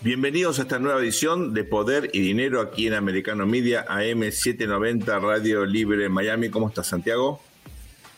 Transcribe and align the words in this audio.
Bienvenidos 0.00 0.60
a 0.60 0.62
esta 0.62 0.78
nueva 0.78 1.00
edición 1.00 1.52
de 1.54 1.64
Poder 1.64 2.10
y 2.12 2.20
Dinero 2.20 2.60
aquí 2.60 2.86
en 2.86 2.94
Americano 2.94 3.46
Media 3.46 3.84
AM790 3.88 5.20
Radio 5.20 5.66
Libre 5.66 6.08
Miami. 6.08 6.50
¿Cómo 6.50 6.68
estás, 6.68 6.86
Santiago? 6.86 7.40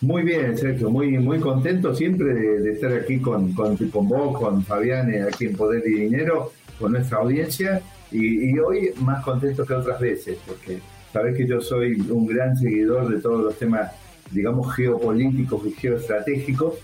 Muy 0.03 0.23
bien, 0.23 0.59
Sergio, 0.59 0.91
muy, 0.91 1.13
muy 1.19 1.41
contento 1.41 1.95
siempre 1.95 2.35
de, 2.35 2.73
estar 2.73 2.93
aquí 2.93 3.19
con, 3.19 3.55
con, 3.55 3.79
con, 3.79 4.07
vos, 4.07 4.39
con 4.39 4.63
Fabián, 4.63 5.11
eh, 5.11 5.23
aquí 5.23 5.47
en 5.47 5.57
Poder 5.57 5.83
y 5.87 6.01
Dinero, 6.03 6.53
con 6.79 6.93
nuestra 6.93 7.17
audiencia. 7.17 7.81
Y, 8.13 8.59
hoy 8.59 8.93
más 8.99 9.25
contento 9.25 9.65
que 9.65 9.73
otras 9.73 9.99
veces, 9.99 10.37
porque 10.47 10.81
sabés 11.15 11.35
que 11.35 11.47
yo 11.47 11.63
soy 11.63 11.99
un 12.11 12.27
gran 12.27 12.59
seguidor 12.59 13.09
de 13.09 13.23
todos 13.23 13.43
los 13.43 13.59
temas, 13.59 13.91
digamos, 14.31 14.75
geopolíticos 14.75 15.67
y 15.67 15.71
geoestratégicos. 15.71 16.75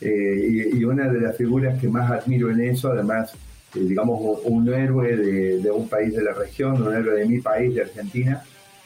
Eh, 0.00 0.70
y, 0.72 0.84
una 0.84 1.08
de 1.08 1.20
las 1.20 1.36
figuras 1.36 1.80
que 1.80 1.88
más 1.88 2.08
admiro 2.12 2.48
en 2.48 2.60
eso, 2.60 2.92
además 2.92 3.32
digamos, 3.80 4.40
un 4.44 4.72
héroe 4.72 5.16
de, 5.16 5.70
un 5.70 5.88
país 5.88 6.14
de 6.14 6.22
la 6.22 6.32
región, 6.32 6.82
un 6.82 6.94
héroe 6.94 7.20
de 7.20 7.26
mi 7.26 7.40
país, 7.40 7.74
de 7.74 7.82
Argentina, 7.82 8.42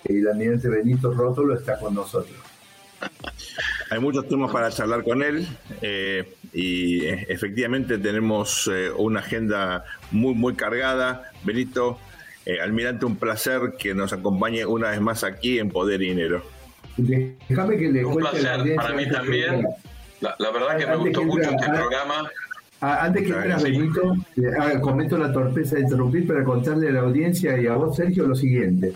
y 0.09 0.19
el 0.19 0.28
almirante 0.28 0.69
Benito 0.69 1.12
Rótolo 1.12 1.55
está 1.55 1.78
con 1.78 1.95
nosotros. 1.95 2.37
Hay 3.91 3.98
muchos 3.98 4.28
temas 4.28 4.52
para 4.52 4.70
charlar 4.70 5.02
con 5.02 5.23
él 5.23 5.47
eh, 5.80 6.34
y 6.52 7.05
eh, 7.05 7.27
efectivamente 7.28 7.98
tenemos 7.98 8.70
una 8.97 9.20
agenda 9.20 9.84
muy, 10.11 10.34
muy 10.34 10.55
cargada. 10.55 11.33
Benito, 11.45 11.98
almirante, 12.62 13.06
un 13.06 13.16
placer 13.16 13.75
que 13.78 13.95
nos 13.95 14.12
acompañe 14.12 14.64
una 14.66 14.91
vez 14.91 15.00
más 15.00 15.25
aquí 15.25 15.59
en 15.59 15.70
Poder 15.70 16.02
y 16.02 16.11
Dinero. 16.11 16.42
Déjame 16.97 17.77
que 17.78 17.88
le 17.91 18.05
Un 18.05 18.16
placer, 18.16 18.77
para 18.77 18.95
mí 18.95 19.09
también. 19.09 19.66
La, 20.20 20.50
verdad 20.50 20.77
que 20.77 20.86
me 20.86 20.97
gustó 20.97 21.25
mucho 21.25 21.50
este 21.50 21.66
programa 21.66 22.30
Ah, 22.80 23.05
antes 23.05 23.27
que 23.27 23.33
veas, 23.33 23.62
Benito, 23.62 24.15
ah, 24.59 24.80
comento 24.80 25.19
la 25.19 25.33
torpeza 25.33 25.77
de 25.77 25.83
interrumpir 25.83 26.27
para 26.27 26.43
contarle 26.43 26.89
a 26.89 26.93
la 26.93 27.01
audiencia 27.01 27.61
y 27.61 27.66
a 27.66 27.75
vos, 27.75 27.97
Sergio, 27.97 28.27
lo 28.27 28.34
siguiente. 28.34 28.95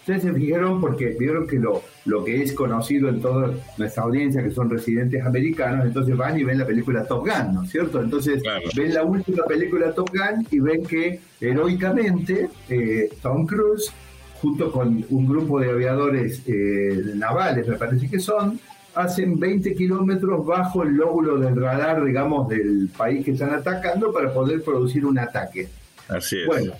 Ustedes 0.00 0.22
se 0.22 0.32
fijaron 0.34 0.80
porque 0.80 1.16
vieron 1.18 1.46
que 1.46 1.60
lo, 1.60 1.80
lo 2.06 2.24
que 2.24 2.42
es 2.42 2.52
conocido 2.52 3.08
en 3.08 3.20
toda 3.20 3.54
nuestra 3.78 4.02
audiencia, 4.02 4.42
que 4.42 4.50
son 4.50 4.68
residentes 4.68 5.24
americanos, 5.24 5.86
entonces 5.86 6.16
van 6.16 6.38
y 6.38 6.42
ven 6.42 6.58
la 6.58 6.66
película 6.66 7.04
Top 7.04 7.20
Gun, 7.20 7.54
¿no 7.54 7.62
es 7.62 7.70
cierto? 7.70 8.02
Entonces 8.02 8.42
ven 8.76 8.92
la 8.92 9.04
última 9.04 9.44
película 9.44 9.92
Top 9.92 10.10
Gun 10.10 10.44
y 10.50 10.58
ven 10.58 10.84
que 10.84 11.20
heroicamente 11.40 12.48
eh, 12.68 13.10
Tom 13.22 13.46
Cruise, 13.46 13.92
junto 14.40 14.72
con 14.72 15.06
un 15.08 15.28
grupo 15.28 15.60
de 15.60 15.70
aviadores 15.70 16.42
eh, 16.48 17.12
navales, 17.14 17.68
me 17.68 17.76
parece 17.76 18.10
que 18.10 18.18
son, 18.18 18.58
hacen 18.94 19.38
20 19.38 19.74
kilómetros 19.74 20.44
bajo 20.44 20.82
el 20.82 20.94
lóbulo 20.94 21.38
del 21.38 21.56
radar, 21.56 22.04
digamos, 22.04 22.48
del 22.48 22.88
país 22.96 23.24
que 23.24 23.32
están 23.32 23.54
atacando 23.54 24.12
para 24.12 24.32
poder 24.32 24.62
producir 24.62 25.04
un 25.06 25.18
ataque. 25.18 25.68
Así 26.08 26.40
es. 26.40 26.46
Bueno, 26.46 26.72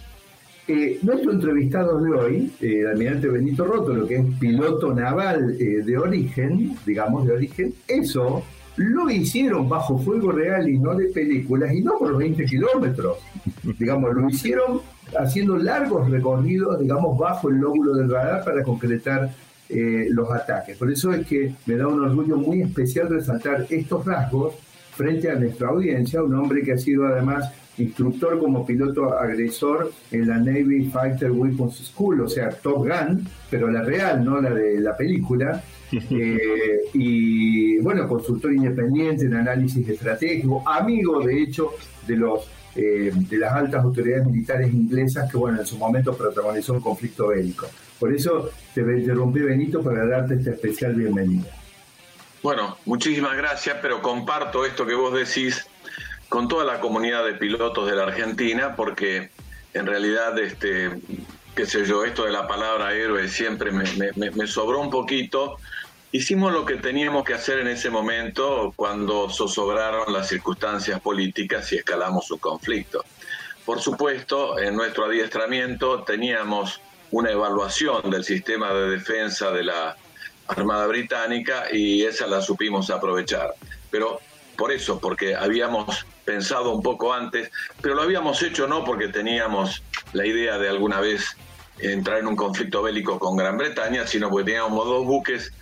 eh, 0.68 0.98
nuestro 1.02 1.32
entrevistado 1.32 2.00
de 2.00 2.10
hoy, 2.12 2.52
eh, 2.60 2.80
el 2.80 2.86
almirante 2.88 3.28
Benito 3.28 3.64
Roto, 3.64 3.92
lo 3.92 4.06
que 4.06 4.16
es 4.16 4.24
piloto 4.38 4.94
naval 4.94 5.56
eh, 5.58 5.82
de 5.84 5.98
origen, 5.98 6.76
digamos, 6.86 7.26
de 7.26 7.32
origen, 7.32 7.74
eso 7.88 8.44
lo 8.76 9.10
hicieron 9.10 9.68
bajo 9.68 9.98
fuego 9.98 10.32
real 10.32 10.68
y 10.68 10.78
no 10.78 10.94
de 10.94 11.06
películas, 11.06 11.74
y 11.74 11.82
no 11.82 11.98
por 11.98 12.16
20 12.16 12.44
kilómetros. 12.44 13.18
digamos, 13.78 14.14
lo 14.14 14.28
hicieron 14.28 14.80
haciendo 15.18 15.56
largos 15.56 16.08
recorridos, 16.10 16.80
digamos, 16.80 17.18
bajo 17.18 17.48
el 17.48 17.56
lóbulo 17.56 17.94
del 17.94 18.10
radar 18.10 18.44
para 18.44 18.62
concretar 18.62 19.30
eh, 19.68 20.06
los 20.10 20.30
ataques. 20.30 20.76
Por 20.76 20.90
eso 20.90 21.12
es 21.12 21.26
que 21.26 21.54
me 21.66 21.76
da 21.76 21.88
un 21.88 22.00
orgullo 22.00 22.36
muy 22.36 22.62
especial 22.62 23.08
resaltar 23.08 23.66
estos 23.70 24.04
rasgos 24.04 24.54
frente 24.94 25.30
a 25.30 25.34
nuestra 25.34 25.68
audiencia, 25.68 26.22
un 26.22 26.34
hombre 26.34 26.62
que 26.62 26.72
ha 26.72 26.78
sido 26.78 27.06
además 27.06 27.50
instructor 27.78 28.38
como 28.38 28.66
piloto 28.66 29.18
agresor 29.18 29.92
en 30.10 30.28
la 30.28 30.36
Navy 30.36 30.90
Fighter 30.92 31.30
Weapons 31.30 31.76
School, 31.76 32.20
o 32.20 32.28
sea, 32.28 32.50
Top 32.50 32.86
Gun, 32.86 33.26
pero 33.50 33.70
la 33.70 33.82
real, 33.82 34.24
no 34.24 34.40
la 34.40 34.50
de 34.50 34.80
la 34.80 34.96
película. 34.96 35.62
Eh, 35.92 36.84
y 36.94 37.78
bueno, 37.80 38.08
consultor 38.08 38.50
independiente 38.54 39.26
en 39.26 39.34
análisis 39.34 39.86
estratégico, 39.86 40.66
amigo 40.66 41.20
de 41.20 41.42
hecho 41.42 41.72
de 42.06 42.16
los 42.16 42.48
eh, 42.74 43.12
de 43.14 43.36
las 43.36 43.52
altas 43.52 43.84
autoridades 43.84 44.26
militares 44.26 44.72
inglesas 44.72 45.30
que 45.30 45.36
bueno 45.36 45.60
en 45.60 45.66
su 45.66 45.76
momento 45.76 46.16
protagonizó 46.16 46.72
un 46.72 46.80
conflicto 46.80 47.28
bélico. 47.28 47.66
Por 48.02 48.12
eso 48.12 48.50
te 48.74 48.80
interrumpí, 48.80 49.38
Benito, 49.38 49.80
para 49.80 50.04
darte 50.04 50.34
esta 50.34 50.50
especial 50.50 50.94
bienvenida. 50.94 51.48
Bueno, 52.42 52.76
muchísimas 52.84 53.36
gracias, 53.36 53.76
pero 53.80 54.02
comparto 54.02 54.66
esto 54.66 54.84
que 54.84 54.94
vos 54.94 55.14
decís 55.14 55.68
con 56.28 56.48
toda 56.48 56.64
la 56.64 56.80
comunidad 56.80 57.24
de 57.24 57.34
pilotos 57.34 57.88
de 57.88 57.94
la 57.94 58.02
Argentina, 58.02 58.74
porque 58.74 59.30
en 59.72 59.86
realidad, 59.86 60.36
este, 60.40 60.90
qué 61.54 61.64
sé 61.64 61.84
yo, 61.84 62.04
esto 62.04 62.24
de 62.24 62.32
la 62.32 62.48
palabra 62.48 62.92
héroe 62.92 63.28
siempre 63.28 63.70
me, 63.70 63.84
me 64.16 64.46
sobró 64.48 64.80
un 64.80 64.90
poquito. 64.90 65.58
Hicimos 66.10 66.52
lo 66.52 66.64
que 66.64 66.78
teníamos 66.78 67.22
que 67.22 67.34
hacer 67.34 67.60
en 67.60 67.68
ese 67.68 67.88
momento 67.88 68.72
cuando 68.74 69.30
zozobraron 69.30 70.12
las 70.12 70.26
circunstancias 70.26 71.00
políticas 71.00 71.72
y 71.72 71.76
escalamos 71.76 72.28
un 72.32 72.38
conflicto. 72.38 73.04
Por 73.64 73.80
supuesto, 73.80 74.58
en 74.58 74.74
nuestro 74.74 75.04
adiestramiento 75.04 76.02
teníamos 76.02 76.80
una 77.12 77.30
evaluación 77.30 78.10
del 78.10 78.24
sistema 78.24 78.72
de 78.72 78.90
defensa 78.90 79.50
de 79.52 79.64
la 79.64 79.96
Armada 80.48 80.86
Británica 80.86 81.66
y 81.70 82.02
esa 82.02 82.26
la 82.26 82.40
supimos 82.40 82.90
aprovechar. 82.90 83.54
Pero 83.90 84.20
por 84.56 84.72
eso, 84.72 84.98
porque 84.98 85.36
habíamos 85.36 86.06
pensado 86.24 86.74
un 86.74 86.82
poco 86.82 87.12
antes, 87.12 87.50
pero 87.80 87.94
lo 87.94 88.02
habíamos 88.02 88.42
hecho 88.42 88.66
no 88.66 88.84
porque 88.84 89.08
teníamos 89.08 89.82
la 90.12 90.26
idea 90.26 90.58
de 90.58 90.68
alguna 90.68 91.00
vez 91.00 91.36
entrar 91.78 92.18
en 92.18 92.26
un 92.26 92.36
conflicto 92.36 92.82
bélico 92.82 93.18
con 93.18 93.36
Gran 93.36 93.58
Bretaña, 93.58 94.06
sino 94.06 94.30
porque 94.30 94.52
teníamos 94.52 94.84
dos 94.86 95.04
buques 95.04 95.52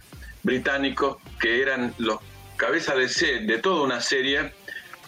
británicos 0.43 1.17
que 1.41 1.63
eran 1.63 1.95
los 1.99 2.19
cabezas 2.57 2.97
de, 2.97 3.41
de 3.41 3.59
toda 3.59 3.83
una 3.83 4.01
serie 4.01 4.53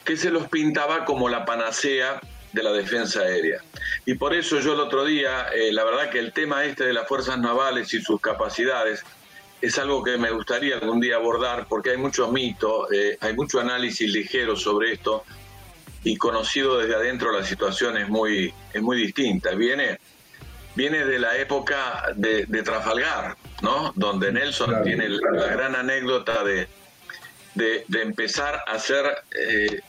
que 0.04 0.16
se 0.16 0.30
los 0.30 0.48
pintaba 0.48 1.04
como 1.04 1.28
la 1.28 1.44
panacea 1.44 2.20
de 2.52 2.62
la 2.62 2.72
defensa 2.72 3.20
aérea. 3.20 3.62
Y 4.04 4.14
por 4.14 4.34
eso 4.34 4.60
yo 4.60 4.74
el 4.74 4.80
otro 4.80 5.04
día, 5.04 5.48
eh, 5.54 5.72
la 5.72 5.84
verdad 5.84 6.10
que 6.10 6.18
el 6.18 6.32
tema 6.32 6.64
este 6.64 6.84
de 6.84 6.92
las 6.92 7.08
fuerzas 7.08 7.38
navales 7.38 7.92
y 7.94 8.00
sus 8.00 8.20
capacidades 8.20 9.04
es 9.60 9.78
algo 9.78 10.02
que 10.02 10.18
me 10.18 10.30
gustaría 10.30 10.74
algún 10.74 11.00
día 11.00 11.16
abordar 11.16 11.66
porque 11.68 11.90
hay 11.90 11.96
mucho 11.96 12.30
mito, 12.30 12.92
eh, 12.92 13.16
hay 13.20 13.34
mucho 13.34 13.60
análisis 13.60 14.12
ligero 14.12 14.56
sobre 14.56 14.92
esto 14.92 15.24
y 16.04 16.16
conocido 16.16 16.78
desde 16.78 16.96
adentro 16.96 17.32
la 17.32 17.44
situación 17.44 17.96
es 17.96 18.08
muy, 18.08 18.52
es 18.72 18.82
muy 18.82 18.96
distinta. 18.96 19.54
Viene, 19.54 20.00
viene 20.74 21.04
de 21.04 21.18
la 21.18 21.36
época 21.36 22.12
de, 22.16 22.44
Trafalgar, 22.64 23.36
¿no? 23.62 23.92
Donde 23.94 24.32
Nelson 24.32 24.82
tiene 24.82 25.08
la, 25.08 25.46
gran 25.46 25.76
anécdota 25.76 26.42
de, 26.42 26.66
de, 27.54 28.02
empezar 28.02 28.64
a 28.66 28.72
hacer 28.72 29.04
eh, 29.30 29.80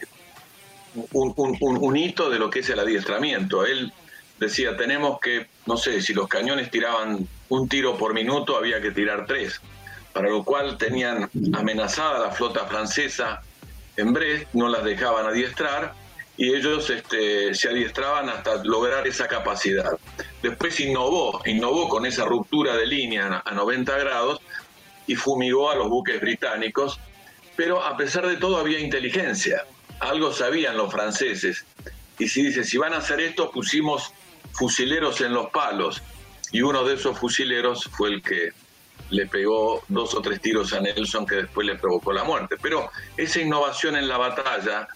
un, 1.13 1.97
hito 1.97 2.29
de 2.29 2.39
lo 2.39 2.49
que 2.49 2.59
es 2.59 2.69
el 2.69 2.79
adiestramiento. 2.79 3.65
Él 3.65 3.91
decía, 4.39 4.75
tenemos 4.77 5.19
que, 5.19 5.47
no 5.65 5.77
sé, 5.77 6.01
si 6.01 6.13
los 6.13 6.27
cañones 6.27 6.69
tiraban 6.69 7.27
un 7.49 7.69
tiro 7.69 7.97
por 7.97 8.13
minuto, 8.13 8.57
había 8.57 8.81
que 8.81 8.91
tirar 8.91 9.25
tres, 9.25 9.61
para 10.11 10.29
lo 10.29 10.43
cual 10.43 10.77
tenían 10.77 11.29
amenazada 11.53 12.19
la 12.19 12.31
flota 12.31 12.65
francesa 12.65 13.41
en 13.95 14.13
Brest, 14.13 14.47
no 14.53 14.69
las 14.69 14.83
dejaban 14.83 15.25
adiestrar 15.25 15.93
y 16.35 16.53
ellos 16.53 16.89
este, 16.89 17.53
se 17.53 17.69
adiestraban 17.69 18.27
hasta 18.29 18.63
lograr 18.63 19.07
esa 19.07 19.27
capacidad. 19.27 19.91
Después 20.41 20.79
innovó, 20.79 21.41
innovó 21.45 21.87
con 21.89 22.05
esa 22.05 22.25
ruptura 22.25 22.75
de 22.75 22.87
línea 22.87 23.43
a 23.45 23.51
90 23.53 23.97
grados 23.99 24.41
y 25.05 25.15
fumigó 25.15 25.69
a 25.69 25.75
los 25.75 25.89
buques 25.89 26.19
británicos, 26.19 26.99
pero 27.55 27.83
a 27.83 27.95
pesar 27.97 28.27
de 28.27 28.37
todo 28.37 28.57
había 28.57 28.79
inteligencia 28.79 29.63
algo 29.99 30.31
sabían 30.31 30.77
los 30.77 30.91
franceses. 30.91 31.65
Y 32.19 32.27
si 32.27 32.43
dice, 32.43 32.63
si 32.63 32.77
van 32.77 32.93
a 32.93 32.97
hacer 32.97 33.19
esto, 33.19 33.51
pusimos 33.51 34.11
fusileros 34.53 35.21
en 35.21 35.33
los 35.33 35.49
palos. 35.49 36.01
Y 36.51 36.61
uno 36.61 36.83
de 36.83 36.95
esos 36.95 37.17
fusileros 37.17 37.85
fue 37.85 38.09
el 38.09 38.21
que 38.21 38.51
le 39.09 39.27
pegó 39.27 39.83
dos 39.87 40.13
o 40.13 40.21
tres 40.21 40.41
tiros 40.41 40.73
a 40.73 40.79
Nelson 40.79 41.25
que 41.25 41.35
después 41.35 41.65
le 41.65 41.75
provocó 41.75 42.13
la 42.13 42.23
muerte. 42.23 42.55
Pero 42.61 42.89
esa 43.17 43.41
innovación 43.41 43.95
en 43.95 44.07
la 44.07 44.17
batalla 44.17 44.87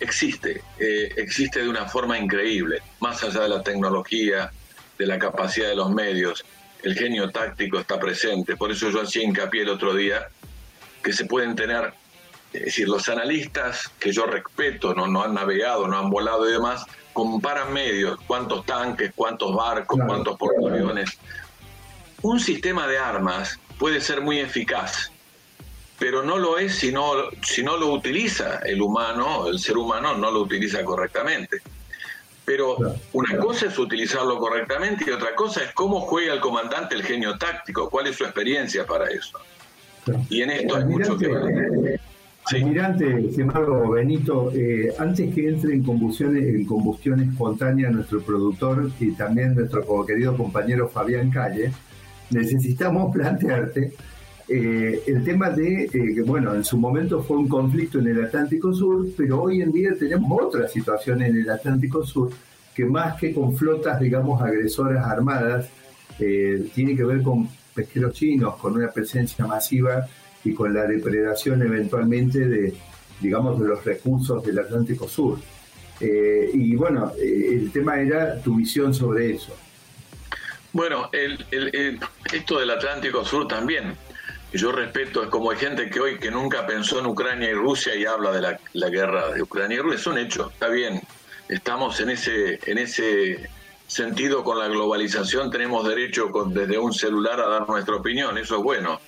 existe, 0.00 0.62
eh, 0.78 1.12
existe 1.16 1.62
de 1.62 1.68
una 1.68 1.86
forma 1.86 2.18
increíble, 2.18 2.82
más 3.00 3.22
allá 3.22 3.42
de 3.42 3.48
la 3.48 3.62
tecnología, 3.62 4.50
de 4.98 5.06
la 5.06 5.18
capacidad 5.18 5.68
de 5.68 5.76
los 5.76 5.90
medios, 5.90 6.44
el 6.82 6.94
genio 6.94 7.30
táctico 7.30 7.78
está 7.78 7.98
presente. 7.98 8.56
Por 8.56 8.70
eso 8.70 8.90
yo 8.90 9.00
hacía 9.00 9.22
hincapié 9.22 9.62
el 9.62 9.70
otro 9.70 9.94
día 9.94 10.28
que 11.02 11.12
se 11.12 11.24
pueden 11.24 11.56
tener 11.56 11.92
es 12.54 12.66
decir, 12.66 12.88
los 12.88 13.08
analistas 13.08 13.90
que 13.98 14.12
yo 14.12 14.26
respeto, 14.26 14.94
no, 14.94 15.08
no 15.08 15.24
han 15.24 15.34
navegado, 15.34 15.88
no 15.88 15.98
han 15.98 16.08
volado 16.08 16.48
y 16.48 16.52
demás, 16.52 16.86
comparan 17.12 17.72
medios, 17.72 18.16
cuántos 18.28 18.64
tanques, 18.64 19.12
cuántos 19.16 19.54
barcos, 19.54 19.98
cuántos 20.06 20.38
portaaviones. 20.38 21.18
Un 22.22 22.38
sistema 22.38 22.86
de 22.86 22.96
armas 22.96 23.58
puede 23.76 24.00
ser 24.00 24.20
muy 24.20 24.38
eficaz, 24.38 25.10
pero 25.98 26.22
no 26.22 26.38
lo 26.38 26.56
es 26.56 26.76
si 26.76 26.92
no, 26.92 27.12
si 27.42 27.64
no 27.64 27.76
lo 27.76 27.88
utiliza 27.92 28.60
el 28.60 28.80
humano, 28.80 29.48
el 29.48 29.58
ser 29.58 29.76
humano 29.76 30.14
no 30.14 30.30
lo 30.30 30.42
utiliza 30.42 30.84
correctamente. 30.84 31.60
Pero 32.44 32.76
una 33.14 33.36
cosa 33.38 33.66
es 33.66 33.78
utilizarlo 33.78 34.38
correctamente 34.38 35.06
y 35.08 35.10
otra 35.10 35.34
cosa 35.34 35.64
es 35.64 35.72
cómo 35.72 36.02
juega 36.02 36.34
el 36.34 36.40
comandante 36.40 36.94
el 36.94 37.02
genio 37.02 37.36
táctico, 37.36 37.90
cuál 37.90 38.06
es 38.06 38.16
su 38.16 38.24
experiencia 38.24 38.86
para 38.86 39.08
eso. 39.08 39.40
Y 40.30 40.42
en 40.42 40.50
esto 40.50 40.76
hay 40.76 40.84
mucho 40.84 41.18
que 41.18 41.26
ver. 41.26 42.00
Almirante, 42.52 43.26
estimado 43.26 43.90
Benito, 43.90 44.52
eh, 44.54 44.92
antes 44.98 45.34
que 45.34 45.48
entre 45.48 45.74
en 45.74 45.82
combustión, 45.82 46.36
en 46.36 46.64
combustión 46.66 47.20
espontánea 47.20 47.90
nuestro 47.90 48.20
productor 48.20 48.90
y 49.00 49.12
también 49.12 49.54
nuestro 49.54 50.04
querido 50.04 50.36
compañero 50.36 50.88
Fabián 50.88 51.30
Calle, 51.30 51.72
necesitamos 52.30 53.12
plantearte 53.14 53.94
eh, 54.46 55.02
el 55.06 55.24
tema 55.24 55.48
de 55.48 55.84
eh, 55.84 55.90
que, 55.90 56.22
bueno, 56.22 56.54
en 56.54 56.64
su 56.64 56.76
momento 56.76 57.22
fue 57.22 57.38
un 57.38 57.48
conflicto 57.48 57.98
en 57.98 58.08
el 58.08 58.24
Atlántico 58.24 58.74
Sur, 58.74 59.06
pero 59.16 59.42
hoy 59.42 59.62
en 59.62 59.72
día 59.72 59.92
tenemos 59.98 60.38
otra 60.42 60.68
situación 60.68 61.22
en 61.22 61.36
el 61.36 61.48
Atlántico 61.48 62.04
Sur 62.04 62.30
que 62.74 62.84
más 62.84 63.18
que 63.18 63.32
con 63.32 63.56
flotas, 63.56 64.00
digamos, 64.00 64.42
agresoras 64.42 65.06
armadas, 65.06 65.68
tiene 66.18 66.96
que 66.96 67.04
ver 67.04 67.22
con 67.22 67.48
pesqueros 67.72 68.14
chinos, 68.14 68.56
con 68.56 68.74
una 68.74 68.90
presencia 68.90 69.46
masiva 69.46 70.06
y 70.44 70.54
con 70.54 70.74
la 70.74 70.84
depredación 70.86 71.62
eventualmente 71.62 72.46
de, 72.46 72.74
digamos, 73.20 73.58
de 73.58 73.66
los 73.66 73.84
recursos 73.84 74.44
del 74.44 74.58
Atlántico 74.58 75.08
Sur. 75.08 75.38
Eh, 76.00 76.50
y 76.52 76.76
bueno, 76.76 77.12
eh, 77.18 77.48
el 77.52 77.72
tema 77.72 78.00
era 78.00 78.40
tu 78.40 78.56
visión 78.56 78.92
sobre 78.92 79.34
eso. 79.34 79.56
Bueno, 80.72 81.08
el, 81.12 82.00
esto 82.32 82.58
del 82.58 82.70
Atlántico 82.70 83.24
Sur 83.24 83.46
también, 83.46 83.96
yo 84.52 84.72
respeto, 84.72 85.22
es 85.22 85.28
como 85.28 85.50
hay 85.50 85.56
gente 85.56 85.88
que 85.88 86.00
hoy 86.00 86.18
que 86.18 86.30
nunca 86.30 86.66
pensó 86.66 86.98
en 86.98 87.06
Ucrania 87.06 87.50
y 87.50 87.54
Rusia 87.54 87.94
y 87.94 88.04
habla 88.04 88.32
de 88.32 88.40
la, 88.40 88.60
la 88.72 88.90
guerra 88.90 89.32
de 89.32 89.42
Ucrania 89.42 89.76
y 89.76 89.80
Rusia, 89.80 89.98
es 89.98 90.06
un 90.06 90.18
hecho, 90.18 90.50
está 90.50 90.68
bien, 90.68 91.00
estamos 91.48 92.00
en 92.00 92.10
ese, 92.10 92.58
en 92.66 92.78
ese 92.78 93.48
sentido 93.86 94.42
con 94.42 94.58
la 94.58 94.66
globalización, 94.66 95.50
tenemos 95.50 95.86
derecho 95.86 96.30
con, 96.30 96.52
desde 96.52 96.76
un 96.76 96.92
celular 96.92 97.40
a 97.40 97.48
dar 97.48 97.68
nuestra 97.68 97.94
opinión, 97.94 98.36
eso 98.36 98.56
es 98.56 98.62
bueno 98.62 99.00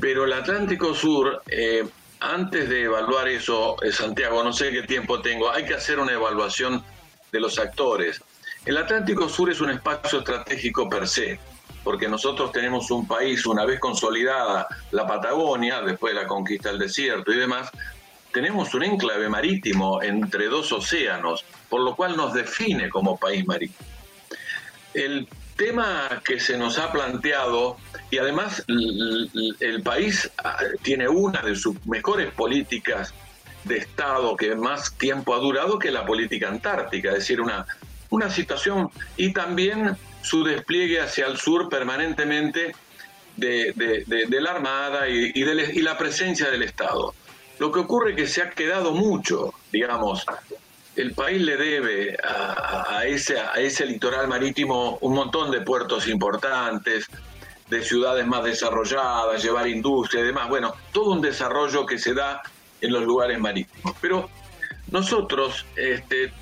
pero 0.00 0.24
el 0.24 0.32
Atlántico 0.32 0.94
Sur, 0.94 1.42
eh, 1.48 1.86
antes 2.20 2.68
de 2.68 2.82
evaluar 2.82 3.28
eso, 3.28 3.80
eh, 3.82 3.92
Santiago, 3.92 4.42
no 4.42 4.52
sé 4.52 4.70
qué 4.70 4.82
tiempo 4.82 5.20
tengo, 5.20 5.50
hay 5.50 5.64
que 5.64 5.74
hacer 5.74 5.98
una 5.98 6.12
evaluación 6.12 6.82
de 7.30 7.40
los 7.40 7.58
actores. 7.58 8.20
El 8.64 8.76
Atlántico 8.76 9.28
Sur 9.28 9.50
es 9.50 9.60
un 9.60 9.70
espacio 9.70 10.18
estratégico 10.18 10.88
per 10.88 11.06
se, 11.06 11.38
porque 11.84 12.08
nosotros 12.08 12.52
tenemos 12.52 12.90
un 12.90 13.06
país, 13.06 13.46
una 13.46 13.64
vez 13.64 13.78
consolidada 13.78 14.66
la 14.90 15.06
Patagonia, 15.06 15.80
después 15.82 16.14
de 16.14 16.22
la 16.22 16.26
conquista 16.26 16.70
del 16.70 16.78
desierto 16.78 17.32
y 17.32 17.36
demás, 17.36 17.70
tenemos 18.32 18.74
un 18.74 18.82
enclave 18.82 19.28
marítimo 19.28 20.02
entre 20.02 20.48
dos 20.48 20.70
océanos, 20.72 21.44
por 21.68 21.80
lo 21.80 21.94
cual 21.94 22.16
nos 22.16 22.34
define 22.34 22.90
como 22.90 23.16
país 23.16 23.46
marítimo. 23.46 23.88
El 24.92 25.28
tema 25.58 26.22
que 26.24 26.40
se 26.40 26.56
nos 26.56 26.78
ha 26.78 26.90
planteado, 26.90 27.76
y 28.10 28.16
además 28.16 28.64
el, 28.68 29.82
país 29.82 30.30
ah, 30.42 30.56
tiene 30.82 31.08
una 31.08 31.42
de 31.42 31.56
sus 31.56 31.84
mejores 31.84 32.32
políticas 32.32 33.12
de 33.64 33.76
Estado 33.76 34.36
que 34.36 34.54
más 34.54 34.94
tiempo 34.94 35.34
ha 35.34 35.38
durado 35.38 35.78
que 35.78 35.90
la 35.90 36.06
política 36.06 36.48
antártica, 36.48 37.10
es 37.10 37.16
decir, 37.16 37.40
una, 37.40 37.66
una 38.08 38.30
situación 38.30 38.88
y 39.16 39.32
también 39.32 39.96
su 40.22 40.44
despliegue 40.44 41.00
hacia 41.00 41.26
el 41.26 41.36
sur 41.36 41.68
permanentemente 41.68 42.72
de, 43.36 43.74
la 44.40 44.50
Armada 44.52 45.08
y, 45.08 45.32
y 45.34 45.82
la 45.82 45.98
presencia 45.98 46.50
del 46.50 46.62
Estado. 46.62 47.14
Lo 47.58 47.72
que 47.72 47.80
ocurre 47.80 48.10
es 48.10 48.16
que 48.16 48.26
se 48.28 48.42
ha 48.42 48.50
quedado 48.50 48.92
mucho, 48.92 49.52
digamos, 49.72 50.24
el 50.98 51.12
país 51.12 51.40
le 51.40 51.56
debe 51.56 52.16
a, 52.24 53.04
ese, 53.06 53.38
a 53.38 53.54
ese 53.54 53.86
litoral 53.86 54.26
marítimo 54.26 54.98
un 55.00 55.14
montón 55.14 55.50
de 55.52 55.60
puertos 55.60 56.08
importantes, 56.08 57.06
de 57.68 57.82
ciudades 57.84 58.26
más 58.26 58.42
desarrolladas, 58.42 59.40
llevar 59.40 59.68
industria 59.68 60.22
y 60.22 60.26
demás. 60.26 60.48
Bueno, 60.48 60.74
todo 60.92 61.12
un 61.12 61.20
desarrollo 61.20 61.86
que 61.86 61.98
se 61.98 62.14
da 62.14 62.42
en 62.80 62.92
los 62.92 63.04
lugares 63.04 63.38
marítimos. 63.38 63.94
Pero 64.00 64.28
nosotros, 64.90 65.66
este, 65.76 66.32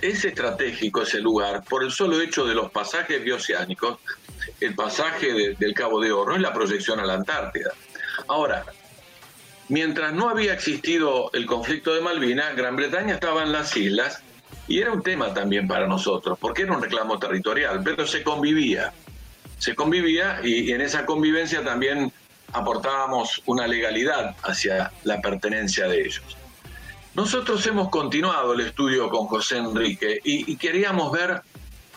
es 0.00 0.24
estratégico 0.24 1.02
ese 1.02 1.18
lugar 1.18 1.64
por 1.64 1.82
el 1.82 1.90
solo 1.90 2.20
hecho 2.20 2.44
de 2.44 2.54
los 2.54 2.70
pasajes 2.70 3.22
bioceánicos, 3.22 3.98
el 4.60 4.76
pasaje 4.76 5.56
del 5.58 5.74
Cabo 5.74 6.00
de 6.00 6.12
Oro 6.12 6.36
y 6.36 6.40
la 6.40 6.52
proyección 6.52 7.00
a 7.00 7.04
la 7.04 7.14
Antártida. 7.14 7.72
Ahora, 8.28 8.64
mientras 9.68 10.12
no 10.12 10.28
había 10.28 10.52
existido 10.52 11.30
el 11.32 11.46
conflicto 11.46 11.94
de 11.94 12.00
Malvinas, 12.00 12.56
Gran 12.56 12.76
Bretaña 12.76 13.14
estaba 13.14 13.42
en 13.42 13.52
las 13.52 13.76
islas 13.76 14.22
y 14.66 14.80
era 14.80 14.92
un 14.92 15.02
tema 15.02 15.32
también 15.34 15.68
para 15.68 15.86
nosotros, 15.86 16.38
porque 16.38 16.62
era 16.62 16.72
un 16.72 16.82
reclamo 16.82 17.18
territorial, 17.18 17.82
pero 17.84 18.06
se 18.06 18.22
convivía. 18.22 18.92
Se 19.58 19.74
convivía 19.74 20.40
y, 20.42 20.72
en 20.72 20.80
esa 20.80 21.06
convivencia 21.06 21.62
también 21.62 22.12
aportábamos 22.52 23.42
una 23.46 23.66
legalidad 23.66 24.36
hacia 24.42 24.92
la 25.04 25.20
pertenencia 25.20 25.86
de 25.88 26.02
ellos. 26.02 26.24
Nosotros 27.14 27.64
hemos 27.66 27.90
continuado 27.90 28.54
el 28.54 28.60
estudio 28.60 29.08
con 29.08 29.26
José 29.26 29.58
Enrique 29.58 30.20
y, 30.24 30.56
queríamos 30.56 31.12
ver, 31.12 31.42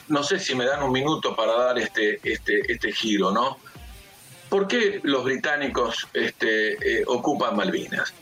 no 0.07 0.23
sé 0.23 0.39
si 0.39 0.55
me 0.55 0.65
dan 0.65 0.83
un 0.83 0.91
minuto 0.91 1.35
para 1.35 1.53
dar 1.53 1.79
este, 1.79 2.19
este, 2.23 2.71
este 2.71 2.91
giro, 2.91 3.31
¿no? 3.31 3.57
¿Por 4.49 4.67
qué 4.67 5.01
los 5.03 5.23
británicos 5.23 6.07
este, 6.13 6.73
eh, 6.73 7.03
ocupan 7.05 7.55
Malvinas? 7.55 8.13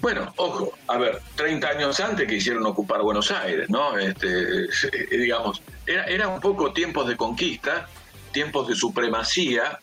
Bueno, 0.00 0.32
ojo, 0.36 0.72
a 0.86 0.96
ver, 0.96 1.20
30 1.36 1.68
años 1.68 2.00
antes 2.00 2.26
que 2.26 2.36
hicieron 2.36 2.64
ocupar 2.66 3.02
Buenos 3.02 3.30
Aires, 3.30 3.68
¿no? 3.68 3.98
Este, 3.98 4.64
eh, 4.64 5.16
digamos, 5.16 5.62
era, 5.86 6.28
un 6.28 6.40
poco 6.40 6.72
tiempos 6.72 7.08
de 7.08 7.16
conquista, 7.16 7.88
tiempos 8.32 8.68
de 8.68 8.74
supremacía. 8.74 9.80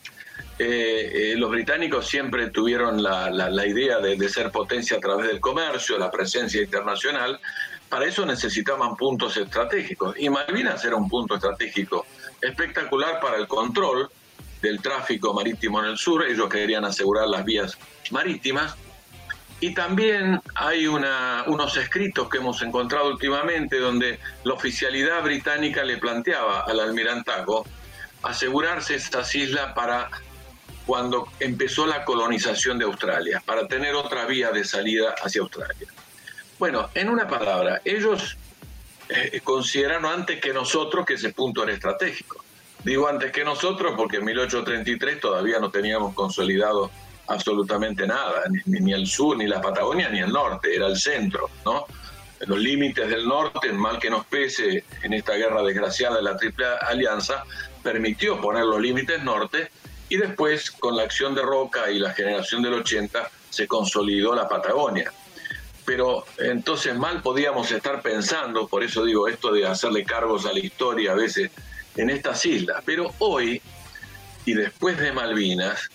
Eh, 0.57 1.33
los 1.35 1.51
británicos 1.51 2.07
siempre 2.07 2.49
tuvieron 2.49 3.03
la, 3.03 3.67
idea 3.67 3.99
de, 3.99 4.15
de, 4.15 4.29
ser 4.29 4.51
potencia 4.51 4.97
a 4.97 4.99
través 5.01 5.27
del 5.27 5.41
comercio, 5.41 5.97
la 5.97 6.11
presencia 6.11 6.61
internacional. 6.61 7.39
Para 7.89 8.05
eso 8.05 8.25
necesitaban 8.25 8.95
puntos 8.95 9.35
estratégicos. 9.35 10.15
Y 10.17 10.29
Malvinas 10.29 10.83
era 10.85 10.95
un 10.95 11.09
punto 11.09 11.35
estratégico 11.35 12.05
espectacular 12.41 13.19
para 13.19 13.37
el 13.37 13.47
control 13.47 14.09
del 14.65 14.81
tráfico 14.81 15.33
marítimo 15.33 15.79
en 15.79 15.91
el 15.91 15.97
sur, 15.97 16.25
ellos 16.25 16.49
querían 16.49 16.85
asegurar 16.85 17.27
las 17.27 17.45
vías 17.45 17.77
marítimas. 18.11 18.75
Y 19.59 19.73
también 19.73 20.41
hay 20.55 20.87
unos 20.87 21.77
escritos 21.77 22.29
que 22.29 22.39
hemos 22.39 22.61
encontrado 22.61 23.09
últimamente 23.09 23.79
donde 23.79 24.19
la 24.43 24.53
oficialidad 24.53 25.23
británica 25.23 25.83
le 25.83 25.97
planteaba 25.97 26.61
al 26.61 26.79
almirantago 26.79 27.65
asegurarse 28.23 28.95
estas 28.95 29.33
islas 29.35 29.73
para 29.73 30.09
cuando 30.85 31.27
empezó 31.39 31.85
la 31.87 32.03
colonización 32.03 32.77
de 32.77 32.85
Australia, 32.85 33.41
para 33.45 33.67
tener 33.67 33.95
otra 33.95 34.25
vía 34.25 34.51
de 34.51 34.63
salida 34.63 35.15
hacia 35.23 35.41
Australia. 35.41 35.87
Bueno, 36.59 36.89
en 36.93 37.09
una 37.09 37.27
palabra, 37.27 37.81
ellos 37.85 38.37
eh, 39.09 39.41
consideraron 39.43 40.05
antes 40.05 40.39
que 40.39 40.53
nosotros 40.53 41.05
que 41.05 41.13
ese 41.15 41.31
punto 41.33 41.63
era 41.63 41.73
estratégico. 41.73 42.44
Digo 42.85 43.07
antes 43.07 43.31
que 43.31 43.43
nosotros 43.43 43.95
porque 43.97 44.17
en 44.17 44.25
1833 44.25 45.19
todavía 45.19 45.57
no 45.59 45.71
teníamos 45.71 46.13
consolidado 46.13 46.91
absolutamente 47.25 48.05
nada, 48.05 48.43
ni, 48.65 48.93
el 48.93 49.07
sur, 49.07 49.35
ni 49.35 49.47
la 49.47 49.59
Patagonia, 49.59 50.07
ni 50.09 50.19
el 50.19 50.31
norte, 50.31 50.75
era 50.75 50.85
el 50.85 50.95
centro, 50.95 51.49
¿no? 51.65 51.87
Los 52.41 52.59
límites 52.59 53.09
del 53.09 53.27
norte, 53.27 53.73
mal 53.73 53.97
que 53.97 54.11
nos 54.11 54.27
pese 54.27 54.83
en 55.01 55.13
esta 55.13 55.33
guerra 55.33 55.63
desgraciada 55.63 56.17
de 56.17 56.21
la 56.21 56.37
Triple 56.37 56.67
Alianza, 56.79 57.43
permitió 57.81 58.39
poner 58.39 58.65
los 58.65 58.79
límites 58.79 59.23
norte 59.23 59.71
y 60.07 60.17
después, 60.17 60.69
con 60.69 60.95
la 60.95 61.01
acción 61.01 61.33
de 61.33 61.41
Roca 61.41 61.89
y 61.89 61.97
la 61.97 62.13
generación 62.13 62.61
del 62.61 62.75
80, 62.75 63.31
se 63.49 63.67
consolidó 63.67 64.35
la 64.35 64.47
Patagonia. 64.47 65.11
Pero 65.85 66.23
entonces 66.37 66.95
mal 66.95 67.23
podíamos 67.23 67.71
estar 67.71 68.03
pensando, 68.03 68.67
por 68.67 68.83
eso 68.83 69.03
digo 69.03 69.27
esto 69.27 69.51
de 69.51 69.65
hacerle 69.65 70.03
cargos 70.03 70.45
a 70.45 70.53
la 70.53 70.59
historia 70.59 71.13
a 71.13 71.15
veces 71.15 71.49
en 71.95 72.09
estas 72.09 72.45
islas. 72.45 72.81
Pero 72.85 73.13
hoy, 73.19 73.61
y 74.45 74.53
después 74.53 74.97
de 74.97 75.11
Malvinas, 75.11 75.89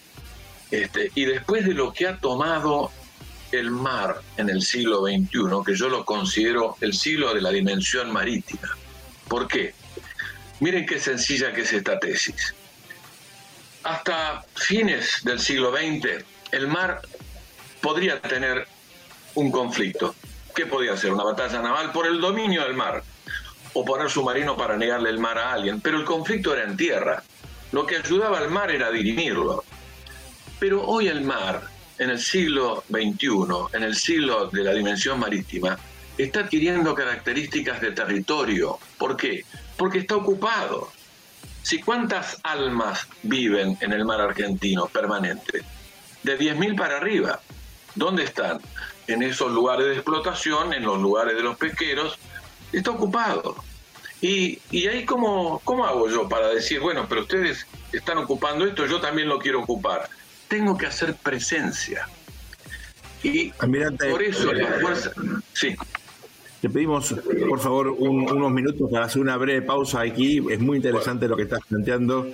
este, 0.71 1.11
y 1.15 1.25
después 1.25 1.67
de 1.67 1.75
lo 1.75 1.93
que 1.93 2.07
ha 2.07 2.17
tomado 2.19 2.91
el 3.53 3.71
mar 3.71 4.21
en 4.37 4.49
el 4.49 4.63
siglo 4.63 5.03
XXI, 5.03 5.65
que 5.67 5.75
yo 5.75 5.89
lo 5.89 6.05
considero 6.05 6.77
el 6.81 6.95
siglo 6.95 7.35
de 7.35 7.41
la 7.41 7.51
dimensión 7.51 8.13
marítima. 8.13 8.77
¿Por 9.29 9.49
qué? 9.49 9.75
Miren 10.61 10.87
qué 10.87 11.01
sencilla 11.01 11.53
que 11.53 11.63
es 11.63 11.73
esta 11.73 11.99
tesis. 11.99 12.55
Hasta 13.83 14.45
fines 14.55 15.25
del 15.25 15.41
siglo 15.41 15.73
XX, 15.73 16.25
el 16.53 16.69
mar 16.69 17.01
podría 17.81 18.21
tener 18.21 18.67
un 19.35 19.51
conflicto. 19.51 20.15
¿Qué 20.55 20.67
podía 20.67 20.97
ser? 20.97 21.13
Una 21.13 21.25
batalla 21.25 21.63
naval 21.63 21.93
por 21.93 22.07
el 22.07 22.21
dominio 22.21 22.63
del 22.63 22.75
mar 22.75 23.03
o 23.73 23.85
poner 23.85 24.11
submarino 24.11 24.57
para 24.57 24.77
negarle 24.77 25.11
el 25.11 25.19
mar 25.19 25.39
a 25.39 25.53
alguien, 25.53 25.81
pero 25.81 25.99
el 25.99 26.05
conflicto 26.05 26.55
era 26.55 26.65
en 26.65 26.77
tierra. 26.77 27.23
Lo 27.73 27.87
que 27.87 27.97
ayudaba 27.97 28.39
al 28.39 28.51
mar 28.51 28.71
era 28.71 28.91
dirimirlo. 28.91 29.65
Pero 30.59 30.85
hoy 30.85 31.09
el 31.09 31.23
mar, 31.23 31.63
en 31.99 32.11
el 32.11 32.19
siglo 32.19 32.85
XXI, 32.91 33.77
en 33.77 33.83
el 33.83 33.95
siglo 33.95 34.47
de 34.47 34.65
la 34.65 34.73
dimensión 34.73 35.19
marítima, 35.21 35.79
está 36.19 36.41
adquiriendo 36.41 36.95
características 36.95 37.81
de 37.81 37.93
territorio. 37.93 38.79
¿Por 38.99 39.17
qué? 39.17 39.45
Porque 39.77 39.99
está 39.99 40.17
ocupado. 40.17 40.91
Si 41.63 41.81
cuántas 41.81 42.39
almas 42.43 43.07
viven 43.23 43.77
en 43.81 43.93
el 43.93 44.05
mar 44.05 44.21
argentino 44.21 44.87
permanente, 44.87 45.63
de 46.23 46.39
10.000 46.39 46.77
para 46.77 46.97
arriba, 46.97 47.41
¿dónde 47.95 48.25
están? 48.25 48.61
En 49.07 49.23
esos 49.23 49.53
lugares 49.53 49.87
de 49.87 49.95
explotación, 49.95 50.73
en 50.73 50.85
los 50.85 50.99
lugares 50.99 51.37
de 51.37 51.43
los 51.43 51.57
pesqueros, 51.57 52.19
está 52.73 52.91
ocupado. 52.91 53.57
Y, 54.21 54.59
y 54.71 54.87
ahí, 54.87 55.05
¿cómo, 55.05 55.61
¿cómo 55.65 55.85
hago 55.87 56.09
yo 56.09 56.29
para 56.29 56.49
decir, 56.49 56.81
bueno, 56.81 57.07
pero 57.09 57.23
ustedes 57.23 57.67
están 57.93 58.19
ocupando 58.19 58.67
esto, 58.67 58.87
yo 58.87 59.01
también 59.01 59.29
lo 59.29 59.39
quiero 59.39 59.63
ocupar? 59.63 60.09
Tengo 60.49 60.77
que 60.77 60.87
hacer 60.87 61.15
presencia. 61.15 62.07
Y 63.23 63.51
por 63.51 64.23
eso 64.23 64.53
la 64.53 64.73
fuerza... 64.81 65.13
Sí. 65.53 65.75
Te 66.61 66.69
pedimos, 66.69 67.15
por 67.49 67.59
favor, 67.59 67.89
unos 67.89 68.53
minutos 68.53 68.91
para 68.91 69.07
hacer 69.07 69.23
una 69.23 69.37
breve 69.39 69.63
pausa 69.63 70.03
aquí. 70.03 70.43
Es 70.51 70.61
muy 70.61 70.77
interesante 70.77 71.27
lo 71.27 71.35
que 71.35 71.45
estás 71.45 71.61
planteando. 71.67 72.29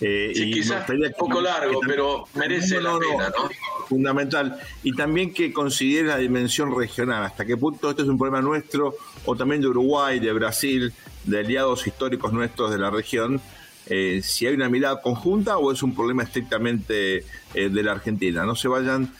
Eh, 0.00 0.32
sí, 0.34 0.50
quizás 0.50 0.88
un 0.88 1.12
poco 1.18 1.40
largo, 1.42 1.80
pero 1.86 2.24
merece 2.34 2.80
la 2.80 2.98
pena, 2.98 3.28
¿no? 3.28 3.50
Fundamental. 3.86 4.58
Y 4.82 4.94
también 4.94 5.34
que 5.34 5.52
considere 5.52 6.08
la 6.08 6.16
dimensión 6.16 6.74
regional. 6.74 7.24
¿Hasta 7.24 7.44
qué 7.44 7.56
punto 7.56 7.90
esto 7.90 8.02
es 8.02 8.08
un 8.08 8.16
problema 8.16 8.40
nuestro 8.40 8.94
o 9.26 9.36
también 9.36 9.60
de 9.60 9.68
Uruguay, 9.68 10.18
de 10.18 10.32
Brasil, 10.32 10.92
de 11.24 11.38
aliados 11.40 11.86
históricos 11.86 12.32
nuestros 12.32 12.70
de 12.70 12.78
la 12.78 12.90
región? 12.90 13.40
Eh, 13.86 14.20
si 14.22 14.46
hay 14.46 14.54
una 14.54 14.68
mirada 14.68 15.02
conjunta 15.02 15.58
o 15.58 15.72
es 15.72 15.82
un 15.82 15.94
problema 15.94 16.22
estrictamente 16.22 17.24
eh, 17.54 17.68
de 17.68 17.82
la 17.82 17.92
Argentina. 17.92 18.44
No 18.44 18.54
se 18.54 18.68
vayan 18.68 19.12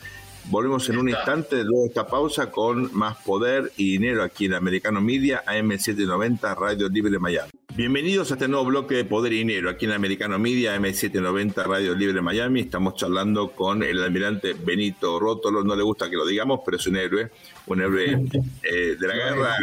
Volvemos 0.45 0.89
en 0.89 0.97
un 0.97 1.07
instante 1.07 1.63
luego 1.63 1.83
de 1.83 1.87
esta 1.89 2.07
pausa 2.07 2.49
con 2.49 2.89
más 2.93 3.17
poder 3.17 3.71
y 3.77 3.91
dinero 3.91 4.23
aquí 4.23 4.45
en 4.45 4.55
Americano 4.55 4.99
Media, 4.99 5.43
AM790, 5.45 6.57
Radio 6.57 6.89
Libre 6.89 7.11
de 7.11 7.19
Miami. 7.19 7.51
Bienvenidos 7.73 8.29
a 8.29 8.33
este 8.33 8.49
nuevo 8.49 8.65
bloque 8.65 8.95
de 8.95 9.05
Poder 9.05 9.31
y 9.31 9.37
Dinero 9.37 9.69
aquí 9.69 9.85
en 9.85 9.93
Americano 9.93 10.37
Media, 10.37 10.75
M790, 10.77 11.63
Radio 11.63 11.95
Libre 11.95 12.21
Miami. 12.21 12.59
Estamos 12.59 12.95
charlando 12.95 13.51
con 13.51 13.81
el 13.81 14.03
almirante 14.03 14.53
Benito 14.53 15.17
Rótolo. 15.17 15.63
No 15.63 15.73
le 15.77 15.81
gusta 15.81 16.09
que 16.09 16.17
lo 16.17 16.25
digamos, 16.25 16.59
pero 16.65 16.75
es 16.75 16.85
un 16.87 16.97
héroe, 16.97 17.31
un 17.67 17.81
héroe 17.81 18.25
eh, 18.63 18.97
de 18.99 19.07
la 19.07 19.15
guerra, 19.15 19.55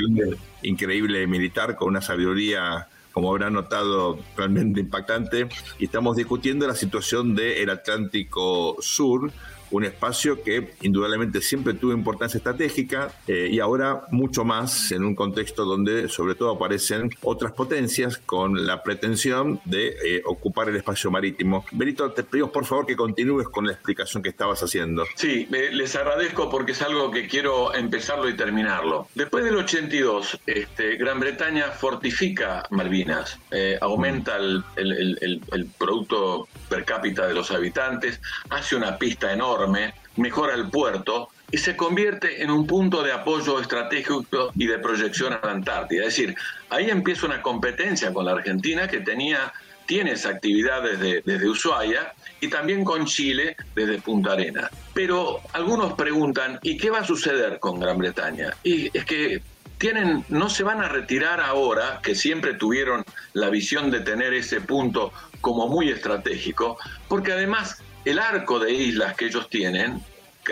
increíble 0.62 1.26
militar, 1.26 1.76
con 1.76 1.88
una 1.88 2.00
sabiduría 2.00 2.88
como 3.12 3.30
habrán 3.30 3.52
notado, 3.52 4.18
realmente 4.36 4.80
impactante. 4.80 5.46
Y 5.78 5.84
estamos 5.84 6.16
discutiendo 6.16 6.66
la 6.66 6.74
situación 6.74 7.34
del 7.34 7.68
Atlántico 7.68 8.76
Sur, 8.80 9.30
un 9.70 9.84
espacio 9.84 10.42
que 10.42 10.74
indudablemente 10.82 11.40
siempre 11.40 11.74
tuvo 11.74 11.92
importancia 11.92 12.38
estratégica 12.38 13.12
eh, 13.26 13.48
y 13.50 13.60
ahora 13.60 14.02
mucho 14.10 14.44
más 14.44 14.92
en 14.92 15.04
un 15.04 15.14
contexto 15.14 15.64
donde 15.64 16.08
sobre 16.08 16.34
todo 16.34 16.52
aparecen 16.52 17.10
otras 17.22 17.52
potencias 17.52 18.18
con 18.18 18.66
la 18.66 18.82
pretensión 18.82 19.60
de 19.64 19.88
eh, 19.88 20.22
ocupar 20.24 20.68
el 20.68 20.76
espacio 20.76 21.10
marítimo. 21.10 21.64
Benito, 21.72 22.10
te 22.12 22.22
pedimos 22.22 22.50
por 22.50 22.64
favor 22.64 22.86
que 22.86 22.96
continúes 22.96 23.48
con 23.48 23.66
la 23.66 23.72
explicación 23.72 24.22
que 24.22 24.30
estabas 24.30 24.62
haciendo. 24.62 25.04
Sí, 25.14 25.46
les 25.50 25.94
agradezco 25.96 26.50
porque 26.50 26.72
es 26.72 26.82
algo 26.82 27.10
que 27.10 27.26
quiero 27.26 27.74
empezarlo 27.74 28.28
y 28.28 28.36
terminarlo. 28.36 29.08
Después 29.14 29.44
del 29.44 29.56
82, 29.56 30.40
este, 30.46 30.96
Gran 30.96 31.20
Bretaña 31.20 31.70
fortifica 31.70 32.64
Malvinas, 32.70 33.38
eh, 33.50 33.78
aumenta 33.80 34.36
el, 34.36 34.64
el 34.76 35.66
producto 35.78 36.48
per 36.68 36.84
cápita 36.84 37.26
de 37.26 37.34
los 37.34 37.50
habitantes, 37.50 38.20
hace 38.50 38.76
una 38.76 38.98
pista 38.98 39.32
enorme, 39.32 39.57
mejora 40.16 40.54
el 40.54 40.68
puerto 40.68 41.28
y 41.50 41.58
se 41.58 41.76
convierte 41.76 42.42
en 42.42 42.50
un 42.50 42.66
punto 42.66 43.02
de 43.02 43.12
apoyo 43.12 43.60
estratégico 43.60 44.24
y 44.54 44.66
de 44.66 44.78
proyección 44.78 45.32
a 45.32 45.40
la 45.42 45.52
Antártida. 45.52 46.02
Es 46.02 46.16
decir, 46.16 46.34
ahí 46.70 46.90
empieza 46.90 47.26
una 47.26 47.40
competencia 47.40 48.12
con 48.12 48.26
la 48.26 48.32
Argentina 48.32 48.86
que 48.86 49.00
tenía, 49.00 49.52
tiene 49.86 50.12
esa 50.12 50.30
actividad 50.30 50.82
desde, 50.82 51.22
desde 51.24 51.48
Ushuaia 51.48 52.12
y 52.40 52.48
también 52.48 52.84
con 52.84 53.06
Chile 53.06 53.56
desde 53.74 54.00
Punta 54.00 54.32
Arena. 54.32 54.70
Pero 54.92 55.40
algunos 55.54 55.94
preguntan, 55.94 56.58
¿y 56.62 56.76
qué 56.76 56.90
va 56.90 56.98
a 56.98 57.04
suceder 57.04 57.58
con 57.58 57.80
Gran 57.80 57.96
Bretaña? 57.96 58.52
Y 58.62 58.96
es 58.96 59.04
que 59.06 59.42
tienen, 59.78 60.24
no 60.28 60.50
se 60.50 60.64
van 60.64 60.82
a 60.82 60.88
retirar 60.88 61.40
ahora, 61.40 62.00
que 62.02 62.14
siempre 62.14 62.54
tuvieron 62.54 63.04
la 63.32 63.48
visión 63.48 63.90
de 63.90 64.00
tener 64.00 64.34
ese 64.34 64.60
punto 64.60 65.12
como 65.40 65.68
muy 65.68 65.88
estratégico, 65.88 66.78
porque 67.08 67.32
además 67.32 67.82
el 68.10 68.18
arco 68.18 68.58
de 68.58 68.72
islas 68.72 69.14
que 69.14 69.26
ellos 69.26 69.50
tienen, 69.50 70.02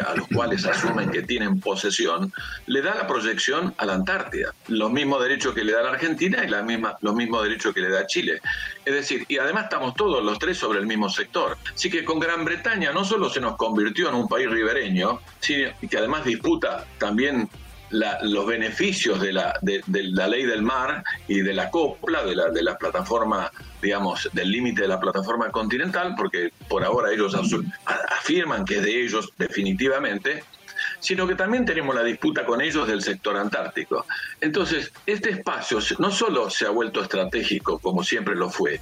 a 0.06 0.14
los 0.14 0.28
cuales 0.28 0.66
asumen 0.66 1.10
que 1.10 1.22
tienen 1.22 1.58
posesión, 1.58 2.30
le 2.66 2.82
da 2.82 2.94
la 2.94 3.06
proyección 3.06 3.74
a 3.78 3.86
la 3.86 3.94
Antártida, 3.94 4.52
los 4.68 4.92
mismos 4.92 5.22
derechos 5.22 5.54
que 5.54 5.64
le 5.64 5.72
da 5.72 5.82
la 5.82 5.90
Argentina 5.90 6.44
y 6.44 6.48
la 6.48 6.62
misma, 6.62 6.98
los 7.00 7.14
mismos 7.14 7.42
derechos 7.44 7.72
que 7.72 7.80
le 7.80 7.88
da 7.88 8.06
Chile. 8.06 8.40
Es 8.84 8.92
decir, 8.92 9.24
y 9.26 9.38
además 9.38 9.64
estamos 9.64 9.94
todos 9.94 10.22
los 10.22 10.38
tres 10.38 10.58
sobre 10.58 10.80
el 10.80 10.86
mismo 10.86 11.08
sector. 11.08 11.56
Así 11.74 11.88
que 11.88 12.04
con 12.04 12.18
Gran 12.18 12.44
Bretaña 12.44 12.92
no 12.92 13.06
solo 13.06 13.30
se 13.30 13.40
nos 13.40 13.56
convirtió 13.56 14.10
en 14.10 14.16
un 14.16 14.28
país 14.28 14.50
ribereño, 14.50 15.20
sino 15.40 15.70
que 15.88 15.96
además 15.96 16.24
disputa 16.24 16.84
también 16.98 17.48
los 17.90 18.46
beneficios 18.46 19.20
de 19.20 19.32
la, 19.32 19.58
de, 19.62 19.82
la 19.86 20.26
ley 20.26 20.44
del 20.44 20.62
mar 20.62 21.04
y 21.28 21.40
de 21.40 21.54
la 21.54 21.70
copla, 21.70 22.24
de 22.24 22.34
la, 22.34 22.50
de 22.50 22.62
la 22.62 22.76
plataforma, 22.76 23.50
digamos, 23.80 24.28
del 24.32 24.50
límite 24.50 24.82
de 24.82 24.88
la 24.88 25.00
plataforma 25.00 25.50
continental, 25.50 26.14
porque 26.16 26.50
por 26.68 26.84
ahora 26.84 27.12
ellos 27.12 27.36
afirman 27.86 28.64
que 28.64 28.78
es 28.78 28.82
de 28.82 29.04
ellos 29.04 29.32
definitivamente, 29.38 30.44
sino 31.00 31.26
que 31.26 31.34
también 31.34 31.64
tenemos 31.64 31.94
la 31.94 32.02
disputa 32.02 32.44
con 32.44 32.60
ellos 32.60 32.88
del 32.88 33.02
sector 33.02 33.36
antártico. 33.36 34.06
Entonces, 34.40 34.92
este 35.06 35.30
espacio 35.30 35.78
no 35.98 36.10
solo 36.10 36.50
se 36.50 36.66
ha 36.66 36.70
vuelto 36.70 37.02
estratégico 37.02 37.78
como 37.78 38.02
siempre 38.02 38.34
lo 38.34 38.50
fue, 38.50 38.80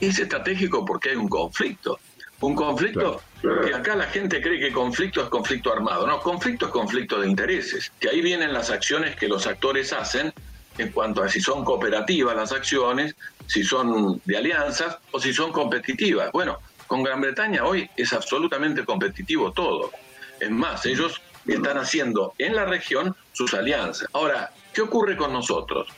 es 0.00 0.18
estratégico 0.18 0.84
porque 0.84 1.10
hay 1.10 1.16
un 1.16 1.28
conflicto. 1.28 1.98
Un 2.40 2.54
conflicto 2.54 3.20
que 3.40 3.74
acá 3.74 3.96
la 3.96 4.06
gente 4.06 4.40
cree 4.40 4.60
que 4.60 4.72
conflicto 4.72 5.22
es 5.22 5.28
conflicto 5.28 5.72
armado. 5.72 6.06
No, 6.06 6.20
conflicto 6.20 6.66
es 6.66 6.72
conflicto 6.72 7.20
de 7.20 7.28
intereses. 7.28 7.92
Que 7.98 8.10
ahí 8.10 8.20
vienen 8.20 8.52
las 8.52 8.70
acciones 8.70 9.16
que 9.16 9.28
los 9.28 9.46
actores 9.46 9.92
hacen 9.92 10.32
en 10.78 10.92
cuanto 10.92 11.22
a 11.22 11.28
si 11.28 11.40
son 11.40 11.64
cooperativas 11.64 12.36
las 12.36 12.52
acciones, 12.52 13.14
si 13.46 13.62
son 13.64 14.20
de 14.24 14.36
alianzas 14.36 14.98
o 15.10 15.20
si 15.20 15.32
son 15.32 15.52
competitivas. 15.52 16.30
Bueno, 16.32 16.58
con 16.86 17.02
Gran 17.02 17.20
Bretaña 17.20 17.64
hoy 17.64 17.88
es 17.96 18.12
absolutamente 18.12 18.84
competitivo 18.84 19.52
todo. 19.52 19.90
Es 20.38 20.50
más, 20.50 20.84
ellos 20.86 21.20
están 21.46 21.78
haciendo 21.78 22.34
en 22.38 22.54
la 22.54 22.64
región 22.64 23.14
sus 23.32 23.54
alianzas. 23.54 24.08
Ahora, 24.12 24.52
¿qué 24.72 24.82
ocurre 24.82 25.16
con 25.16 25.32
nosotros? 25.32 25.88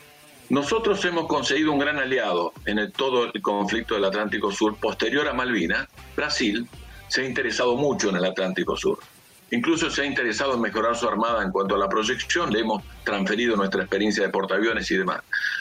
Nosotros 0.48 1.04
hemos 1.04 1.26
conseguido 1.28 1.72
un 1.72 1.78
gran 1.78 1.98
aliado 1.98 2.52
en 2.66 2.78
el, 2.78 2.92
todo 2.92 3.24
el 3.32 3.42
conflicto 3.42 3.94
del 3.94 4.04
Atlántico 4.04 4.52
Sur 4.52 4.76
posterior 4.76 5.26
a 5.28 5.32
Malvinas. 5.32 5.88
Brasil 6.14 6.68
se 7.12 7.20
ha 7.20 7.24
interesado 7.26 7.76
mucho 7.76 8.08
en 8.08 8.16
el 8.16 8.24
Atlántico 8.24 8.74
Sur. 8.74 8.98
Incluso 9.50 9.90
se 9.90 10.00
ha 10.00 10.06
interesado 10.06 10.54
en 10.54 10.62
mejorar 10.62 10.96
su 10.96 11.06
armada 11.06 11.42
en 11.42 11.50
cuanto 11.50 11.74
a 11.74 11.78
la 11.78 11.86
proyección. 11.86 12.50
Le 12.50 12.60
hemos 12.60 12.82
transferido 13.04 13.54
nuestra 13.54 13.82
experiencia 13.82 14.22
de 14.22 14.30
portaaviones 14.30 14.90
y 14.90 14.96
demás. 14.96 15.20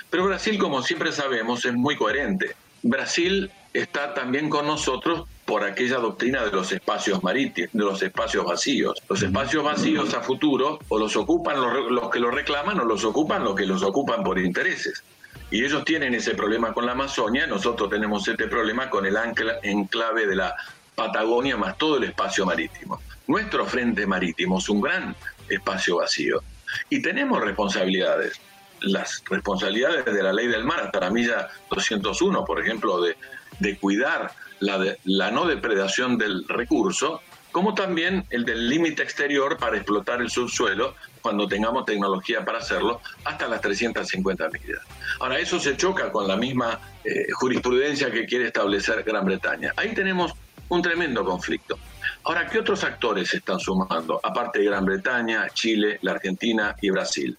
Pero 0.10 0.28
Brasil, 0.28 0.58
como 0.58 0.82
siempre 0.82 1.12
sabemos, 1.12 1.66
es 1.66 1.74
muy 1.74 1.98
coherente. 1.98 2.56
Brasil 2.84 3.52
está 3.74 4.14
también 4.14 4.50
con 4.50 4.66
nosotros 4.66 5.28
por 5.44 5.66
aquella 5.66 5.98
doctrina 5.98 6.46
de 6.46 6.52
los 6.52 6.72
espacios 6.72 7.22
marítimos, 7.22 7.74
de 7.74 7.84
los 7.84 8.02
espacios 8.02 8.46
vacíos. 8.46 8.98
Los 9.10 9.22
espacios 9.22 9.62
vacíos 9.62 10.14
a 10.14 10.22
futuro 10.22 10.80
o 10.88 10.98
los 10.98 11.18
ocupan 11.18 11.60
los, 11.60 12.10
que 12.10 12.20
los 12.20 12.34
reclaman 12.34 12.80
o 12.80 12.86
los 12.86 13.04
ocupan 13.04 13.44
los 13.44 13.56
que 13.56 13.66
los 13.66 13.84
ocupan 13.84 14.24
por 14.24 14.40
intereses. 14.40 15.04
Y 15.50 15.66
ellos 15.66 15.84
tienen 15.84 16.16
ese 16.16 16.34
problema 16.34 16.74
con 16.74 16.86
la 16.86 16.94
Amazonia, 16.94 17.46
nosotros 17.46 17.90
tenemos 17.90 18.26
este 18.26 18.48
problema 18.48 18.90
con 18.90 19.06
el 19.06 19.18
ancla, 19.18 19.60
enclave 19.64 20.26
de 20.28 20.38
la 20.38 20.56
Patagonia 20.96 21.58
más 21.58 21.78
todo 21.78 21.98
el 21.98 22.06
espacio 22.06 22.46
marítimo. 22.46 23.02
Nuestro 23.28 23.66
frente 23.66 24.06
marítimo 24.06 24.60
es 24.60 24.70
un 24.70 24.82
gran 24.82 25.16
espacio 25.50 25.98
vacío 25.98 26.42
y 26.90 27.02
tenemos 27.02 27.42
responsabilidades. 27.42 28.40
Las 28.82 29.24
responsabilidades 29.30 30.06
de 30.06 30.24
la 30.24 30.34
ley 30.34 30.48
del 30.48 30.64
mar 30.64 30.80
hasta 30.82 31.00
la 31.00 31.12
milla 31.12 31.50
201, 31.70 32.44
por 32.46 32.60
ejemplo, 32.60 33.00
de, 33.02 33.16
de 33.60 33.78
cuidar 33.78 34.32
la, 34.62 35.32
no 35.32 35.46
depredación 35.46 36.18
del 36.18 36.48
recurso, 36.48 37.22
como 37.52 37.74
también 37.74 38.26
el 38.30 38.46
del 38.46 38.70
límite 38.70 39.04
exterior 39.04 39.58
para 39.58 39.76
explotar 39.76 40.22
el 40.22 40.30
subsuelo 40.30 40.96
cuando 41.22 41.48
tengamos 41.48 41.86
tecnología 41.86 42.46
para 42.46 42.60
hacerlo 42.60 43.02
hasta 43.26 43.48
las 43.48 43.60
350 43.62 44.50
millas. 44.50 44.80
Ahora, 45.20 45.40
eso 45.40 45.60
se 45.60 45.76
choca 45.76 46.12
con 46.12 46.28
la 46.28 46.38
misma 46.38 46.80
eh, 47.04 47.28
jurisprudencia 47.34 48.10
que 48.10 48.26
quiere 48.26 48.48
establecer 48.48 49.04
Gran 49.04 49.26
Bretaña. 49.26 49.74
Ahí 49.76 49.94
tenemos 49.94 50.34
un 50.72 50.82
tremendo 50.82 51.24
conflicto. 51.26 51.78
Ahora, 52.24 52.48
¿qué 52.48 52.60
otros 52.60 52.84
actores 52.84 53.30
se 53.30 53.38
están 53.38 53.60
sumando? 53.60 54.20
Aparte 54.24 54.60
de 54.60 54.66
Gran 54.66 54.86
Bretaña, 54.86 55.48
Chile, 55.50 56.00
la 56.02 56.14
Argentina 56.14 56.76
y 56.82 56.90
Brasil. 56.90 57.38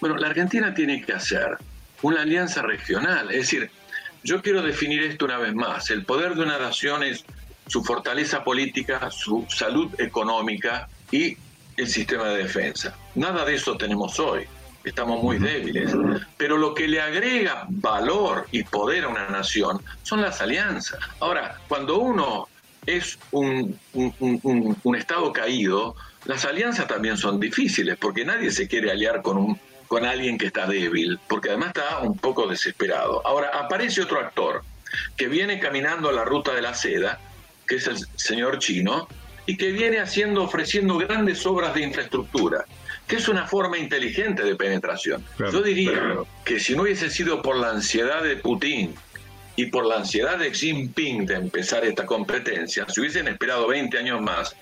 Bueno, 0.00 0.16
la 0.16 0.26
Argentina 0.28 0.74
tiene 0.74 1.00
que 1.04 1.12
hacer 1.12 1.56
una 2.02 2.22
alianza 2.22 2.62
regional, 2.62 3.30
es 3.30 3.38
decir, 3.38 3.70
yo 4.24 4.42
quiero 4.42 4.62
definir 4.62 5.02
esto 5.04 5.26
una 5.26 5.38
vez 5.38 5.54
más. 5.54 5.90
El 5.90 6.04
poder 6.04 6.34
de 6.34 6.42
una 6.42 6.58
nación 6.58 7.04
es 7.04 7.24
su 7.68 7.84
fortaleza 7.84 8.42
política, 8.42 9.10
su 9.12 9.46
salud 9.48 9.88
económica 10.00 10.88
y 11.12 11.36
el 11.76 11.86
sistema 11.86 12.24
de 12.30 12.38
defensa. 12.38 12.96
Nada 13.14 13.44
de 13.44 13.54
eso 13.54 13.76
tenemos 13.76 14.18
hoy. 14.18 14.44
estamos 14.82 15.22
muy 15.22 15.38
débiles. 15.38 15.92
Pero 16.36 16.56
lo 16.56 16.74
que 16.74 16.88
le 16.88 17.00
agrega 17.00 17.66
valor 17.68 18.48
y 18.50 18.64
poder 18.64 19.04
a 19.04 19.08
una 19.08 19.28
nación 19.28 19.80
son 20.02 20.20
las 20.20 20.40
alianzas. 20.40 20.98
Ahora, 21.20 21.58
cuando 21.68 21.98
uno 21.98 22.48
es 22.86 23.18
un, 23.32 23.78
un, 23.92 24.96
Estado 24.96 25.32
caído, 25.32 25.96
las 26.24 26.44
alianzas 26.44 26.86
también 26.86 27.16
son 27.16 27.38
difíciles, 27.38 27.96
porque 27.98 28.24
nadie 28.24 28.50
se 28.50 28.68
quiere 28.68 28.90
aliar 28.90 29.22
con, 29.22 29.36
un, 29.36 29.60
con 29.86 30.04
alguien 30.04 30.38
que 30.38 30.46
está 30.46 30.66
débil, 30.66 31.18
porque 31.28 31.50
además 31.50 31.68
está 31.68 31.98
un 31.98 32.16
poco 32.16 32.46
desesperado. 32.46 33.26
Ahora, 33.26 33.50
aparece 33.52 34.02
otro 34.02 34.20
actor 34.20 34.62
que 35.16 35.28
viene 35.28 35.58
caminando 35.58 36.08
a 36.08 36.12
la 36.12 36.24
ruta 36.24 36.54
de 36.54 36.62
la 36.62 36.74
seda, 36.74 37.20
que 37.66 37.76
es 37.76 37.86
el 37.86 37.98
señor 38.14 38.58
chino, 38.58 39.08
y 39.46 39.56
que 39.56 39.72
viene 39.72 39.98
haciendo, 39.98 40.42
ofreciendo 40.42 40.96
grandes 40.98 41.44
obras 41.46 41.74
de 41.74 41.82
infraestructura 41.82 42.64
que 43.06 43.16
es 43.16 43.28
una 43.28 43.46
forma 43.46 43.78
inteligente 43.78 44.42
de 44.42 44.56
penetración. 44.56 45.24
Yo 45.38 45.62
diría 45.62 46.16
que 46.44 46.58
si 46.58 46.74
no 46.74 46.82
hubiese 46.82 47.08
sido 47.08 47.40
por 47.40 47.56
la 47.56 47.70
ansiedad 47.70 48.22
de 48.22 48.36
Putin 48.36 48.94
y 49.56 49.66
por 49.66 49.86
la 49.86 49.96
ansiedad 49.96 50.38
de 50.38 50.50
Xi 50.50 50.72
Jinping 50.72 51.26
de 51.26 51.34
empezar 51.34 51.84
esta 51.84 52.04
competencia, 52.04 52.86
si 52.88 53.00
hubiesen 53.00 53.26
esperado 53.26 53.66
20 53.66 53.98
años 53.98 54.20
más, 54.20 54.54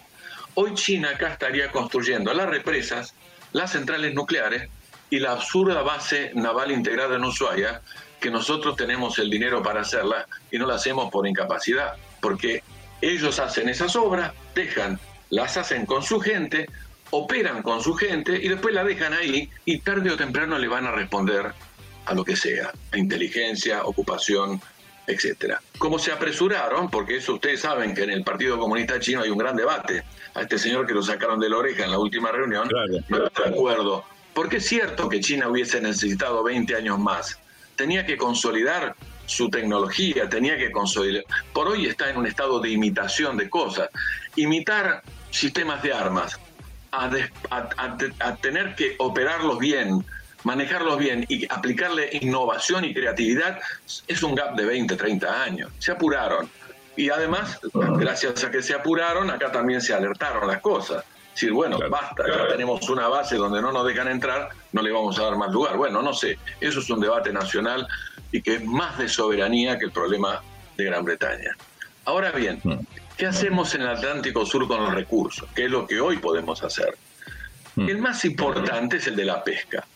hoy 0.54 0.74
China 0.74 1.10
acá 1.10 1.32
estaría 1.32 1.70
construyendo 1.72 2.32
las 2.32 2.48
represas, 2.48 3.14
las 3.52 3.72
centrales 3.72 4.14
nucleares 4.14 4.68
y 5.10 5.18
la 5.18 5.32
absurda 5.32 5.82
base 5.82 6.30
naval 6.34 6.70
integrada 6.70 7.16
en 7.16 7.24
Ushuaia, 7.24 7.82
que 8.20 8.30
nosotros 8.30 8.76
tenemos 8.76 9.18
el 9.18 9.28
dinero 9.28 9.62
para 9.62 9.82
hacerla 9.82 10.26
y 10.50 10.58
no 10.58 10.66
la 10.66 10.76
hacemos 10.76 11.10
por 11.10 11.26
incapacidad, 11.26 11.94
porque 12.20 12.62
ellos 13.02 13.38
hacen 13.40 13.68
esas 13.68 13.96
obras, 13.96 14.32
dejan, 14.54 14.98
las 15.30 15.56
hacen 15.56 15.86
con 15.86 16.02
su 16.04 16.20
gente, 16.20 16.66
operan 17.10 17.62
con 17.62 17.82
su 17.82 17.94
gente 17.94 18.38
y 18.40 18.48
después 18.48 18.74
la 18.74 18.84
dejan 18.84 19.12
ahí 19.12 19.50
y 19.64 19.80
tarde 19.80 20.10
o 20.10 20.16
temprano 20.16 20.56
le 20.56 20.68
van 20.68 20.86
a 20.86 20.92
responder 20.92 21.52
a 22.06 22.14
lo 22.14 22.24
que 22.24 22.36
sea, 22.36 22.72
a 22.92 22.98
inteligencia, 22.98 23.84
ocupación, 23.84 24.60
etcétera. 25.06 25.60
Como 25.78 25.98
se 25.98 26.12
apresuraron, 26.12 26.90
porque 26.90 27.16
eso 27.16 27.34
ustedes 27.34 27.60
saben 27.60 27.94
que 27.94 28.04
en 28.04 28.10
el 28.10 28.24
Partido 28.24 28.58
Comunista 28.58 28.98
Chino 29.00 29.22
hay 29.22 29.30
un 29.30 29.38
gran 29.38 29.56
debate, 29.56 30.04
a 30.34 30.42
este 30.42 30.58
señor 30.58 30.86
que 30.86 30.94
lo 30.94 31.02
sacaron 31.02 31.38
de 31.38 31.48
la 31.48 31.58
oreja 31.58 31.84
en 31.84 31.90
la 31.90 31.98
última 31.98 32.32
reunión, 32.32 32.68
no 33.08 33.26
está 33.26 33.44
de 33.44 33.50
acuerdo, 33.50 34.04
porque 34.32 34.56
es 34.56 34.66
cierto 34.66 35.08
que 35.08 35.20
China 35.20 35.48
hubiese 35.48 35.80
necesitado 35.80 36.42
20 36.42 36.74
años 36.74 36.98
más, 36.98 37.38
tenía 37.76 38.04
que 38.04 38.16
consolidar 38.16 38.96
su 39.26 39.48
tecnología, 39.48 40.28
tenía 40.28 40.56
que 40.56 40.70
consolidar, 40.70 41.24
por 41.52 41.68
hoy 41.68 41.86
está 41.86 42.10
en 42.10 42.18
un 42.18 42.26
estado 42.26 42.60
de 42.60 42.70
imitación 42.70 43.36
de 43.36 43.48
cosas, 43.48 43.88
imitar 44.36 45.02
sistemas 45.30 45.82
de 45.82 45.92
armas, 45.92 46.38
a, 46.90 48.36
tener 48.40 48.74
que 48.74 48.94
operarlos 48.98 49.58
bien, 49.58 50.04
manejarlos 50.44 50.98
bien 50.98 51.26
y 51.28 51.46
aplicarle 51.52 52.08
innovación 52.20 52.84
y 52.84 52.94
creatividad, 52.94 53.58
es 54.06 54.22
un 54.22 54.34
gap 54.34 54.54
de 54.54 54.64
20, 54.64 54.96
30 54.96 55.42
años. 55.42 55.72
Se 55.78 55.92
apuraron. 55.92 56.48
Y 56.96 57.10
además, 57.10 57.58
gracias 57.72 58.44
a 58.44 58.50
que 58.50 58.62
se 58.62 58.74
apuraron, 58.74 59.30
acá 59.30 59.50
también 59.50 59.80
se 59.80 59.92
alertaron 59.92 60.46
las 60.46 60.60
cosas. 60.60 61.04
Decir, 61.32 61.50
bueno, 61.50 61.78
basta, 61.90 62.22
ya 62.28 62.46
tenemos 62.46 62.88
una 62.88 63.08
base 63.08 63.34
donde 63.34 63.60
no 63.60 63.72
nos 63.72 63.84
dejan 63.84 64.06
entrar, 64.06 64.50
no 64.70 64.82
le 64.82 64.92
vamos 64.92 65.18
a 65.18 65.24
dar 65.24 65.36
más 65.36 65.50
lugar. 65.50 65.76
Bueno, 65.76 66.00
no 66.00 66.14
sé, 66.14 66.38
eso 66.60 66.78
es 66.78 66.88
un 66.90 67.00
debate 67.00 67.32
nacional 67.32 67.88
y 68.30 68.40
que 68.40 68.56
es 68.56 68.64
más 68.64 68.96
de 68.98 69.08
soberanía 69.08 69.76
que 69.76 69.86
el 69.86 69.90
problema 69.90 70.40
de 70.76 70.84
Gran 70.84 71.04
Bretaña. 71.04 71.56
Ahora 72.04 72.30
bien, 72.30 72.60
mm. 72.62 72.78
¿Qué 73.16 73.26
hacemos 73.26 73.72
en 73.74 73.82
el 73.82 73.88
Atlántico 73.88 74.44
Sur 74.44 74.66
con 74.66 74.82
los 74.82 74.92
recursos? 74.92 75.48
¿Qué 75.54 75.66
es 75.66 75.70
lo 75.70 75.86
que 75.86 76.00
hoy 76.00 76.16
podemos 76.18 76.62
hacer? 76.64 76.96
Hmm. 77.76 77.88
El 77.88 77.98
más 77.98 78.24
importante 78.24 78.96
es 78.96 79.06
el 79.06 79.14
de 79.14 79.24
la 79.24 79.44
pesca. 79.44 79.86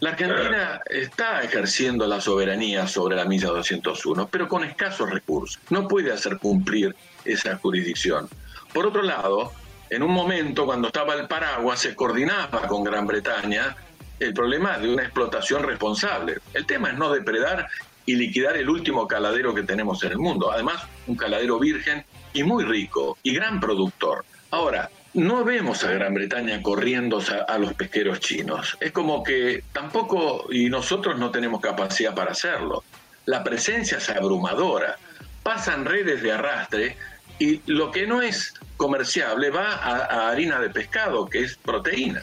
La 0.00 0.10
Argentina 0.10 0.80
está 0.88 1.42
ejerciendo 1.42 2.06
la 2.06 2.20
soberanía 2.20 2.86
sobre 2.86 3.16
la 3.16 3.24
milla 3.24 3.48
201, 3.48 4.28
pero 4.28 4.48
con 4.48 4.64
escasos 4.64 5.10
recursos. 5.10 5.60
No 5.70 5.88
puede 5.88 6.12
hacer 6.12 6.38
cumplir 6.38 6.94
esa 7.24 7.56
jurisdicción. 7.56 8.28
Por 8.72 8.86
otro 8.86 9.02
lado, 9.02 9.52
en 9.90 10.02
un 10.02 10.12
momento 10.12 10.66
cuando 10.66 10.88
estaba 10.88 11.14
el 11.14 11.26
paraguas 11.26 11.80
se 11.80 11.94
coordinaba 11.94 12.66
con 12.68 12.84
Gran 12.84 13.06
Bretaña 13.06 13.76
el 14.20 14.34
problema 14.34 14.78
de 14.78 14.92
una 14.92 15.02
explotación 15.02 15.62
responsable. 15.62 16.38
El 16.54 16.66
tema 16.66 16.90
es 16.90 16.98
no 16.98 17.10
depredar 17.12 17.68
y 18.04 18.16
liquidar 18.16 18.56
el 18.56 18.68
último 18.68 19.06
caladero 19.06 19.54
que 19.54 19.62
tenemos 19.62 20.02
en 20.04 20.12
el 20.12 20.18
mundo. 20.18 20.50
Además, 20.50 20.82
un 21.06 21.16
caladero 21.16 21.58
virgen 21.58 22.04
y 22.32 22.42
muy 22.42 22.64
rico 22.64 23.18
y 23.22 23.34
gran 23.34 23.60
productor. 23.60 24.24
Ahora, 24.50 24.90
no 25.18 25.44
vemos 25.44 25.84
a 25.84 25.90
Gran 25.90 26.14
Bretaña 26.14 26.62
corriendo 26.62 27.22
a, 27.46 27.58
los 27.58 27.74
pesqueros 27.74 28.20
chinos. 28.20 28.76
Es 28.80 28.92
como 28.92 29.22
que 29.22 29.64
tampoco, 29.72 30.46
y 30.50 30.68
nosotros 30.68 31.18
no 31.18 31.30
tenemos 31.30 31.60
capacidad 31.60 32.14
para 32.14 32.32
hacerlo. 32.32 32.84
La 33.26 33.44
presencia 33.44 33.98
es 33.98 34.08
abrumadora. 34.08 34.96
Pasan 35.42 35.84
redes 35.84 36.22
de 36.22 36.32
arrastre 36.32 36.96
y 37.38 37.60
lo 37.66 37.90
que 37.90 38.06
no 38.06 38.22
es 38.22 38.54
comerciable 38.76 39.50
va 39.50 39.72
a, 39.74 40.30
harina 40.30 40.60
de 40.60 40.70
pescado, 40.70 41.26
que 41.26 41.40
es 41.40 41.56
proteína. 41.56 42.22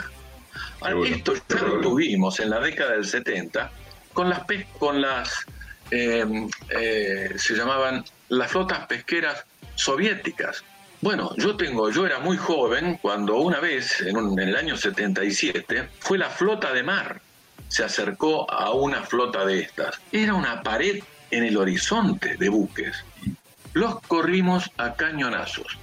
Esto 1.05 1.33
ya 1.49 1.61
lo 1.61 1.81
tuvimos 1.81 2.39
en 2.39 2.49
la 2.49 2.59
década 2.59 2.91
del 2.91 3.05
70 3.05 3.71
con 4.13 4.29
las, 4.29 4.41
con 4.77 5.01
las 5.01 5.45
Em, 5.91 6.49
eh, 6.69 7.33
se 7.37 7.53
llamaban 7.53 8.03
las 8.29 8.51
flotas 8.51 8.87
pesqueras 8.87 9.45
soviéticas. 9.75 10.63
Bueno, 11.05 11.35
yo 11.37 11.55
tengo, 11.55 11.91
yo 11.91 12.07
era 12.07 12.17
muy 12.17 12.35
joven 12.35 12.97
cuando 12.99 13.35
una 13.37 13.59
vez, 13.59 14.01
en, 14.01 14.17
en, 14.17 14.39
el 14.39 14.55
año 14.55 14.75
77, 14.75 15.89
fue 15.99 16.17
la 16.17 16.31
flota 16.31 16.73
de 16.73 16.81
mar. 16.81 17.21
Se 17.67 17.83
acercó 17.83 18.49
a 18.51 18.71
una 18.71 19.03
flota 19.03 19.45
de 19.45 19.59
estas. 19.59 20.01
Era 20.11 20.33
una 20.33 20.63
pared 20.63 21.03
en 21.29 21.43
el 21.43 21.57
horizonte 21.57 22.37
de 22.37 22.49
buques. 22.49 23.05
Los 23.73 24.01
corrimos 24.01 24.71
a 24.77 24.95
cañonazos. 24.95 25.77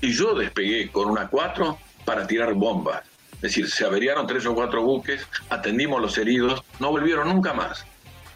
Y 0.00 0.12
yo 0.12 0.34
despegué 0.34 0.90
con 0.90 1.10
una 1.10 1.28
4 1.28 1.78
para 2.04 2.26
tirar 2.26 2.52
bombas. 2.54 3.04
Es 3.34 3.42
decir, 3.42 3.70
se 3.70 3.84
averiaron 3.84 4.26
tres 4.26 4.46
o 4.46 4.54
cuatro 4.56 4.82
buques, 4.82 5.28
atendimos 5.48 6.02
los 6.02 6.18
heridos, 6.18 6.64
no 6.80 6.90
volvieron 6.90 7.28
nunca 7.28 7.52
más 7.52 7.86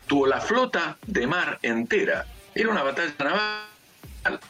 tuvo 0.06 0.26
la 0.26 0.40
flota 0.40 0.98
de 1.06 1.24
mar 1.28 1.60
entera. 1.62 2.26
Era 2.52 2.68
una 2.68 2.82
batalla 2.82 3.14
naval, 3.20 4.40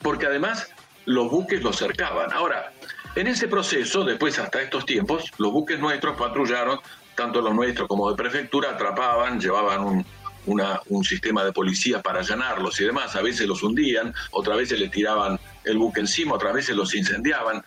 porque 0.00 0.26
además 0.26 0.70
los 1.06 1.30
buques 1.30 1.62
los 1.62 1.76
cercaban. 1.76 2.32
Ahora, 2.32 2.72
en 3.14 3.26
ese 3.26 3.48
proceso, 3.48 4.04
después 4.04 4.38
hasta 4.38 4.62
estos 4.62 4.86
tiempos, 4.86 5.30
los 5.38 5.52
buques 5.52 5.78
nuestros 5.78 6.16
patrullaron, 6.16 6.78
tanto 7.14 7.40
los 7.40 7.54
nuestros 7.54 7.88
como 7.88 8.10
de 8.10 8.16
prefectura, 8.16 8.70
atrapaban, 8.70 9.40
llevaban 9.40 9.84
un, 9.84 10.04
un 10.46 11.04
sistema 11.04 11.44
de 11.44 11.52
policía 11.52 12.02
para 12.02 12.20
allanarlos 12.20 12.80
y 12.80 12.84
demás. 12.84 13.14
A 13.16 13.22
veces 13.22 13.46
los 13.46 13.62
hundían, 13.62 14.12
otras 14.32 14.56
veces 14.56 14.80
le 14.80 14.88
tiraban 14.88 15.38
el 15.64 15.78
buque 15.78 16.00
encima, 16.00 16.34
otras 16.34 16.54
veces 16.54 16.76
los 16.76 16.94
incendiaban. 16.94 17.62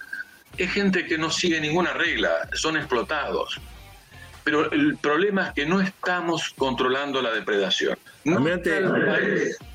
Es 0.58 0.72
gente 0.72 1.06
que 1.06 1.18
no 1.18 1.30
sigue 1.30 1.62
ninguna 1.62 1.94
regla, 1.94 2.50
son 2.54 2.78
explotados 2.78 3.60
pero 4.48 4.72
el 4.72 4.96
problema 4.96 5.48
es 5.48 5.54
que 5.56 5.66
no 5.66 5.82
estamos 5.82 6.54
controlando 6.58 7.22
la 7.22 7.34
depredación. 7.34 7.98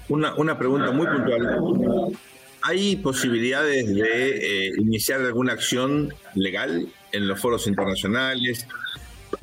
una, 0.09 0.35
una 0.37 0.57
pregunta 0.57 0.91
muy 0.93 1.07
puntual. 1.07 2.17
¿Hay 2.63 2.97
posibilidades 2.97 3.93
de 3.95 4.67
eh, 4.69 4.73
iniciar 4.79 5.21
alguna 5.21 5.53
acción 5.53 6.15
legal 6.35 6.89
en 7.13 7.29
los 7.29 7.41
foros 7.41 7.67
internacionales? 7.67 8.67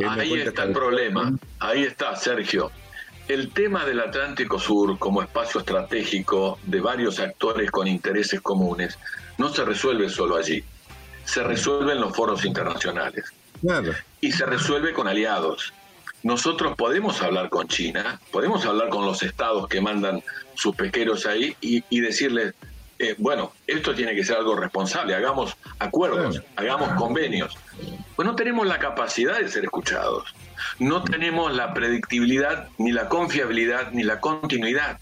Ahí 0.08 0.34
está 0.34 0.64
el 0.64 0.72
problema, 0.72 1.34
ahí 1.60 1.84
está, 1.84 2.16
Sergio. 2.16 2.72
El 3.28 3.52
tema 3.52 3.86
del 3.86 4.00
Atlántico 4.00 4.60
Sur 4.60 4.98
como 4.98 5.22
espacio 5.22 5.60
estratégico 5.60 6.58
de 6.64 6.82
varios 6.82 7.20
actores 7.20 7.70
con 7.70 7.88
intereses 7.88 8.42
comunes 8.42 8.98
no 9.38 9.50
se 9.50 9.64
resuelve 9.66 10.10
solo 10.10 10.36
allí, 10.36 10.64
se 11.26 11.44
resuelve 11.44 11.94
en 11.94 12.02
los 12.02 12.16
foros 12.16 12.44
internacionales. 12.46 13.26
Y 14.22 14.32
se 14.32 14.46
resuelve 14.46 14.94
con 14.94 15.08
aliados. 15.08 15.74
Nosotros 16.24 16.76
podemos 16.76 17.22
hablar 17.22 17.50
con 17.50 17.68
China, 17.68 18.20
podemos 18.32 18.66
hablar 18.66 18.90
con 18.90 19.06
los 19.06 19.24
estados 19.24 19.68
que 19.68 19.80
mandan 19.80 20.22
sus 20.56 20.76
pesqueros 20.76 21.26
ahí 21.26 21.56
y, 21.62 22.00
decirles, 22.02 22.54
eh, 23.00 23.16
bueno, 23.18 23.54
esto 23.66 23.96
tiene 23.96 24.14
que 24.14 24.26
ser 24.26 24.38
algo 24.38 24.56
responsable, 24.56 25.16
hagamos 25.16 25.56
acuerdos, 25.80 26.42
hagamos 26.58 26.90
convenios. 26.94 27.58
Pues 28.16 28.28
no 28.28 28.36
tenemos 28.36 28.68
la 28.68 28.78
capacidad 28.78 29.40
de 29.40 29.48
ser 29.48 29.64
escuchados, 29.64 30.36
no 30.80 31.04
tenemos 31.04 31.54
la 31.56 31.74
predictibilidad, 31.74 32.68
ni 32.78 32.92
la 32.92 33.08
confiabilidad, 33.08 33.92
ni 33.92 34.04
la 34.04 34.20
continuidad 34.20 35.00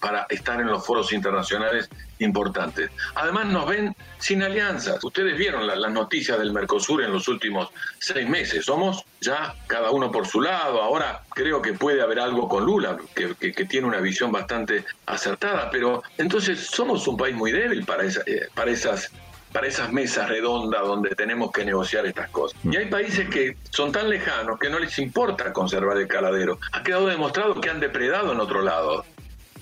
para 0.00 0.26
estar 0.30 0.60
en 0.60 0.66
los 0.66 0.84
foros 0.84 1.12
internacionales 1.12 1.88
importantes. 2.18 2.90
Además 3.14 3.46
nos 3.46 3.66
ven 3.66 3.94
sin 4.18 4.42
alianzas. 4.42 5.02
Ustedes 5.02 5.36
vieron 5.36 5.66
las 5.66 5.92
noticias 5.92 6.38
del 6.38 6.52
Mercosur 6.52 7.02
en 7.02 7.12
los 7.12 7.28
últimos 7.28 7.68
seis 7.98 8.28
meses. 8.28 8.64
Somos 8.64 9.04
ya 9.20 9.54
cada 9.66 9.90
uno 9.90 10.10
por 10.10 10.26
su 10.26 10.40
lado. 10.40 10.82
Ahora 10.82 11.22
creo 11.34 11.62
que 11.62 11.72
puede 11.72 12.02
haber 12.02 12.20
algo 12.20 12.48
con 12.48 12.64
Lula, 12.64 12.98
que, 13.14 13.64
tiene 13.70 13.86
una 13.86 14.00
visión 14.00 14.32
bastante 14.32 14.84
acertada, 15.06 15.70
pero 15.70 16.02
entonces 16.18 16.66
somos 16.66 17.06
un 17.06 17.16
país 17.16 17.36
muy 17.36 17.52
débil 17.52 17.84
para, 17.84 18.04
eh, 18.04 18.48
para 18.54 18.70
esas 18.70 19.10
para 19.52 19.66
esas 19.66 19.92
mesas 19.92 20.28
redondas 20.28 20.80
donde 20.82 21.10
tenemos 21.14 21.50
que 21.50 21.64
negociar 21.64 22.06
estas 22.06 22.30
cosas. 22.30 22.58
Y 22.64 22.76
hay 22.76 22.86
países 22.86 23.28
que 23.28 23.56
son 23.70 23.90
tan 23.92 24.08
lejanos 24.08 24.58
que 24.58 24.70
no 24.70 24.78
les 24.78 24.98
importa 24.98 25.52
conservar 25.52 25.96
el 25.98 26.06
caladero. 26.06 26.58
Ha 26.72 26.82
quedado 26.82 27.08
demostrado 27.08 27.60
que 27.60 27.68
han 27.68 27.80
depredado 27.80 28.32
en 28.32 28.40
otro 28.40 28.62
lado. 28.62 29.04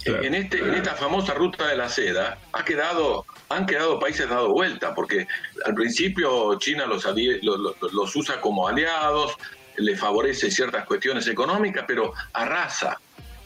En, 0.04 0.34
este, 0.34 0.58
en 0.58 0.74
esta 0.74 0.94
famosa 0.94 1.34
ruta 1.34 1.66
de 1.66 1.76
la 1.76 1.88
seda 1.88 2.38
ha 2.52 2.64
quedado, 2.64 3.26
han 3.48 3.66
quedado 3.66 3.98
países 3.98 4.28
dado 4.28 4.52
vuelta, 4.52 4.94
porque 4.94 5.26
al 5.64 5.74
principio 5.74 6.58
China 6.58 6.86
los, 6.86 8.16
usa 8.16 8.40
como 8.40 8.68
aliados, 8.68 9.36
le 9.76 9.96
favorece 9.96 10.50
ciertas 10.50 10.84
cuestiones 10.86 11.26
económicas, 11.26 11.84
pero 11.86 12.12
arrasa 12.32 12.98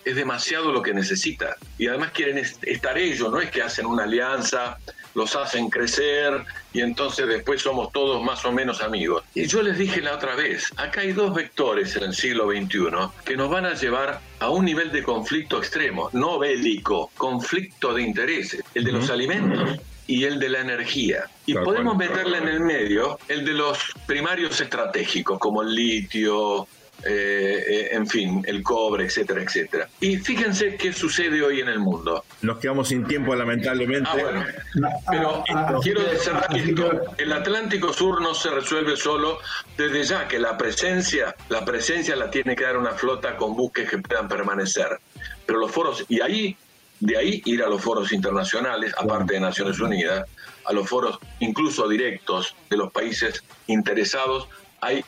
es 0.04 0.16
demasiado 0.16 0.72
lo 0.72 0.82
que 0.82 0.92
necesita. 0.92 1.56
Y 1.78 1.86
además 1.86 2.10
quieren 2.12 2.38
estar 2.38 2.98
ellos, 2.98 3.30
no 3.30 3.40
es 3.40 3.50
que 3.50 3.62
hacen 3.62 3.86
una 3.86 4.04
alianza, 4.04 4.78
los 5.14 5.36
hacen 5.36 5.70
crecer 5.70 6.44
y 6.72 6.80
entonces 6.80 7.26
después 7.26 7.62
somos 7.62 7.92
todos 7.92 8.22
más 8.22 8.44
o 8.44 8.52
menos 8.52 8.82
amigos. 8.82 9.24
Y 9.34 9.46
yo 9.46 9.62
les 9.62 9.78
dije 9.78 10.00
la 10.00 10.14
otra 10.14 10.34
vez, 10.34 10.72
acá 10.76 11.02
hay 11.02 11.12
dos 11.12 11.34
vectores 11.34 11.96
en 11.96 12.04
el 12.04 12.14
siglo 12.14 12.50
XXI 12.50 12.80
que 13.24 13.36
nos 13.36 13.50
van 13.50 13.66
a 13.66 13.74
llevar 13.74 14.20
a 14.40 14.48
un 14.48 14.64
nivel 14.64 14.90
de 14.92 15.02
conflicto 15.02 15.58
extremo, 15.58 16.10
no 16.12 16.38
bélico, 16.38 17.10
conflicto 17.16 17.94
de 17.94 18.02
intereses, 18.02 18.62
el 18.74 18.84
de 18.84 18.92
los 18.92 19.10
alimentos 19.10 19.78
y 20.06 20.24
el 20.24 20.38
de 20.38 20.48
la 20.48 20.60
energía. 20.60 21.24
Y 21.46 21.54
podemos 21.54 21.96
meterle 21.96 22.38
en 22.38 22.48
el 22.48 22.60
medio 22.60 23.18
el 23.28 23.44
de 23.44 23.52
los 23.52 23.78
primarios 24.06 24.60
estratégicos, 24.60 25.38
como 25.38 25.62
el 25.62 25.74
litio, 25.74 26.66
eh, 27.04 27.64
eh, 27.66 27.88
en 27.92 28.06
fin, 28.06 28.42
el 28.46 28.62
cobre, 28.62 29.04
etcétera, 29.04 29.42
etcétera. 29.42 29.88
Y 30.00 30.18
fíjense 30.18 30.76
qué 30.76 30.92
sucede 30.92 31.42
hoy 31.42 31.60
en 31.60 31.68
el 31.68 31.80
mundo. 31.80 32.24
Nos 32.42 32.58
quedamos 32.58 32.88
sin 32.88 33.04
tiempo, 33.06 33.34
lamentablemente. 33.34 34.08
Ah, 34.12 34.16
bueno. 34.20 34.44
Pero 35.10 35.44
ah, 35.50 35.66
ah, 35.68 35.78
quiero 35.82 36.02
decir 36.02 36.32
esto, 36.54 36.90
el 37.18 37.32
Atlántico 37.32 37.92
Sur 37.92 38.22
no 38.22 38.34
se 38.34 38.50
resuelve 38.50 38.96
solo 38.96 39.38
desde 39.76 40.04
ya 40.04 40.28
que 40.28 40.38
la 40.38 40.56
presencia, 40.56 41.34
la 41.48 41.64
presencia 41.64 42.14
la 42.14 42.30
tiene 42.30 42.54
que 42.54 42.64
dar 42.64 42.76
una 42.76 42.92
flota 42.92 43.36
con 43.36 43.56
buques 43.56 43.90
que 43.90 43.98
puedan 43.98 44.28
permanecer. 44.28 45.00
Pero 45.44 45.58
los 45.58 45.72
foros, 45.72 46.04
y 46.08 46.20
ahí, 46.20 46.56
de 47.00 47.16
ahí 47.16 47.42
ir 47.46 47.64
a 47.64 47.68
los 47.68 47.82
foros 47.82 48.12
internacionales, 48.12 48.94
aparte 48.96 49.34
de 49.34 49.40
Naciones 49.40 49.80
Unidas, 49.80 50.28
a 50.64 50.72
los 50.72 50.88
foros 50.88 51.18
incluso 51.40 51.88
directos 51.88 52.54
de 52.70 52.76
los 52.76 52.92
países 52.92 53.42
interesados, 53.66 54.48
hay 54.80 55.04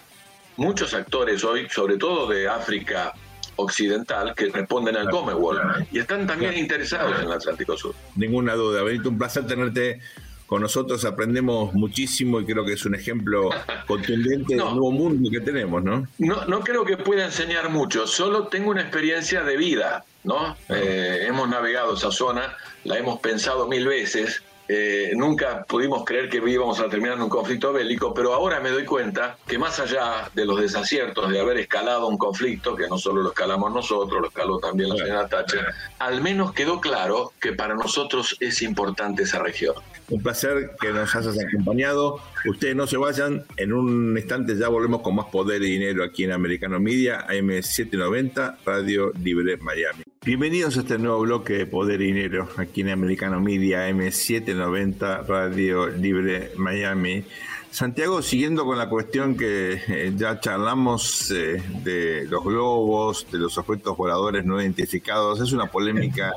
muchos 0.56 0.94
actores 0.94 1.44
hoy, 1.44 1.68
sobre 1.68 1.96
todo 1.96 2.28
de 2.28 2.48
África 2.48 3.12
occidental, 3.56 4.34
que 4.34 4.48
responden 4.50 4.96
al 4.96 5.08
Commonwealth 5.10 5.86
y 5.92 5.98
están 5.98 6.26
también 6.26 6.56
interesados 6.58 7.18
en 7.20 7.26
el 7.26 7.32
Atlántico 7.32 7.76
Sur. 7.76 7.94
Ninguna 8.16 8.54
duda, 8.54 8.82
Benito, 8.82 9.08
un 9.08 9.18
placer 9.18 9.46
tenerte 9.46 10.00
con 10.46 10.60
nosotros, 10.60 11.04
aprendemos 11.04 11.72
muchísimo 11.72 12.40
y 12.40 12.44
creo 12.44 12.64
que 12.64 12.74
es 12.74 12.84
un 12.84 12.94
ejemplo 12.94 13.50
contundente 13.86 14.56
del 14.56 14.64
nuevo 14.64 14.92
mundo 14.92 15.30
que 15.30 15.40
tenemos, 15.40 15.82
¿no? 15.82 16.06
¿no? 16.18 16.44
No 16.44 16.60
creo 16.60 16.84
que 16.84 16.96
pueda 16.96 17.24
enseñar 17.24 17.70
mucho, 17.70 18.06
solo 18.06 18.48
tengo 18.48 18.70
una 18.70 18.82
experiencia 18.82 19.42
de 19.42 19.56
vida, 19.56 20.04
¿no? 20.22 20.56
Eh, 20.68 21.24
hemos 21.26 21.48
navegado 21.48 21.94
esa 21.94 22.10
zona, 22.10 22.56
la 22.84 22.98
hemos 22.98 23.20
pensado 23.20 23.66
mil 23.68 23.86
veces, 23.86 24.42
eh, 24.68 25.12
nunca 25.14 25.64
pudimos 25.64 26.04
creer 26.04 26.28
que 26.28 26.38
íbamos 26.38 26.80
a 26.80 26.88
terminar 26.88 27.16
en 27.16 27.22
un 27.22 27.28
conflicto 27.28 27.72
bélico, 27.72 28.14
pero 28.14 28.32
ahora 28.32 28.60
me 28.60 28.70
doy 28.70 28.84
cuenta 28.84 29.36
que 29.46 29.58
más 29.58 29.78
allá 29.78 30.30
de 30.34 30.46
los 30.46 30.60
desaciertos 30.60 31.30
de 31.30 31.40
haber 31.40 31.58
escalado 31.58 32.08
un 32.08 32.16
conflicto, 32.16 32.74
que 32.74 32.88
no 32.88 32.98
solo 32.98 33.22
lo 33.22 33.28
escalamos 33.30 33.72
nosotros, 33.72 34.22
lo 34.22 34.28
escaló 34.28 34.58
también 34.58 34.90
la 34.90 34.96
señora 34.96 35.28
Thatcher, 35.28 35.66
al 35.98 36.22
menos 36.22 36.52
quedó 36.52 36.80
claro 36.80 37.32
que 37.40 37.52
para 37.52 37.74
nosotros 37.74 38.36
es 38.40 38.62
importante 38.62 39.24
esa 39.24 39.40
región. 39.40 39.74
Un 40.08 40.22
placer 40.22 40.72
que 40.80 40.92
nos 40.92 41.14
hayas 41.14 41.36
acompañado. 41.38 42.20
Ustedes 42.46 42.76
no 42.76 42.86
se 42.86 42.98
vayan, 42.98 43.44
en 43.56 43.72
un 43.72 44.16
instante 44.16 44.56
ya 44.56 44.68
volvemos 44.68 45.00
con 45.00 45.14
más 45.14 45.26
poder 45.26 45.62
y 45.62 45.70
dinero 45.70 46.04
aquí 46.04 46.24
en 46.24 46.32
Americano 46.32 46.78
Media, 46.78 47.26
AM790, 47.26 48.56
Radio 48.64 49.12
Libre 49.22 49.56
Miami. 49.56 50.03
Bienvenidos 50.24 50.78
a 50.78 50.80
este 50.80 50.96
nuevo 50.96 51.20
bloque 51.20 51.52
de 51.52 51.66
Poder 51.66 52.00
y 52.00 52.06
Dinero 52.06 52.48
aquí 52.56 52.80
en 52.80 52.88
Americano 52.88 53.42
Media 53.42 53.90
M790 53.90 55.26
Radio 55.26 55.88
Libre 55.88 56.52
Miami. 56.56 57.22
Santiago, 57.70 58.22
siguiendo 58.22 58.64
con 58.64 58.78
la 58.78 58.88
cuestión 58.88 59.36
que 59.36 59.82
eh, 59.86 60.14
ya 60.16 60.40
charlamos 60.40 61.30
eh, 61.30 61.62
de 61.82 62.24
los 62.24 62.42
globos, 62.42 63.26
de 63.30 63.36
los 63.36 63.58
objetos 63.58 63.98
voladores 63.98 64.46
no 64.46 64.62
identificados, 64.62 65.42
es 65.42 65.52
una 65.52 65.66
polémica 65.66 66.32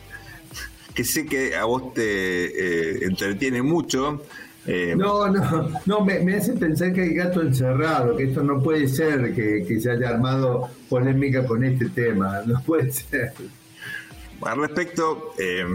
que 0.94 1.06
sé 1.06 1.26
que 1.26 1.56
a 1.56 1.64
vos 1.64 1.94
te 1.94 2.02
eh, 2.04 3.06
entretiene 3.06 3.62
mucho. 3.62 4.22
no, 4.98 5.30
no, 5.30 5.70
no, 5.86 6.04
me, 6.04 6.36
hace 6.36 6.52
pensar 6.56 6.92
que 6.92 7.04
hay 7.04 7.14
gato 7.14 7.42
encerrado, 7.42 8.18
que 8.18 8.26
esto 8.26 8.44
no 8.44 8.62
puede 8.62 8.90
ser 8.90 9.34
que, 9.34 9.64
que 9.66 9.80
se 9.80 9.92
haya 9.92 10.10
armado 10.10 10.70
polémica 10.90 11.46
con 11.46 11.64
este 11.64 11.88
tema, 11.88 12.42
no 12.46 12.62
puede 12.64 12.92
ser. 12.92 13.32
Al 14.42 14.60
respecto, 14.60 15.34
eh, 15.40 15.66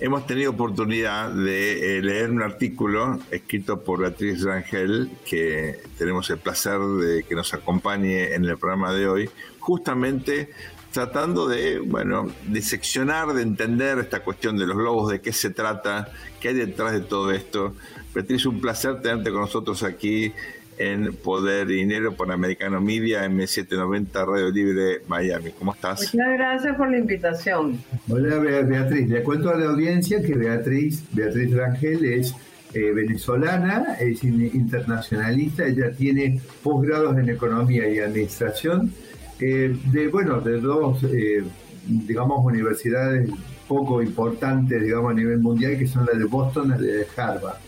hemos 0.00 0.26
tenido 0.26 0.50
oportunidad 0.52 1.30
de 1.30 1.98
eh, 1.98 2.02
leer 2.02 2.30
un 2.30 2.42
artículo 2.42 3.18
escrito 3.30 3.82
por 3.82 4.00
Beatriz 4.00 4.42
Rangel, 4.42 5.10
que 5.24 5.80
tenemos 5.98 6.28
el 6.30 6.38
placer 6.38 6.78
de 6.80 7.22
que 7.24 7.34
nos 7.34 7.52
acompañe 7.54 8.34
en 8.34 8.44
el 8.44 8.58
programa 8.58 8.92
de 8.92 9.08
hoy, 9.08 9.30
justamente 9.58 10.50
tratando 10.92 11.46
de, 11.46 11.80
bueno, 11.80 12.30
diseccionar, 12.46 13.34
de 13.34 13.42
entender 13.42 13.98
esta 13.98 14.20
cuestión 14.20 14.56
de 14.56 14.66
los 14.66 14.76
globos, 14.76 15.10
de 15.10 15.20
qué 15.20 15.32
se 15.32 15.50
trata, 15.50 16.08
qué 16.40 16.48
hay 16.48 16.54
detrás 16.54 16.92
de 16.92 17.00
todo 17.00 17.32
esto. 17.32 17.74
Beatriz, 18.14 18.46
un 18.46 18.62
placer 18.62 19.02
tenerte 19.02 19.30
con 19.30 19.42
nosotros 19.42 19.82
aquí 19.82 20.32
en 20.78 21.14
Poder 21.14 21.70
y 21.70 21.76
Dinero 21.76 22.14
por 22.14 22.30
Americano 22.30 22.80
Media, 22.80 23.26
M790 23.26 24.12
Radio 24.12 24.50
Libre 24.50 25.02
Miami. 25.08 25.50
¿Cómo 25.58 25.72
estás? 25.72 26.14
Muchas 26.14 26.32
gracias 26.34 26.76
por 26.76 26.90
la 26.90 26.98
invitación. 26.98 27.78
Hola 28.08 28.38
Beatriz, 28.38 29.08
le 29.08 29.22
cuento 29.22 29.50
a 29.50 29.56
la 29.56 29.66
audiencia 29.66 30.22
que 30.22 30.34
Beatriz, 30.34 31.04
Beatriz 31.12 31.54
Rangel 31.54 32.04
es 32.04 32.34
eh, 32.74 32.92
venezolana, 32.92 33.94
es 34.00 34.22
internacionalista, 34.22 35.66
ella 35.66 35.92
tiene 35.92 36.40
posgrados 36.62 37.16
en 37.16 37.30
Economía 37.30 37.88
y 37.88 38.00
Administración 38.00 38.92
eh, 39.40 39.76
de, 39.92 40.08
bueno, 40.08 40.40
de 40.40 40.60
dos, 40.60 41.02
eh, 41.04 41.44
digamos, 41.86 42.44
universidades 42.44 43.30
poco 43.68 44.02
importantes, 44.02 44.82
digamos, 44.82 45.12
a 45.12 45.14
nivel 45.14 45.38
mundial, 45.38 45.78
que 45.78 45.86
son 45.86 46.06
la 46.06 46.18
de 46.18 46.24
Boston 46.24 46.66
y 46.66 46.70
la 46.70 46.76
de 46.76 47.06
Harvard. 47.16 47.65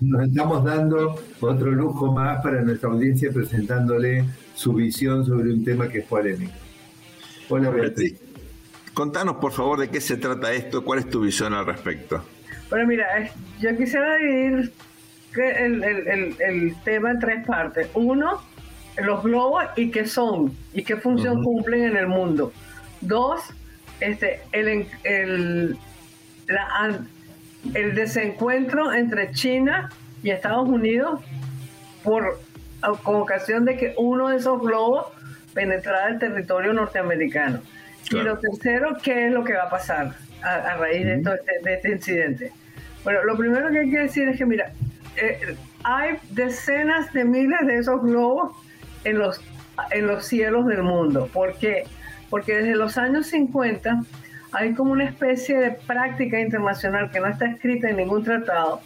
Nos 0.00 0.28
estamos 0.28 0.64
dando 0.64 1.20
otro 1.40 1.70
lujo 1.70 2.12
más 2.12 2.42
para 2.42 2.62
nuestra 2.62 2.88
audiencia 2.88 3.30
presentándole 3.32 4.24
su 4.54 4.72
visión 4.72 5.24
sobre 5.24 5.52
un 5.52 5.64
tema 5.64 5.88
que 5.88 5.98
es 5.98 6.06
polémico. 6.06 6.52
Hola 7.48 7.70
Beatriz. 7.70 8.20
Contanos 8.94 9.36
por 9.36 9.52
favor 9.52 9.80
de 9.80 9.88
qué 9.88 10.00
se 10.00 10.16
trata 10.16 10.52
esto, 10.52 10.84
cuál 10.84 11.00
es 11.00 11.10
tu 11.10 11.20
visión 11.20 11.52
al 11.52 11.66
respecto. 11.66 12.24
Bueno, 12.70 12.86
mira, 12.86 13.06
yo 13.60 13.76
quisiera 13.76 14.16
dividir 14.16 14.72
el, 15.36 16.74
tema 16.84 17.10
en 17.10 17.18
tres 17.18 17.46
partes. 17.46 17.88
Uno, 17.94 18.40
los 19.02 19.22
globos 19.22 19.64
y 19.76 19.90
qué 19.90 20.06
son 20.06 20.56
y 20.72 20.84
qué 20.84 20.96
función 20.96 21.42
cumplen 21.42 21.84
en 21.84 21.96
el 21.96 22.06
mundo. 22.06 22.52
Dos, 23.00 23.40
este, 24.00 24.40
el, 24.52 24.86
el, 25.02 25.76
la, 26.46 27.04
el 27.72 27.94
desencuentro 27.94 28.92
entre 28.92 29.30
China 29.32 29.90
y 30.22 30.30
Estados 30.30 30.68
Unidos 30.68 31.20
por 32.02 32.38
con 33.02 33.16
ocasión 33.16 33.64
de 33.64 33.76
que 33.76 33.94
uno 33.96 34.28
de 34.28 34.36
esos 34.36 34.60
globos 34.60 35.06
penetrara 35.54 36.08
el 36.08 36.18
territorio 36.18 36.72
norteamericano. 36.72 37.60
Y 38.10 38.16
lo 38.16 38.38
tercero, 38.38 38.98
¿qué 39.02 39.28
es 39.28 39.32
lo 39.32 39.44
que 39.44 39.54
va 39.54 39.64
a 39.64 39.70
pasar 39.70 40.14
a, 40.42 40.76
raíz 40.76 41.06
de, 41.06 41.14
este, 41.14 41.30
de, 41.62 41.74
este, 41.74 41.90
incidente? 41.90 42.52
Bueno, 43.02 43.24
lo 43.24 43.36
primero 43.36 43.70
que 43.70 43.80
hay 43.80 43.90
que 43.90 44.00
decir 44.00 44.28
es 44.28 44.36
que, 44.36 44.44
mira, 44.44 44.72
eh, 45.16 45.56
hay 45.84 46.18
decenas 46.30 47.12
de 47.12 47.24
miles 47.24 47.66
de 47.66 47.78
esos 47.78 48.02
globos 48.02 48.52
en 49.04 49.18
los, 49.18 49.40
en 49.90 50.06
los 50.06 50.26
cielos 50.26 50.66
del 50.66 50.82
mundo. 50.82 51.30
¿Por 51.32 51.56
qué? 51.56 51.84
Porque 52.28 52.56
desde 52.56 52.76
los 52.76 52.98
años 52.98 53.28
50 53.28 54.02
hay 54.54 54.74
como 54.74 54.92
una 54.92 55.04
especie 55.04 55.58
de 55.58 55.72
práctica 55.72 56.40
internacional 56.40 57.10
que 57.10 57.20
no 57.20 57.26
está 57.26 57.46
escrita 57.46 57.90
en 57.90 57.96
ningún 57.96 58.24
tratado, 58.24 58.80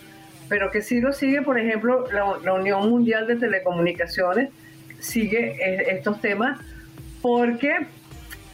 pero 0.48 0.70
que 0.70 0.82
sí 0.82 1.00
lo 1.00 1.12
sigue, 1.12 1.42
por 1.42 1.58
ejemplo, 1.58 2.06
la, 2.10 2.52
Unión 2.52 2.88
Mundial 2.88 3.26
de 3.26 3.36
Telecomunicaciones, 3.36 4.50
sigue 4.98 5.56
estos 5.92 6.20
temas 6.20 6.60
porque 7.22 7.86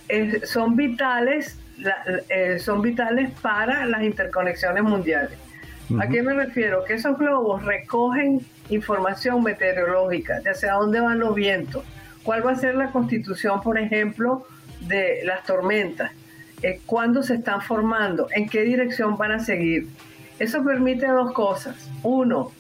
eh, 0.09 0.41
son 0.45 0.77
vitales 0.77 1.59
eh, 2.29 2.59
son 2.61 2.83
vitales 2.83 3.31
para 3.41 3.85
las 3.87 4.03
interconexiones 4.03 4.83
mundiales. 4.83 5.39
¿A 6.01 6.07
qué 6.09 6.23
me 6.23 6.33
refiero? 6.33 6.85
Que 6.85 6.95
esos 6.95 7.19
globos 7.19 7.65
recogen 7.65 8.41
información 8.71 9.43
meteorológica, 9.43 10.41
ya 10.43 10.55
sea 10.55 10.75
dónde 10.75 11.01
van 11.01 11.19
los 11.19 11.35
vientos, 11.35 11.85
cuál 12.23 12.47
va 12.47 12.53
a 12.53 12.57
ser 12.57 12.75
la 12.75 12.91
constitución, 12.91 13.61
por 13.61 13.79
ejemplo, 13.79 14.47
de 14.81 15.21
las 15.25 15.45
tormentas, 15.45 16.13
eh, 16.65 16.81
cuándo 16.87 17.23
se 17.23 17.35
están 17.35 17.61
formando, 17.61 18.27
en 18.35 18.49
qué 18.49 18.63
dirección 18.63 19.19
van 19.19 19.33
a 19.33 19.39
seguir. 19.39 19.87
Eso 20.39 20.65
permite 20.65 21.07
dos 21.07 21.33
cosas. 21.33 21.91
Uno, 22.03 22.53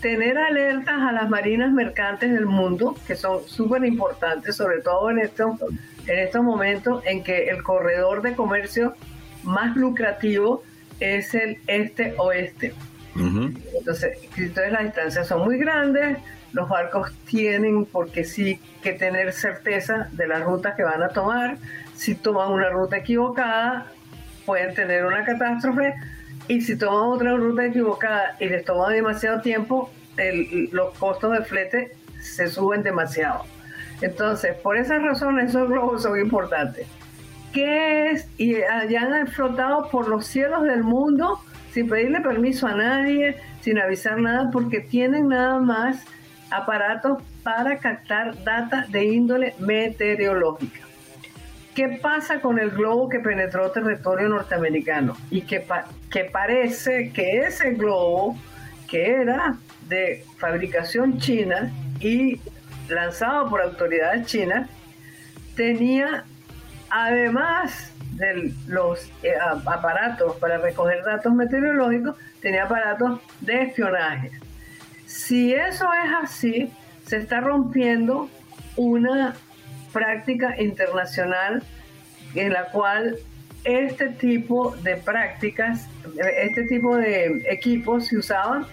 tener 0.00 0.38
alertas 0.38 0.98
a 0.98 1.12
las 1.12 1.28
marinas 1.28 1.72
mercantes 1.72 2.32
del 2.32 2.46
mundo, 2.46 2.96
que 3.06 3.16
son 3.16 3.46
súper 3.46 3.84
importantes, 3.84 4.56
sobre 4.56 4.80
todo 4.80 5.10
en 5.10 5.18
estos, 5.18 5.60
en 6.06 6.18
estos 6.20 6.42
momentos 6.42 7.02
en 7.04 7.22
que 7.22 7.50
el 7.50 7.62
corredor 7.62 8.22
de 8.22 8.34
comercio 8.34 8.94
más 9.42 9.76
lucrativo 9.76 10.62
es 11.00 11.34
el 11.34 11.58
este-oeste. 11.66 12.72
entonces, 13.14 14.18
entonces 14.38 14.72
las 14.72 14.84
distancias 14.84 15.28
son 15.28 15.44
muy 15.44 15.58
grandes, 15.58 16.16
los 16.54 16.66
barcos 16.66 17.12
tienen 17.26 17.84
porque 17.84 18.24
sí 18.24 18.58
que 18.82 18.94
tener 18.94 19.34
certeza 19.34 20.08
de 20.12 20.26
las 20.26 20.42
rutas 20.42 20.74
que 20.76 20.82
van 20.82 21.02
a 21.02 21.08
tomar. 21.08 21.58
Si 22.00 22.14
toman 22.14 22.50
una 22.50 22.70
ruta 22.70 22.96
equivocada, 22.96 23.92
pueden 24.46 24.74
tener 24.74 25.04
una 25.04 25.22
catástrofe. 25.22 25.94
Y 26.48 26.62
si 26.62 26.78
toman 26.78 27.10
otra 27.10 27.36
ruta 27.36 27.66
equivocada 27.66 28.36
y 28.40 28.46
les 28.46 28.64
toma 28.64 28.88
demasiado 28.88 29.42
tiempo, 29.42 29.90
los 30.72 30.96
costos 30.98 31.32
de 31.32 31.44
flete 31.44 31.92
se 32.18 32.46
suben 32.46 32.82
demasiado. 32.82 33.44
Entonces, 34.00 34.56
por 34.56 34.78
esa 34.78 34.98
razón, 34.98 35.38
esos 35.40 35.68
globos 35.68 36.02
son 36.02 36.18
importantes. 36.18 36.86
¿Qué 37.52 38.12
es? 38.12 38.26
Y 38.38 38.54
ya 38.88 39.02
han 39.02 39.26
flotado 39.26 39.90
por 39.90 40.08
los 40.08 40.26
cielos 40.26 40.62
del 40.62 40.82
mundo 40.82 41.38
sin 41.74 41.86
pedirle 41.86 42.22
permiso 42.22 42.66
a 42.66 42.76
nadie, 42.76 43.36
sin 43.60 43.78
avisar 43.78 44.18
nada, 44.18 44.50
porque 44.50 44.80
tienen 44.80 45.28
nada 45.28 45.58
más 45.58 46.02
aparatos 46.50 47.22
para 47.42 47.76
captar 47.76 48.42
data 48.42 48.86
de 48.88 49.04
índole 49.04 49.54
meteorológica. 49.58 50.80
¿Qué 51.80 51.98
pasa 52.02 52.42
con 52.42 52.58
el 52.58 52.72
globo 52.72 53.08
que 53.08 53.20
penetró 53.20 53.70
territorio 53.70 54.28
norteamericano? 54.28 55.16
Y 55.30 55.40
que, 55.40 55.64
que 56.10 56.24
parece 56.24 57.10
que 57.10 57.38
ese 57.38 57.70
globo, 57.70 58.36
que 58.86 59.12
era 59.12 59.56
de 59.88 60.22
fabricación 60.36 61.16
china 61.18 61.72
y 61.98 62.38
lanzado 62.90 63.48
por 63.48 63.62
autoridades 63.62 64.26
chinas, 64.26 64.68
tenía, 65.56 66.24
además 66.90 67.94
de 68.12 68.52
los 68.66 69.10
eh, 69.22 69.32
aparatos 69.64 70.36
para 70.36 70.58
recoger 70.58 71.02
datos 71.02 71.32
meteorológicos, 71.32 72.14
tenía 72.42 72.64
aparatos 72.64 73.20
de 73.40 73.62
espionaje. 73.62 74.32
Si 75.06 75.54
eso 75.54 75.88
es 75.94 76.12
así, 76.24 76.70
se 77.06 77.16
está 77.16 77.40
rompiendo 77.40 78.28
una 78.76 79.34
práctica 79.92 80.60
internacional 80.60 81.62
en 82.34 82.52
la 82.52 82.66
cual 82.66 83.16
este 83.64 84.08
tipo 84.08 84.74
de 84.76 84.96
prácticas, 84.96 85.86
este 86.36 86.64
tipo 86.64 86.96
de 86.96 87.44
equipos 87.50 88.06
se 88.06 88.16
usaban 88.16 88.66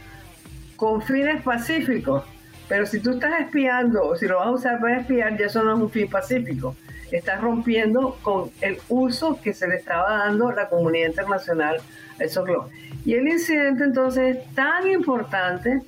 con 0.75 1.01
fines 1.01 1.41
pacíficos. 1.41 2.23
Pero 2.69 2.86
si 2.86 2.99
tú 2.99 3.12
estás 3.12 3.41
espiando 3.41 4.06
o 4.06 4.15
si 4.15 4.27
lo 4.27 4.38
vas 4.38 4.47
a 4.47 4.51
usar 4.51 4.80
para 4.80 4.99
espiar, 4.99 5.38
ya 5.38 5.45
eso 5.45 5.63
no 5.63 5.73
es 5.73 5.80
un 5.80 5.89
fin 5.89 6.10
pacífico. 6.10 6.75
Estás 7.12 7.41
rompiendo 7.41 8.17
con 8.21 8.51
el 8.62 8.77
uso 8.89 9.39
que 9.41 9.53
se 9.53 9.67
le 9.67 9.75
estaba 9.75 10.17
dando 10.17 10.51
la 10.51 10.67
comunidad 10.67 11.08
internacional 11.08 11.77
a 12.19 12.23
esos 12.23 12.45
globos. 12.45 12.71
Y 13.06 13.13
el 13.13 13.27
incidente 13.27 13.86
entonces 13.86 14.38
es 14.38 14.53
tan 14.53 14.86
importante 14.86 15.82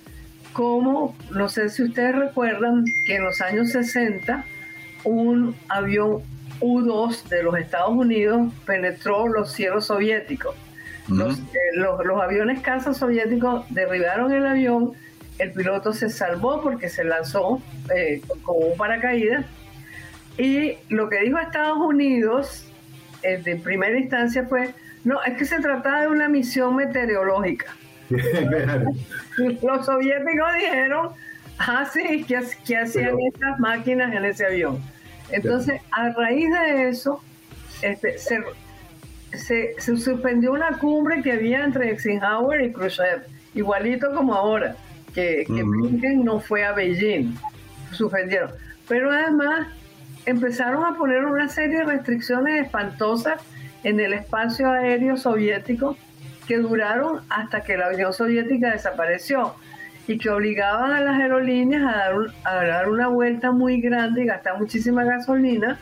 como, 0.53 1.15
no 1.31 1.49
sé 1.49 1.69
si 1.69 1.83
ustedes 1.83 2.15
recuerdan, 2.15 2.85
que 3.05 3.15
en 3.15 3.25
los 3.25 3.41
años 3.41 3.71
60 3.71 4.45
un 5.03 5.55
avión 5.67 6.21
U-2 6.61 7.23
de 7.29 7.43
los 7.43 7.57
Estados 7.57 7.91
Unidos 7.91 8.51
penetró 8.65 9.27
los 9.27 9.51
cielos 9.51 9.85
soviéticos. 9.85 10.55
Eh, 11.09 11.35
los, 11.73 12.05
los, 12.05 12.21
aviones 12.21 12.61
caza 12.61 12.93
soviéticos 12.93 13.65
derribaron 13.69 14.31
el 14.31 14.45
avión, 14.45 14.93
el 15.39 15.51
piloto 15.53 15.91
se 15.91 16.09
salvó 16.09 16.61
porque 16.61 16.87
se 16.87 17.03
lanzó 17.03 17.61
eh, 17.95 18.21
con 18.43 18.57
un 18.63 18.77
paracaídas 18.77 19.45
y 20.37 20.77
lo 20.89 21.09
que 21.09 21.19
dijo 21.21 21.37
Estados 21.39 21.79
Unidos 21.79 22.65
en 23.23 23.47
eh, 23.47 23.61
primera 23.61 23.97
instancia 23.97 24.45
fue, 24.47 24.73
no, 25.03 25.21
es 25.23 25.35
que 25.35 25.45
se 25.45 25.59
trataba 25.59 26.01
de 26.01 26.07
una 26.07 26.29
misión 26.29 26.75
meteorológica. 26.75 27.65
Los 28.09 29.85
soviéticos 29.85 30.53
dijeron, 30.53 31.09
ah, 31.59 31.85
sí, 31.91 32.25
¿qué, 32.27 32.37
hacían 32.37 33.15
estas 33.19 33.59
máquinas 33.59 34.13
en 34.13 34.25
ese 34.25 34.45
avión? 34.45 34.79
Entonces, 35.31 35.81
a 35.91 36.09
raíz 36.09 36.49
de 36.51 36.89
eso, 36.89 37.21
este, 37.81 38.17
se, 38.17 38.41
se, 39.77 39.97
suspendió 39.97 40.51
una 40.53 40.77
cumbre 40.79 41.21
que 41.21 41.33
había 41.33 41.63
entre 41.63 41.91
Eisenhower 41.91 42.61
y 42.61 42.73
Khrushchev, 42.73 43.23
igualito 43.53 44.13
como 44.13 44.33
ahora, 44.33 44.75
que, 45.13 45.45
que 45.45 46.15
no 46.15 46.39
fue 46.39 46.65
a 46.65 46.73
Beijing, 46.73 47.35
suspendieron. 47.91 48.51
Pero 48.87 49.11
además 49.11 49.67
empezaron 50.25 50.85
a 50.85 50.97
poner 50.97 51.25
una 51.25 51.47
serie 51.47 51.79
de 51.79 51.83
restricciones 51.85 52.65
espantosas 52.65 53.41
en 53.83 53.99
el 53.99 54.13
espacio 54.13 54.69
aéreo 54.71 55.17
soviético 55.17 55.97
que 56.47 56.57
duraron 56.57 57.21
hasta 57.29 57.61
que 57.61 57.77
la 57.77 57.89
Unión 57.89 58.11
Soviética 58.11 58.71
desapareció 58.71 59.53
y 60.09 60.17
que 60.17 60.27
obligaban 60.31 60.91
a 60.91 61.01
las 61.01 61.19
aerolíneas 61.19 61.83
a 61.83 61.97
dar, 61.97 62.15
a 62.43 62.65
dar 62.65 62.89
una 62.89 63.09
vuelta 63.09 63.51
muy 63.51 63.79
grande 63.79 64.23
y 64.23 64.25
gastar 64.25 64.57
muchísima 64.57 65.03
gasolina 65.03 65.77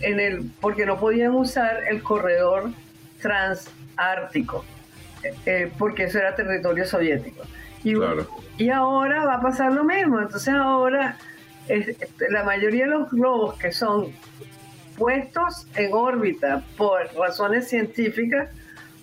en 0.00 0.18
el, 0.18 0.50
porque 0.60 0.84
no 0.84 0.98
podían 0.98 1.34
usar 1.34 1.84
el 1.88 2.02
corredor 2.02 2.72
transártico, 3.22 4.64
eh, 5.46 5.70
porque 5.78 6.04
eso 6.04 6.18
era 6.18 6.34
territorio 6.34 6.84
soviético. 6.84 7.44
Y, 7.84 7.94
y 8.58 8.70
ahora 8.70 9.24
va 9.24 9.34
a 9.34 9.40
pasar 9.40 9.70
lo 9.70 9.84
mismo. 9.84 10.18
Entonces 10.18 10.52
ahora 10.52 11.16
la 12.28 12.42
mayoría 12.42 12.86
de 12.86 12.90
los 12.90 13.08
globos 13.08 13.56
que 13.56 13.70
son 13.70 14.08
puestos 14.96 15.68
en 15.76 15.92
órbita 15.92 16.64
por 16.76 17.02
razones 17.16 17.68
científicas 17.68 18.48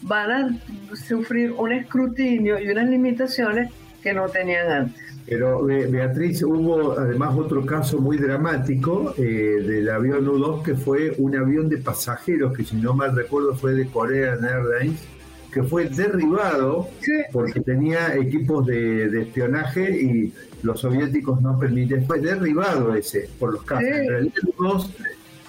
van 0.02 0.30
a 0.30 0.96
sufrir 0.98 1.54
un 1.54 1.72
escrutinio 1.72 2.60
y 2.60 2.68
unas 2.68 2.90
limitaciones 2.90 3.72
que 4.08 4.14
no 4.14 4.30
tenían 4.30 4.72
antes. 4.72 5.02
Pero 5.28 5.66
Beatriz, 5.66 6.42
hubo 6.42 6.98
además 6.98 7.36
otro 7.38 7.66
caso 7.66 8.00
muy 8.00 8.18
dramático 8.18 9.14
eh, 9.18 9.62
del 9.62 9.90
avión 9.90 10.26
U-2 10.26 10.64
que 10.64 10.76
fue 10.76 11.14
un 11.18 11.36
avión 11.36 11.68
de 11.68 11.78
pasajeros 11.78 12.56
que 12.56 12.64
si 12.64 12.78
no 12.78 12.94
mal 12.94 13.14
recuerdo 13.14 13.54
fue 13.54 13.74
de 13.74 13.88
Korean 13.88 14.46
Airlines 14.46 15.06
que 15.52 15.64
fue 15.64 15.90
derribado 15.90 16.88
porque 17.34 17.60
tenía 17.60 18.16
equipos 18.16 18.66
de, 18.66 19.22
espionaje 19.22 20.02
y 20.02 20.34
los 20.62 20.80
soviéticos 20.80 21.42
no 21.42 21.60
permiten. 21.60 22.06
Fue 22.06 22.20
derribado 22.20 22.96
ese 22.96 23.30
por 23.38 23.54
los 23.54 23.64
casos. 23.64 23.84
el 23.86 24.32
U-2 24.58 24.92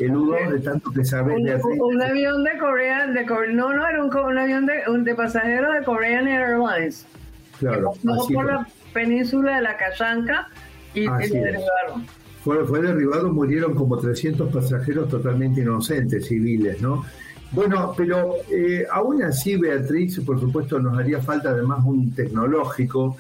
el 0.01 0.17
U-2 0.17 0.53
de 0.53 0.59
tanto 0.61 0.91
que 0.91 1.05
sabe 1.05 1.35
un, 1.35 1.49
un, 1.81 2.03
avión 2.03 2.45
de 2.45 2.59
Corea, 2.59 3.07
de 3.07 3.25
no, 3.53 3.73
no, 3.73 3.89
era 3.89 4.05
un, 4.05 4.39
avión 4.39 4.67
de, 4.67 4.83
de 4.87 5.15
pasajeros 5.15 5.75
de 5.75 5.85
Korean 5.85 6.27
Airlines. 6.27 7.07
Claro. 7.59 7.93
Que 7.93 8.35
por 8.35 8.45
la 8.45 8.69
península 8.93 9.57
de 9.57 9.63
la 9.63 9.77
Kashanka 9.77 10.49
y, 10.95 11.07
derribaron. 11.07 12.07
Fue, 12.43 12.65
fue 12.65 12.81
derribado, 12.81 13.33
murieron 13.33 13.75
como 13.75 13.99
300 13.99 14.53
pasajeros 14.53 15.09
totalmente 15.09 15.61
inocentes, 15.61 16.27
civiles, 16.27 16.81
¿no? 16.81 17.05
Bueno, 17.51 17.95
pero 17.97 18.35
eh, 18.51 18.87
aún 18.91 19.23
así, 19.23 19.57
Beatriz, 19.57 20.21
por 20.21 20.39
supuesto, 20.39 20.79
nos 20.79 20.99
haría 20.99 21.21
falta 21.21 21.51
además 21.51 21.81
un 21.85 22.13
tecnológico. 22.13 23.17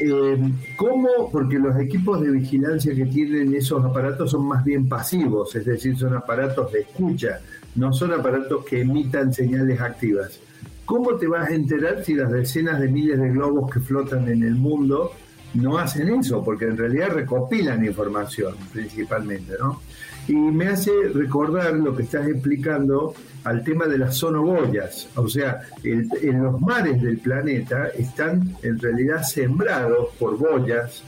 Eh, 0.00 0.38
¿Cómo? 0.76 1.30
Porque 1.30 1.58
los 1.58 1.76
equipos 1.78 2.20
de 2.20 2.30
vigilancia 2.30 2.94
que 2.94 3.06
tienen 3.06 3.54
esos 3.54 3.84
aparatos 3.84 4.30
son 4.30 4.46
más 4.46 4.64
bien 4.64 4.88
pasivos, 4.88 5.54
es 5.54 5.64
decir, 5.64 5.96
son 5.96 6.14
aparatos 6.14 6.72
de 6.72 6.80
escucha, 6.80 7.40
no 7.74 7.92
son 7.92 8.12
aparatos 8.12 8.64
que 8.64 8.80
emitan 8.80 9.32
señales 9.32 9.80
activas. 9.80 10.40
¿Cómo 10.86 11.16
te 11.16 11.26
vas 11.26 11.50
a 11.50 11.54
enterar 11.54 12.04
si 12.04 12.14
las 12.14 12.30
decenas 12.30 12.80
de 12.80 12.88
miles 12.88 13.18
de 13.18 13.28
globos 13.30 13.70
que 13.70 13.80
flotan 13.80 14.28
en 14.28 14.44
el 14.44 14.54
mundo 14.54 15.12
no 15.54 15.78
hacen 15.78 16.08
eso? 16.08 16.44
Porque 16.44 16.66
en 16.66 16.76
realidad 16.76 17.10
recopilan 17.10 17.84
información 17.84 18.54
principalmente, 18.72 19.54
¿no? 19.60 19.82
Y 20.28 20.34
me 20.34 20.68
hace 20.68 20.92
recordar 21.12 21.74
lo 21.74 21.94
que 21.94 22.04
estás 22.04 22.28
explicando 22.28 23.14
al 23.44 23.62
tema 23.62 23.86
de 23.86 23.98
las 23.98 24.16
sonoboyas. 24.16 25.08
O 25.16 25.28
sea, 25.28 25.60
en 25.82 26.42
los 26.42 26.60
mares 26.60 27.02
del 27.02 27.18
planeta 27.18 27.88
están 27.88 28.56
en 28.62 28.78
realidad 28.78 29.22
sembrados 29.22 30.10
por 30.18 30.38
boyas 30.38 31.02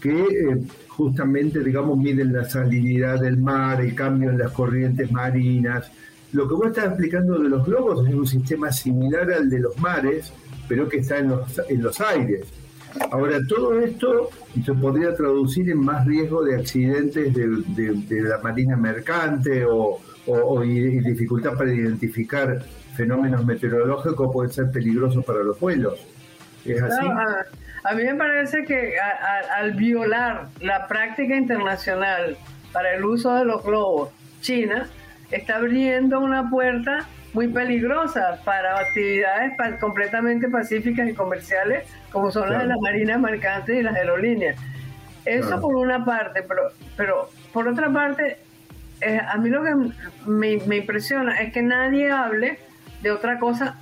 que 0.00 0.10
eh, 0.10 0.62
justamente, 0.88 1.60
digamos, 1.60 1.96
miden 1.98 2.32
la 2.32 2.44
salinidad 2.44 3.20
del 3.20 3.38
mar, 3.38 3.80
el 3.80 3.94
cambio 3.94 4.30
en 4.30 4.38
las 4.38 4.52
corrientes 4.52 5.10
marinas. 5.10 5.90
Lo 6.34 6.48
que 6.48 6.54
vos 6.54 6.66
estás 6.66 6.86
explicando 6.86 7.38
de 7.38 7.48
los 7.48 7.64
globos 7.64 8.08
es 8.08 8.12
un 8.12 8.26
sistema 8.26 8.72
similar 8.72 9.32
al 9.32 9.48
de 9.48 9.60
los 9.60 9.78
mares, 9.78 10.32
pero 10.68 10.88
que 10.88 10.98
está 10.98 11.18
en 11.18 11.28
los, 11.28 11.60
en 11.68 11.80
los 11.80 12.00
aires. 12.00 12.52
Ahora, 13.12 13.38
todo 13.48 13.78
esto 13.78 14.30
se 14.64 14.74
podría 14.74 15.14
traducir 15.14 15.70
en 15.70 15.78
más 15.78 16.04
riesgo 16.04 16.42
de 16.42 16.56
accidentes 16.56 17.32
de, 17.34 18.20
la 18.22 18.38
marina 18.38 18.76
mercante 18.76 19.64
o, 19.64 20.00
o, 20.26 20.64
y, 20.64 20.98
dificultad 21.00 21.56
para 21.56 21.72
identificar 21.72 22.64
fenómenos 22.96 23.44
meteorológicos 23.46 24.32
puede 24.32 24.52
ser 24.52 24.72
peligroso 24.72 25.22
para 25.22 25.44
los 25.44 25.58
vuelos. 25.60 26.04
¿Es 26.64 26.82
así? 26.82 27.06
a, 27.84 27.94
mí 27.94 28.02
me 28.02 28.14
parece 28.16 28.64
que 28.64 28.94
al 29.56 29.72
violar 29.74 30.48
la 30.60 30.88
práctica 30.88 31.36
internacional 31.36 32.36
para 32.72 32.94
el 32.96 33.04
uso 33.04 33.32
de 33.34 33.44
los 33.44 33.62
globos, 33.64 34.10
China 34.40 34.88
está 35.36 35.56
abriendo 35.56 36.20
una 36.20 36.48
puerta 36.48 37.06
muy 37.32 37.48
peligrosa 37.48 38.40
para 38.44 38.78
actividades 38.78 39.52
completamente 39.80 40.48
pacíficas 40.48 41.08
y 41.08 41.14
comerciales 41.14 41.88
como 42.12 42.30
son 42.30 42.50
las 42.50 42.62
de 42.62 42.68
las 42.68 42.78
marinas 42.80 43.20
mercantes 43.20 43.76
y 43.76 43.82
las 43.82 43.96
aerolíneas. 43.96 44.56
Eso 45.24 45.60
por 45.60 45.74
una 45.74 46.04
parte, 46.04 46.42
pero, 46.42 46.62
pero 46.96 47.30
por 47.52 47.66
otra 47.66 47.90
parte, 47.92 48.38
eh, 49.00 49.18
a 49.26 49.36
mí 49.38 49.48
lo 49.48 49.64
que 49.64 49.74
me, 50.26 50.58
me, 50.58 50.76
impresiona 50.76 51.40
es 51.40 51.52
que 51.52 51.62
nadie 51.62 52.10
hable 52.10 52.58
de 53.02 53.10
otra 53.10 53.38
cosa 53.38 53.78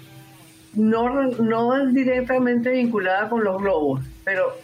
no, 0.74 1.22
no 1.22 1.86
directamente 1.88 2.70
vinculada 2.70 3.28
con 3.28 3.44
los 3.44 3.60
globos, 3.60 4.02
pero 4.24 4.56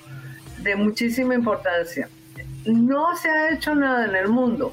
de 0.59 0.77
muchísima 0.77 1.35
importancia. 1.35 2.09
No 2.65 3.15
se 3.17 3.29
ha 3.29 3.53
hecho 3.53 3.75
nada 3.75 4.07
en 4.07 4.15
el 4.15 4.29
mundo 4.29 4.73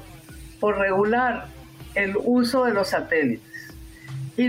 por 0.60 0.78
regular 0.78 1.48
el 1.96 2.14
uso 2.16 2.64
de 2.64 2.72
los 2.72 2.88
satélites. 2.88 3.74
Y, 4.36 4.44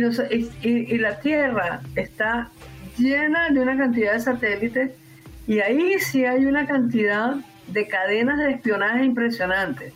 y, 0.62 0.98
la 0.98 1.20
Tierra 1.22 1.80
está 1.96 2.50
llena 2.98 3.50
de 3.50 3.62
una 3.62 3.78
cantidad 3.78 4.14
de 4.14 4.20
satélites 4.20 4.92
y 5.48 5.62
ahí 5.62 5.98
sí 6.00 6.26
hay 6.26 6.46
una 6.46 6.68
cantidad 6.68 7.36
de 7.68 7.88
cadenas 7.88 8.38
de 8.38 8.52
espionaje 8.52 9.06
impresionantes. 9.06 9.94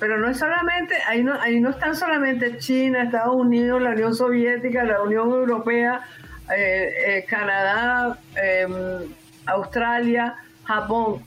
Pero 0.00 0.18
no 0.18 0.28
es 0.28 0.38
solamente, 0.38 0.96
ahí 1.06 1.22
no, 1.22 1.40
ahí 1.40 1.60
no 1.60 1.70
están 1.70 1.94
solamente 1.94 2.58
China, 2.58 3.04
Estados 3.04 3.36
Unidos, 3.36 3.80
la 3.80 3.90
Unión 3.90 4.14
Soviética, 4.14 4.82
la 4.82 5.00
Unión 5.00 5.30
Europea, 5.30 6.00
eh, 6.54 6.92
eh, 7.06 7.24
Canadá, 7.28 8.18
em, 8.34 9.08
Australia, 9.46 10.34
Japón. 10.64 11.22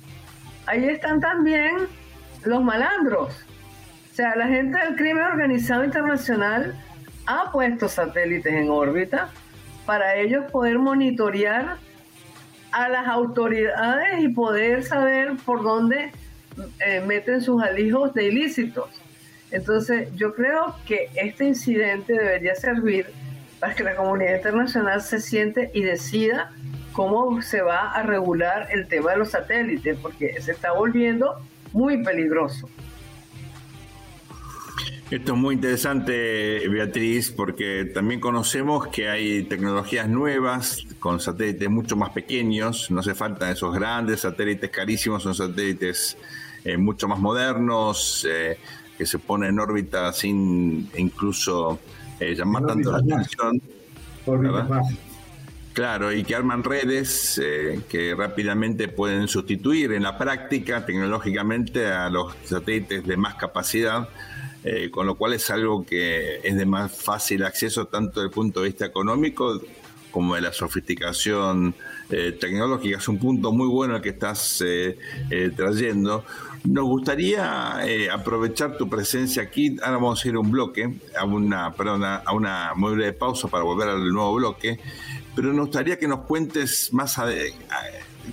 Ahí 0.65 0.89
están 0.89 1.21
también 1.21 1.87
los 2.43 2.61
malandros. 2.61 3.45
O 4.17 4.19
sea, 4.19 4.35
la 4.35 4.47
gente 4.47 4.79
del 4.79 4.95
crimen 4.95 5.25
organizado 5.25 5.83
internacional 5.83 6.73
ha 7.27 7.51
puesto 7.51 7.87
satélites 7.87 8.51
en 8.51 8.71
órbita 8.71 9.29
para 9.85 10.15
ellos 10.15 10.49
poder 10.51 10.79
monitorear 10.79 11.77
a 12.71 12.89
las 12.89 13.07
autoridades 13.07 14.19
y 14.19 14.29
poder 14.29 14.81
saber 14.81 15.33
por 15.45 15.61
dónde 15.61 16.11
eh, 16.79 16.99
meten 17.05 17.41
sus 17.41 17.61
alijos 17.61 18.11
de 18.15 18.23
ilícitos. 18.25 18.89
Entonces, 19.51 20.09
yo 20.15 20.33
creo 20.33 20.73
que 20.87 21.11
este 21.13 21.45
incidente 21.45 22.13
debería 22.13 22.55
servir 22.55 23.05
para 23.59 23.75
que 23.75 23.83
la 23.83 23.95
comunidad 23.95 24.37
internacional 24.37 25.01
se 25.01 25.19
siente 25.19 25.69
y 25.75 25.83
decida 25.83 26.49
cómo 26.91 27.39
se 27.43 27.61
va 27.61 27.91
a 27.91 28.01
regular 28.01 28.67
el 28.71 28.87
tema 28.87 29.11
de 29.11 29.17
los 29.17 29.29
satélites, 29.29 29.95
porque 29.99 30.41
se 30.41 30.53
está 30.53 30.71
volviendo 30.71 31.39
muy 31.71 32.03
peligroso. 32.03 32.67
Esto 35.09 35.35
es 35.35 35.39
muy 35.39 35.55
interesante, 35.55 36.67
Beatriz, 36.67 37.31
porque 37.31 37.85
también 37.93 38.19
conocemos 38.19 38.87
que 38.87 39.07
hay 39.07 39.43
tecnologías 39.43 40.09
nuevas 40.09 40.85
con 40.99 41.21
satélites 41.21 41.69
mucho 41.69 41.95
más 41.95 42.09
pequeños, 42.09 42.91
no 42.91 42.99
hace 42.99 43.15
falta 43.15 43.49
esos 43.49 43.73
grandes 43.73 44.21
satélites 44.21 44.69
carísimos, 44.69 45.23
son 45.23 45.33
satélites 45.33 46.17
eh, 46.65 46.75
mucho 46.75 47.07
más 47.07 47.19
modernos, 47.19 48.27
eh, 48.29 48.57
que 48.97 49.05
se 49.05 49.17
ponen 49.17 49.51
en 49.51 49.59
órbita 49.61 50.11
sin 50.11 50.89
incluso 50.97 51.79
eh, 52.19 52.35
llamar 52.35 52.65
tanto 52.65 52.91
la 52.91 52.97
atención. 52.97 53.61
Claro, 55.71 56.11
y 56.11 56.25
que 56.25 56.35
arman 56.35 56.65
redes 56.65 57.39
que 57.87 58.13
rápidamente 58.13 58.89
pueden 58.89 59.29
sustituir 59.29 59.93
en 59.93 60.03
la 60.03 60.17
práctica 60.17 60.85
tecnológicamente 60.85 61.87
a 61.87 62.09
los 62.09 62.35
satélites 62.43 63.05
de 63.05 63.15
más 63.15 63.35
capacidad 63.35 64.09
eh, 64.69 64.91
con 64.91 65.05
lo 65.05 65.15
cual 65.15 65.31
es 65.31 65.49
algo 65.49 65.85
que 65.85 66.41
es 66.43 66.57
de 66.57 66.65
más 66.65 66.91
fácil 66.91 67.45
acceso 67.45 67.87
tanto 67.87 68.19
desde 68.19 68.25
el 68.25 68.31
punto 68.31 68.61
de 68.61 68.67
vista 68.67 68.85
económico 68.85 69.61
como 70.11 70.35
de 70.35 70.41
la 70.41 70.51
sofisticación 70.51 71.73
eh, 72.09 72.33
tecnológica. 72.37 72.97
Es 72.97 73.07
un 73.07 73.17
punto 73.17 73.53
muy 73.53 73.67
bueno 73.67 73.95
el 73.95 74.01
que 74.01 74.09
estás 74.09 74.61
eh, 74.65 74.97
trayendo. 75.55 76.25
Nos 76.65 76.83
gustaría 76.83 77.79
aprovechar 78.11 78.77
tu 78.77 78.89
presencia 78.89 79.43
aquí. 79.43 79.77
Ahora 79.81 79.97
vamos 79.97 80.25
a 80.25 80.27
ir 80.27 80.35
a 80.35 80.39
un 80.39 80.51
bloque, 80.51 80.99
a 81.17 81.23
una, 81.23 81.73
perdón, 81.73 82.03
a 82.03 82.33
una 82.33 82.73
muy 82.75 82.93
breve 82.93 83.13
pausa 83.13 83.47
para 83.47 83.63
volver 83.63 83.87
al 83.87 84.09
nuevo 84.09 84.33
bloque. 84.33 84.79
Pero 85.33 85.53
nos 85.53 85.67
gustaría 85.67 85.97
que 85.97 86.09
nos 86.09 86.21
cuentes 86.21 86.91
más 86.91 87.17
a, 87.19 87.27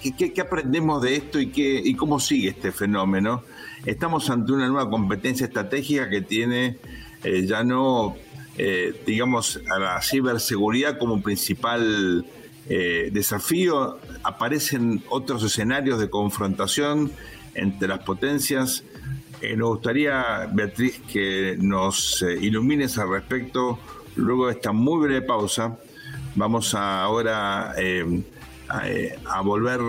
qué, 0.00 0.40
aprendemos 0.40 1.00
de 1.00 1.14
esto 1.14 1.38
y, 1.38 1.52
qué, 1.52 1.80
y 1.84 1.94
cómo 1.94 2.18
sigue 2.18 2.48
este 2.48 2.72
fenómeno 2.72 3.44
estamos 3.84 4.30
ante 4.30 4.52
una 4.52 4.68
nueva 4.68 4.90
competencia 4.90 5.46
estratégica 5.46 6.08
que 6.08 6.22
tiene 6.22 6.78
eh, 7.24 7.46
ya 7.46 7.64
no, 7.64 8.16
eh, 8.58 9.02
digamos, 9.06 9.60
a 9.74 9.78
la 9.78 10.02
ciberseguridad 10.02 10.98
como 10.98 11.22
principal 11.22 12.24
eh, 12.68 13.10
desafío, 13.12 13.98
aparecen 14.22 15.02
otros 15.08 15.42
escenarios 15.42 15.98
de 15.98 16.10
confrontación 16.10 17.10
entre 17.54 17.88
las 17.88 18.00
potencias. 18.00 18.84
nos 19.56 19.68
gustaría, 19.68 20.48
Beatriz, 20.52 21.00
que 21.10 21.56
nos 21.58 22.24
ilumines 22.40 22.98
al 22.98 23.10
respecto 23.10 23.78
luego 24.16 24.46
de 24.46 24.54
esta 24.54 24.72
muy 24.72 25.06
breve 25.06 25.26
pausa. 25.26 25.78
Vamos 26.34 26.74
ahora 26.74 27.74
eh, 28.84 29.18
a, 29.26 29.40
volver 29.42 29.80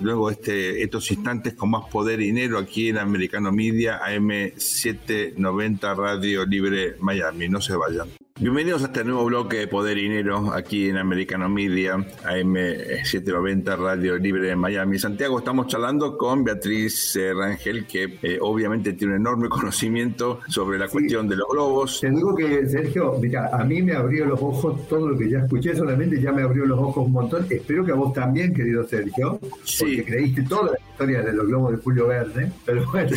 luego 0.00 0.30
este, 0.30 0.82
estos 0.82 1.10
instantes 1.10 1.54
con 1.54 1.70
más 1.70 1.88
poder 1.90 2.20
y 2.20 2.26
dinero 2.26 2.58
aquí 2.58 2.88
en 2.88 2.98
Americano 2.98 3.52
Media, 3.52 4.00
AM790 4.00 5.96
Radio 5.96 6.44
Libre 6.44 6.96
Miami. 7.00 7.48
No 7.48 7.60
se 7.60 7.74
vayan. 7.74 8.17
Bienvenidos 8.40 8.84
a 8.84 8.86
este 8.86 9.02
nuevo 9.02 9.24
bloque 9.24 9.56
de 9.56 9.66
Poder 9.66 9.98
y 9.98 10.02
Dinero 10.02 10.52
aquí 10.54 10.88
en 10.88 10.96
Americano 10.96 11.48
Media, 11.48 11.96
AM790 11.96 13.76
Radio 13.76 14.16
Libre 14.16 14.46
de 14.46 14.54
Miami. 14.54 14.96
Santiago, 14.96 15.40
estamos 15.40 15.66
charlando 15.66 16.16
con 16.16 16.44
Beatriz 16.44 17.16
eh, 17.16 17.34
Rangel, 17.34 17.84
que 17.84 18.16
eh, 18.22 18.38
obviamente 18.40 18.92
tiene 18.92 19.14
un 19.14 19.22
enorme 19.22 19.48
conocimiento 19.50 20.38
sobre 20.46 20.78
la 20.78 20.86
cuestión 20.86 21.26
de 21.26 21.34
los 21.34 21.48
globos. 21.48 21.98
Te 22.00 22.10
digo 22.10 22.32
que, 22.36 22.64
Sergio, 22.68 23.16
mira, 23.20 23.50
a 23.52 23.64
mí 23.64 23.82
me 23.82 23.94
abrió 23.94 24.24
los 24.24 24.40
ojos 24.40 24.86
todo 24.86 25.08
lo 25.08 25.18
que 25.18 25.28
ya 25.28 25.40
escuché, 25.40 25.74
solamente 25.74 26.20
ya 26.20 26.30
me 26.30 26.42
abrió 26.42 26.64
los 26.64 26.78
ojos 26.78 27.06
un 27.06 27.12
montón. 27.12 27.44
Espero 27.50 27.84
que 27.84 27.90
a 27.90 27.96
vos 27.96 28.12
también, 28.12 28.54
querido 28.54 28.86
Sergio, 28.86 29.40
porque 29.40 30.04
creíste 30.04 30.42
toda 30.42 30.70
la 30.70 30.78
historia 30.78 31.22
de 31.22 31.32
los 31.32 31.44
globos 31.44 31.72
de 31.72 31.78
Julio 31.78 32.06
Verde, 32.06 32.52
pero 32.64 32.88
bueno. 32.92 33.10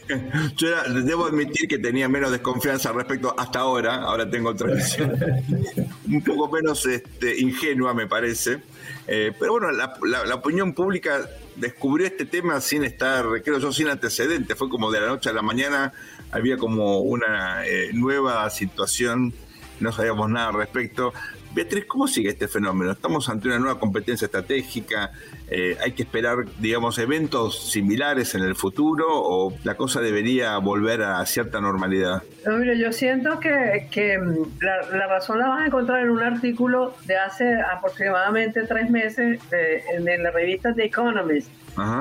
Yo 0.56 0.68
debo 1.04 1.26
admitir 1.26 1.68
que 1.68 1.78
tenía 1.78 2.08
menos 2.08 2.30
desconfianza 2.30 2.90
respecto 2.90 3.34
hasta 3.36 3.58
ahora, 3.58 3.96
ahora 3.96 4.30
tengo 4.30 4.54
un 6.08 6.22
poco 6.22 6.50
menos 6.50 6.84
este, 6.86 7.40
ingenua, 7.40 7.94
me 7.94 8.06
parece. 8.06 8.60
Eh, 9.06 9.32
pero 9.38 9.52
bueno, 9.52 9.70
la, 9.70 10.34
opinión 10.34 10.74
pública 10.74 11.28
descubrió 11.56 12.06
este 12.06 12.24
tema 12.24 12.60
sin 12.60 12.84
estar, 12.84 13.24
creo 13.42 13.58
yo, 13.58 13.72
sin 13.72 13.88
antecedentes. 13.88 14.56
Fue 14.56 14.68
como 14.68 14.90
de 14.90 15.00
la 15.00 15.06
noche 15.08 15.30
a 15.30 15.32
la 15.32 15.42
mañana, 15.42 15.92
había 16.30 16.56
como 16.56 17.00
una 17.00 17.66
eh, 17.66 17.90
nueva 17.92 18.48
situación, 18.50 19.32
no 19.80 19.92
sabíamos 19.92 20.30
nada 20.30 20.48
al 20.48 20.54
respecto. 20.54 21.12
Beatriz, 21.54 21.84
¿cómo 21.84 22.08
sigue 22.08 22.30
este 22.30 22.48
fenómeno? 22.48 22.92
¿Estamos 22.92 23.28
ante 23.28 23.48
una 23.48 23.58
nueva 23.58 23.78
competencia 23.78 24.24
estratégica? 24.24 25.12
Eh, 25.50 25.76
¿Hay 25.82 25.92
que 25.92 26.04
esperar, 26.04 26.46
digamos, 26.58 26.98
eventos 26.98 27.70
similares 27.70 28.34
en 28.34 28.42
el 28.42 28.54
futuro 28.54 29.04
o 29.08 29.52
la 29.62 29.76
cosa 29.76 30.00
debería 30.00 30.56
volver 30.56 31.02
a 31.02 31.24
cierta 31.26 31.60
normalidad? 31.60 32.22
No, 32.46 32.56
mire, 32.56 32.78
yo 32.78 32.90
siento 32.90 33.38
que, 33.38 33.86
que 33.90 34.16
mm, 34.16 34.62
la, 34.62 35.06
razón 35.06 35.40
la 35.40 35.48
vas 35.48 35.62
a 35.62 35.66
encontrar 35.66 36.00
en 36.00 36.10
un 36.10 36.22
artículo 36.22 36.94
de 37.04 37.18
hace 37.18 37.60
aproximadamente 37.60 38.62
tres 38.62 38.88
meses 38.88 39.38
en, 39.50 40.22
la 40.22 40.30
revista 40.30 40.72
The 40.74 40.86
Economist, 40.86 41.50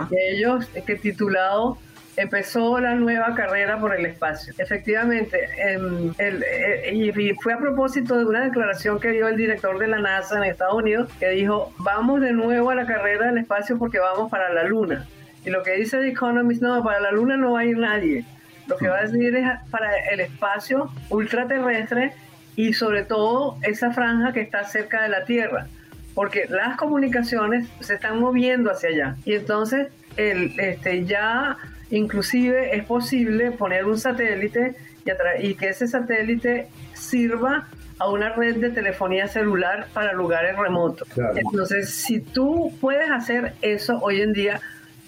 que 0.09 0.37
ellos, 0.37 0.65
que 0.85 0.95
titulado 0.95 1.77
empezó 2.17 2.79
la 2.79 2.95
nueva 2.95 3.33
carrera 3.35 3.79
por 3.79 3.95
el 3.95 4.05
espacio. 4.05 4.53
Efectivamente, 4.57 5.39
em, 5.57 6.13
eh, 6.17 6.91
y 6.93 7.33
fue 7.35 7.53
a 7.53 7.57
propósito 7.57 8.17
de 8.17 8.25
una 8.25 8.43
declaración 8.43 8.99
que 8.99 9.11
dio 9.11 9.27
el 9.27 9.37
director 9.37 9.79
de 9.79 9.87
la 9.87 9.99
NASA 9.99 10.37
en 10.37 10.43
Estados 10.43 10.75
Unidos, 10.75 11.09
que 11.19 11.29
dijo, 11.29 11.73
vamos 11.77 12.21
de 12.21 12.33
nuevo 12.33 12.69
a 12.69 12.75
la 12.75 12.85
carrera 12.85 13.27
del 13.27 13.37
espacio 13.37 13.77
porque 13.77 13.99
vamos 13.99 14.29
para 14.29 14.51
la 14.53 14.63
Luna. 14.63 15.05
Y 15.45 15.49
lo 15.49 15.63
que 15.63 15.71
dice 15.71 15.97
The 15.97 16.09
Economist, 16.09 16.61
no, 16.61 16.83
para 16.83 16.99
la 16.99 17.11
Luna 17.11 17.37
no 17.37 17.53
va 17.53 17.61
a 17.61 17.65
ir 17.65 17.77
nadie. 17.77 18.25
Lo 18.67 18.77
que 18.77 18.87
va 18.87 18.99
a 18.99 19.03
decir 19.03 19.35
es 19.35 19.47
para 19.69 19.89
el 20.11 20.19
espacio 20.19 20.91
ultraterrestre 21.09 22.13
y 22.55 22.73
sobre 22.73 23.03
todo 23.03 23.57
esa 23.63 23.91
franja 23.91 24.33
que 24.33 24.41
está 24.41 24.63
cerca 24.65 25.01
de 25.01 25.09
la 25.09 25.25
Tierra, 25.25 25.67
porque 26.13 26.45
las 26.47 26.77
comunicaciones 26.77 27.67
se 27.79 27.95
están 27.95 28.19
moviendo 28.19 28.69
hacia 28.69 28.89
allá. 28.89 29.15
Y 29.25 29.33
entonces 29.33 29.87
el, 30.17 30.59
este, 30.59 31.05
ya 31.05 31.57
Inclusive 31.91 32.75
es 32.75 32.83
posible 32.85 33.51
poner 33.51 33.85
un 33.85 33.97
satélite 33.97 34.75
y, 35.05 35.47
y 35.47 35.55
que 35.55 35.69
ese 35.69 35.87
satélite 35.87 36.67
sirva 36.93 37.67
a 38.01 38.09
una 38.09 38.29
red 38.29 38.55
de 38.57 38.71
telefonía 38.71 39.27
celular 39.27 39.85
para 39.93 40.13
lugares 40.13 40.57
remotos. 40.57 41.07
Entonces, 41.35 41.91
si 41.91 42.19
tú 42.19 42.73
puedes 42.81 43.11
hacer 43.11 43.53
eso 43.61 43.99
hoy 44.01 44.21
en 44.21 44.33
día, 44.33 44.59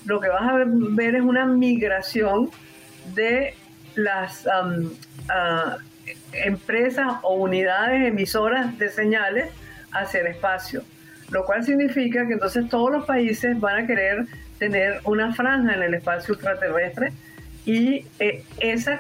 lo 0.06 0.20
que 0.20 0.30
vas 0.30 0.44
a 0.44 0.54
ver, 0.54 1.16
es 1.16 1.22
una 1.24 1.48
migración 1.48 2.52
de 3.16 3.56
las 3.96 4.48
empresas 6.34 7.14
o 7.24 7.36
unidades 7.36 8.08
emisoras 8.08 8.78
de 8.78 8.90
señales 8.90 9.50
hacia 9.92 10.22
el 10.22 10.28
espacio, 10.28 10.84
lo 11.32 11.46
cual 11.46 11.64
significa 11.64 12.28
que 12.28 12.34
entonces 12.34 12.70
todos 12.70 12.92
los 12.92 13.06
países 13.06 13.60
van 13.60 13.86
a 13.86 13.88
querer 13.88 14.28
tener 14.64 15.02
una 15.04 15.34
franja 15.34 15.74
en 15.74 15.84
el 15.84 15.94
espacio 15.94 16.34
ultraterrestre 16.36 17.12
y 17.66 18.06
eh, 18.20 18.44
esa 18.60 19.00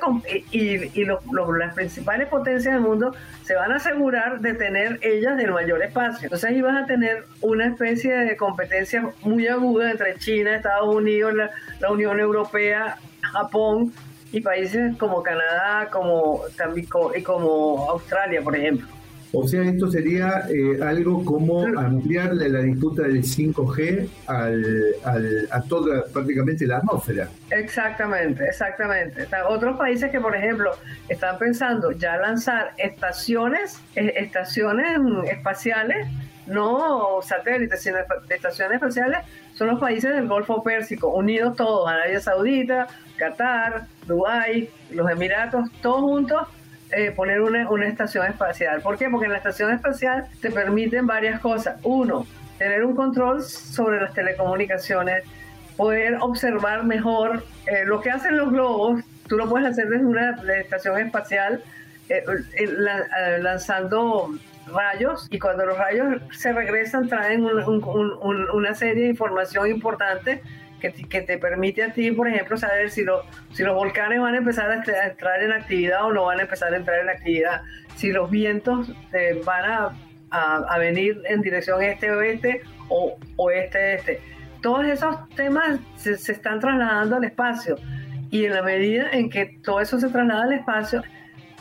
y, 0.51 1.05
las 1.05 1.73
principales 1.73 2.27
potencias 2.29 2.73
del 2.73 2.83
mundo 2.83 3.13
se 3.43 3.55
van 3.55 3.71
a 3.71 3.75
asegurar 3.75 4.39
de 4.39 4.53
tener 4.53 4.99
ellas 5.01 5.37
del 5.37 5.51
mayor 5.51 5.83
espacio. 5.83 6.25
Entonces 6.25 6.49
ahí 6.49 6.61
vas 6.61 6.83
a 6.83 6.85
tener 6.85 7.25
una 7.41 7.67
especie 7.67 8.13
de 8.13 8.37
competencia 8.37 9.09
muy 9.23 9.47
aguda 9.47 9.91
entre 9.91 10.17
China, 10.17 10.55
Estados 10.55 10.95
Unidos, 10.95 11.33
la, 11.33 11.51
la 11.79 11.91
Unión 11.91 12.19
Europea, 12.19 12.97
Japón 13.21 13.93
y 14.31 14.41
países 14.41 14.95
como 14.97 15.21
Canadá, 15.23 15.89
como 15.91 16.41
también 16.57 16.87
y 17.15 17.21
como 17.21 17.89
Australia, 17.89 18.41
por 18.41 18.55
ejemplo. 18.55 18.87
O 19.35 19.47
sea, 19.47 19.63
esto 19.63 19.89
sería 19.89 20.43
eh, 20.47 20.77
algo 20.83 21.25
como 21.25 21.65
ampliarle 21.65 22.49
la 22.49 22.59
disputa 22.59 23.01
del 23.01 23.23
5G 23.23 24.07
al, 24.27 25.47
a 25.49 25.61
toda 25.63 26.03
prácticamente 26.13 26.67
la 26.67 26.77
atmósfera. 26.77 27.29
Exactamente, 27.49 28.45
exactamente. 28.45 29.27
otros 29.49 29.75
países 29.75 30.11
que, 30.11 30.19
por 30.19 30.35
ejemplo, 30.35 30.73
están 31.09 31.39
pensando 31.39 31.91
ya 31.93 32.17
lanzar 32.17 32.73
estaciones, 32.77 33.81
eh, 33.95 34.13
estaciones 34.17 34.99
espaciales, 35.27 36.07
no 36.45 37.19
satélites, 37.23 37.81
sino 37.81 37.97
estaciones 38.29 38.75
espaciales, 38.75 39.19
son 39.55 39.69
los 39.69 39.79
países 39.79 40.13
del 40.13 40.27
Golfo 40.27 40.61
Pérsico, 40.61 41.07
unidos 41.07 41.55
todos, 41.55 41.89
Arabia 41.89 42.19
Saudita, 42.19 42.87
Qatar, 43.17 43.87
Dubái, 44.05 44.69
los 44.91 45.09
Emiratos, 45.09 45.71
todos 45.81 46.01
juntos 46.01 46.47
eh, 46.95 47.11
poner 47.11 47.41
una, 47.41 47.69
una, 47.69 47.87
estación 47.87 48.25
espacial. 48.27 48.81
¿Por 48.81 48.97
qué? 48.97 49.09
Porque 49.09 49.25
en 49.25 49.31
la 49.31 49.37
estación 49.37 49.71
espacial 49.71 50.27
te 50.41 50.51
permiten 50.51 51.07
varias 51.07 51.39
cosas. 51.39 51.79
Uno, 51.83 52.25
tener 52.57 52.83
un 52.83 52.95
control 52.95 53.43
sobre 53.43 54.01
las 54.01 54.13
telecomunicaciones, 54.13 55.23
poder 55.75 56.17
observar 56.21 56.83
mejor 56.83 57.43
eh, 57.67 57.85
lo 57.85 58.01
que 58.01 58.11
hacen 58.11 58.37
los 58.37 58.51
globos. 58.51 59.03
Tú 59.27 59.37
lo 59.37 59.49
puedes 59.49 59.67
hacer 59.67 59.87
desde 59.87 60.05
una 60.05 60.31
estación 60.61 60.99
espacial 60.99 61.63
eh, 62.09 62.23
lanzando 63.39 64.29
rayos 64.67 65.27
y 65.29 65.39
cuando 65.39 65.65
los 65.65 65.77
rayos 65.77 66.21
se 66.31 66.53
regresan 66.53 67.07
traen 67.07 67.43
una 67.43 68.75
serie 68.75 69.03
de 69.03 69.09
información 69.09 69.67
importante 69.67 70.41
que, 70.91 71.21
te 71.21 71.37
permite 71.37 71.83
a 71.83 71.93
ti, 71.93 72.11
por 72.11 72.27
ejemplo, 72.27 72.57
saber 72.57 72.89
si, 72.89 73.05
si 73.53 73.63
los 73.63 73.75
volcanes 73.75 74.19
van 74.19 74.33
a 74.33 74.37
empezar 74.37 74.69
a, 74.69 74.75
entrar 74.75 75.41
en 75.41 75.51
actividad 75.53 76.05
o 76.05 76.13
no 76.13 76.25
van 76.25 76.39
a 76.39 76.43
empezar 76.43 76.73
a 76.73 76.77
entrar 76.77 76.99
en 76.99 77.09
actividad, 77.09 77.61
si 77.95 78.11
los 78.11 78.29
vientos 78.29 78.91
eh, 79.13 79.41
van 79.45 79.93
a, 80.31 80.77
venir 80.79 81.21
en 81.25 81.41
dirección 81.41 81.81
este-oeste 81.83 82.61
o 82.89 83.17
oeste-este. 83.35 84.19
Todos 84.63 84.85
esos 84.85 85.29
temas 85.35 85.79
se, 85.95 86.17
se 86.17 86.31
están 86.31 86.59
trasladando 86.59 87.17
al 87.17 87.23
espacio 87.23 87.77
y 88.31 88.45
en 88.45 88.53
la 88.53 88.63
medida 88.63 89.11
en 89.11 89.29
que 89.29 89.45
todo 89.63 89.79
eso 89.79 89.99
se 89.99 90.09
traslada 90.09 90.43
al 90.43 90.53
espacio, 90.53 91.03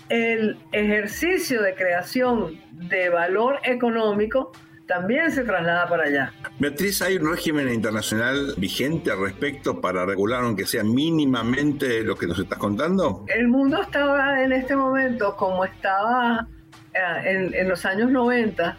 el 0.09 0.57
ejercicio 0.73 1.61
de 1.63 1.75
creación 1.75 2.59
de 2.73 3.11
valor 3.11 3.61
económico 3.65 4.53
también 4.93 5.33
se 5.33 5.43
traslada 5.45 5.89
para 5.89 6.05
allá. 6.05 6.33
Beatriz, 6.59 7.01
¿hay 7.01 7.17
un 7.17 7.31
régimen 7.31 7.73
internacional 7.73 8.55
vigente 8.59 9.11
al 9.11 9.21
respecto 9.21 9.81
para 9.81 10.05
regular, 10.05 10.43
aunque 10.43 10.67
sea 10.67 10.85
mínimamente, 10.85 12.03
lo 12.03 12.15
que 12.15 12.27
nos 12.27 12.39
estás 12.39 12.59
contando? 12.59 13.25
El 13.29 13.49
mundo 13.49 13.81
estaba 13.81 14.43
en 14.43 14.53
este 14.53 14.77
momento 14.77 15.35
como 15.37 15.65
estaba 15.65 16.47
eh, 16.93 17.51
en, 17.55 17.69
los 17.69 17.87
años 17.87 18.11
90, 18.11 18.77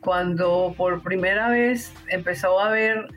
cuando 0.00 0.74
por 0.76 1.02
primera 1.02 1.50
vez 1.50 1.92
empezó 2.08 2.60
a 2.60 2.68
haber 2.68 3.08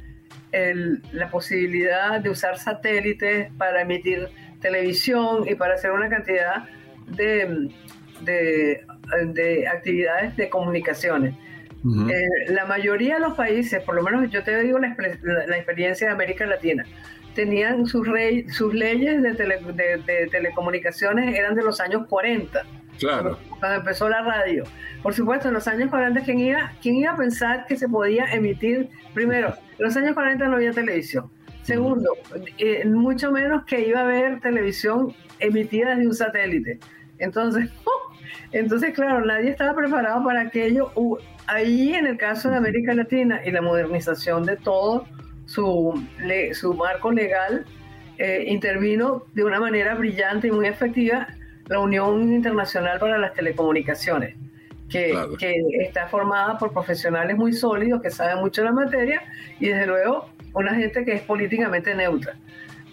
la 1.14 1.30
posibilidad 1.30 2.20
de 2.20 2.30
usar 2.30 2.58
satélites 2.58 3.54
para 3.54 3.84
emitir 3.84 4.28
televisión 4.60 5.48
y 5.48 5.56
para 5.56 5.76
hacer 5.76 5.92
una 5.92 6.10
cantidad 6.10 6.68
de, 7.08 7.70
de 8.22 9.68
actividades 9.68 10.36
de 10.36 10.50
comunicaciones. 10.50 11.36
Eh, 11.84 12.52
la 12.52 12.66
mayoría 12.66 13.16
de 13.16 13.22
los 13.22 13.34
países, 13.34 13.84
por 13.84 13.96
lo 13.96 14.04
menos 14.04 14.30
yo 14.30 14.44
te 14.44 14.62
digo 14.62 14.78
la, 14.78 14.96
experiencia 15.58 16.08
de 16.08 16.14
América 16.14 16.46
Latina, 16.46 16.86
tenían 17.34 17.88
sus, 17.88 18.08
sus 18.50 18.74
leyes 18.74 19.22
de, 19.24 20.28
telecomunicaciones 20.32 21.36
eran 21.38 21.56
de 21.56 21.64
los 21.64 21.80
años 21.80 22.06
40. 22.08 22.62
Claro. 23.00 23.40
Cuando 23.60 23.80
empezó 23.80 24.10
la 24.10 24.22
radio. 24.22 24.64
Por 25.02 25.16
supuesto, 25.16 25.48
en 25.48 25.56
los 25.56 25.68
años 25.68 25.90
40, 25.90 26.22
¿quién 26.22 26.40
iba, 26.40 26.72
quién 26.82 26.96
iba 26.98 27.12
a 27.14 27.18
pensar 27.18 27.66
que 27.66 27.76
se 27.76 27.90
podía 27.90 28.26
emitir? 28.26 28.90
Primero, 29.16 29.56
en 29.80 29.86
los 29.86 29.98
años 29.98 30.14
40 30.14 30.48
no 30.48 30.56
había 30.56 30.72
televisión. 30.72 31.32
Segundo, 31.64 32.14
eh, 32.58 32.86
mucho 32.86 33.32
menos 33.32 33.66
que 33.66 33.88
iba 33.88 34.02
a 34.02 34.04
haber 34.04 34.40
televisión 34.40 35.16
emitida 35.40 35.92
desde 35.92 36.08
un 36.08 36.14
satélite. 36.14 36.80
Entonces, 37.18 37.70
entonces, 38.52 38.94
claro, 38.94 39.26
nadie 39.26 39.50
estaba 39.50 39.74
preparado 39.74 40.24
para 40.24 40.42
aquello 40.42 40.92
ahí 41.48 41.94
en 41.94 42.08
el 42.08 42.18
caso 42.18 42.50
de 42.50 42.58
América 42.58 42.94
Latina 42.94 43.42
y 43.46 43.52
la 43.52 43.62
modernización 43.62 44.46
de 44.46 44.58
todo 44.58 45.06
su, 45.46 46.02
su 46.54 46.74
marco 46.74 47.12
legal, 47.12 47.66
eh, 48.18 48.46
intervino 48.48 49.24
de 49.34 49.44
una 49.44 49.60
manera 49.60 49.96
brillante 49.96 50.48
y 50.48 50.52
muy 50.52 50.68
efectiva 50.68 51.28
la 51.68 51.80
Unión 51.80 52.34
Internacional 52.34 53.00
para 53.00 53.18
las 53.18 53.34
Telecomunicaciones, 53.34 54.36
que, 54.90 55.18
que 55.40 55.56
está 55.80 56.08
formada 56.08 56.58
por 56.58 56.74
profesionales 56.74 57.38
muy 57.38 57.54
sólidos 57.54 58.02
que 58.02 58.10
saben 58.10 58.40
mucho 58.40 58.62
de 58.62 58.66
la 58.66 58.74
materia 58.74 59.22
y 59.60 59.68
desde 59.68 59.88
luego 59.88 60.30
una 60.54 60.76
gente 60.76 61.06
que 61.06 61.14
es 61.14 61.22
políticamente 61.22 61.96
neutra. 61.96 62.36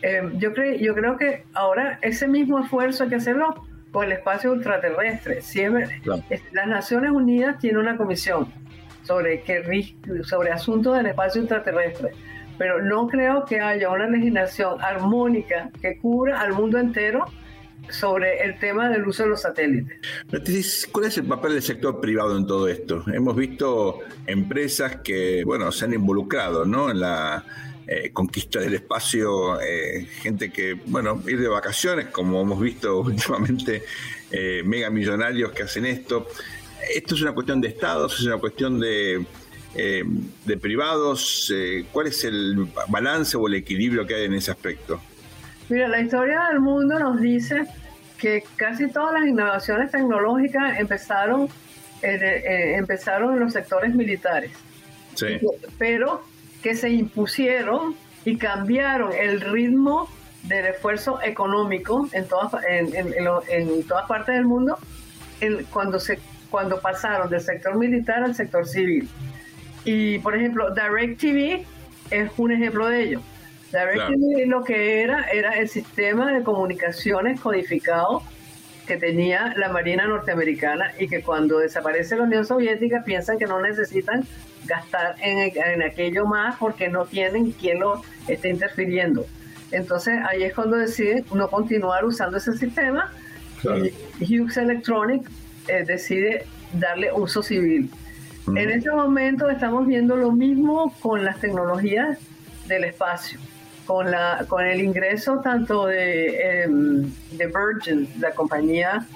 Eh, 0.03 0.22
yo, 0.34 0.53
creo, 0.53 0.76
yo 0.76 0.95
creo 0.95 1.16
que 1.16 1.45
ahora 1.55 1.99
ese 2.03 2.28
mismo 2.28 2.61
esfuerzo 2.61 3.05
hay 3.05 3.11
que 3.11 3.16
hacerlo 3.16 3.66
con 3.93 4.05
el 4.07 4.12
espacio 4.12 4.53
ultraterrestre. 4.53 5.41
Siempre, 5.43 6.01
Las 6.53 6.66
Naciones 6.66 7.11
Unidas 7.11 7.59
tienen 7.59 7.80
una 7.80 7.97
comisión 7.97 8.53
sobre, 9.03 9.41
que, 9.43 9.95
sobre 10.24 10.51
asuntos 10.51 10.97
del 10.97 11.07
espacio 11.07 11.43
ultraterrestre, 11.43 12.12
pero 12.59 12.82
no 12.82 13.07
creo 13.09 13.45
que 13.45 13.61
haya 13.61 13.89
una 13.91 14.09
legislación 14.09 14.80
armónica 14.82 15.70
que 15.80 15.99
cubra 15.99 16.41
al 16.41 16.53
mundo 16.53 16.78
entero 16.78 17.24
sobre 17.91 18.43
el 18.45 18.59
tema 18.59 18.91
del 18.91 19.07
uso 19.07 19.22
de 19.22 19.30
los 19.30 19.43
satélites. 19.43 19.99
¿Cuál 20.93 21.07
es 21.07 21.18
el 21.18 21.24
papel 21.24 21.55
del 21.55 21.62
sector 21.62 22.01
privado 22.01 22.36
en 22.36 22.47
todo 22.47 22.68
esto? 22.68 23.03
Hemos 23.07 23.34
visto 23.34 24.01
empresas 24.26 24.97
que, 24.97 25.43
bueno, 25.45 25.72
se 25.72 25.86
han 25.86 25.95
involucrado, 25.95 26.66
¿no? 26.66 26.91
En 26.91 27.01
la 27.01 27.45
eh, 27.91 28.11
conquista 28.12 28.61
del 28.61 28.74
espacio, 28.74 29.59
eh, 29.62 30.07
gente 30.20 30.51
que, 30.51 30.74
bueno, 30.74 31.22
ir 31.26 31.41
de 31.41 31.49
vacaciones, 31.49 32.09
como 32.09 32.43
hemos 32.43 32.61
visto 32.61 33.01
últimamente, 33.01 33.82
eh, 34.30 34.61
mega 34.62 34.91
millonarios 34.91 35.53
que 35.53 35.62
hacen 35.62 35.86
esto. 35.86 36.28
¿Esto 36.95 37.14
es 37.14 37.22
una 37.22 37.32
cuestión 37.32 37.62
de 37.62 37.68
estados? 37.68 38.20
¿Es 38.20 38.26
una 38.26 38.36
cuestión 38.36 38.78
de, 38.78 39.24
de 39.74 40.57
privados? 40.59 41.53
¿Cuál 41.91 42.09
es 42.09 42.24
el 42.24 42.68
balance 42.89 43.36
o 43.39 43.49
el 43.49 43.55
equilibrio 43.55 44.07
que 44.07 44.16
hay 44.16 44.24
en 44.24 44.34
ese 44.34 44.51
aspecto? 44.51 45.01
Mira, 45.70 45.89
la 45.89 46.01
historia 46.01 46.43
del 46.51 46.61
mundo 46.61 46.99
nos 46.99 47.20
dice 47.20 47.64
que 48.18 48.45
casi 48.57 48.91
todas 48.91 49.18
las 49.18 49.28
innovaciones 49.28 49.91
tecnológicas 49.91 50.78
empezaron, 50.78 51.49
empezaron 52.03 53.34
en 53.34 53.41
los 53.41 53.53
sectores 53.55 53.95
militares. 53.95 54.53
Sí. 55.14 55.39
Pero 55.78 56.22
que 56.62 56.74
se 56.74 56.90
impusieron 56.90 57.94
y 58.24 58.36
cambiaron 58.36 59.12
el 59.12 59.40
ritmo 59.40 60.09
del 60.44 60.66
esfuerzo 60.66 61.20
económico 61.22 62.09
en 62.12 62.26
todas, 62.26 62.62
en, 62.68 63.82
todas 63.86 64.06
partes 64.06 64.34
del 64.34 64.44
mundo 64.44 64.78
cuando, 65.70 65.98
se, 65.98 66.18
cuando 66.50 66.80
pasaron 66.80 67.28
del 67.30 67.40
sector 67.40 67.76
militar 67.76 68.22
al 68.22 68.34
sector 68.34 68.66
civil. 68.66 69.09
Y, 69.84 70.18
por 70.18 70.36
ejemplo, 70.36 70.74
DirecTV 70.74 71.64
es 72.11 72.30
un 72.36 72.52
ejemplo 72.52 72.88
de 72.88 73.02
ello. 73.02 73.20
DirecTV 73.72 74.46
lo 74.46 74.64
que 74.64 75.02
era 75.02 75.24
era 75.32 75.52
el 75.59 75.68
sistema 75.68 76.32
de 76.32 76.42
comunicaciones 76.42 77.40
codificado 77.40 78.22
que 78.86 78.96
tenía 78.96 79.52
la 79.56 79.68
Marina 79.68 80.06
norteamericana 80.06 80.92
y 80.98 81.09
que 81.09 81.22
cuando 81.22 81.59
desaparece 81.59 82.16
la 82.16 82.22
Unión 82.22 82.46
Soviética 82.46 83.04
piensan 83.04 83.38
que 83.38 83.44
no 83.44 83.61
necesitan 83.61 84.26
gastar 84.69 85.16
en, 85.21 85.83
aquello 85.83 86.27
más 86.27 86.57
porque 86.59 86.89
no 86.89 87.07
tienen 87.07 87.53
quien 87.53 87.81
lo 87.81 88.03
esté 88.29 88.51
interfiriendo. 88.51 89.27
Entonces 89.71 90.14
ahí 90.29 90.45
es 90.45 90.55
cuando 90.55 90.77
deciden 90.77 91.25
no 91.35 91.49
continuar 91.49 92.05
usando 92.05 92.37
ese 92.37 92.57
sistema 92.57 93.12
y 94.21 94.41
Hughes 94.41 94.57
Electronic 94.57 95.29
eh, 95.66 95.85
decide 95.85 96.47
darle 96.73 97.12
uso 97.12 97.43
civil. 97.43 97.91
En 98.47 98.71
este 98.71 98.91
momento 98.91 99.51
estamos 99.51 99.87
viendo 99.87 100.16
lo 100.16 100.33
mismo 100.33 100.95
con 101.01 101.23
las 101.23 101.39
tecnologías 101.39 102.19
del 102.66 102.85
espacio, 102.85 103.39
con, 103.87 104.11
la, 104.11 104.47
con 104.49 104.64
el 104.64 104.81
ingreso 104.81 105.41
tanto 105.41 105.87
de, 105.87 106.62
em, 106.62 107.12
de 107.33 107.47
Virgin, 107.47 108.09
la 108.21 108.31
compañía, 108.31 109.07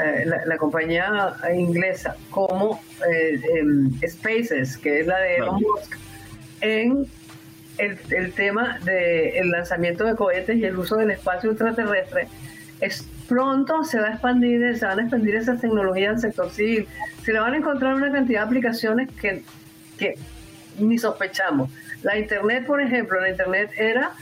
eh, 0.00 0.24
la, 0.46 0.56
compañía 0.56 1.34
inglesa, 1.54 2.16
como 2.30 2.80
eh, 3.10 3.40
em, 3.58 3.90
Spaces, 4.06 4.78
que 4.78 5.00
es 5.00 5.06
la 5.06 5.18
de 5.18 5.36
Elon 5.36 5.60
Musk, 5.60 5.96
en 6.62 7.06
el, 7.78 7.98
el 8.10 8.32
tema 8.32 8.78
del 8.84 9.50
lanzamiento 9.50 10.04
de 10.04 10.14
cohetes 10.14 10.56
y 10.56 10.64
el 10.64 10.78
uso 10.78 10.96
del 10.96 11.10
espacio 11.10 11.50
ultraterrestre. 11.50 12.28
Es, 12.80 13.06
pronto 13.28 13.84
se 13.84 14.00
va 14.00 14.08
a 14.08 14.10
expandir, 14.12 14.76
se 14.78 14.86
van 14.86 14.98
a 14.98 15.02
expandir 15.02 15.34
esas 15.34 15.60
tecnologías 15.60 16.14
al 16.14 16.20
sector 16.20 16.50
civil. 16.50 16.88
Se 17.24 17.32
le 17.32 17.40
van 17.40 17.54
a 17.54 17.56
encontrar 17.58 17.94
una 17.94 18.10
cantidad 18.10 18.40
de 18.40 18.46
aplicaciones 18.46 19.10
que, 19.20 19.42
que 19.98 20.14
ni 20.78 20.98
sospechamos. 20.98 21.70
La 22.02 22.18
Internet, 22.18 22.66
por 22.66 22.80
ejemplo, 22.80 23.20
la 23.20 23.30
Internet 23.30 23.70
era 23.76 24.12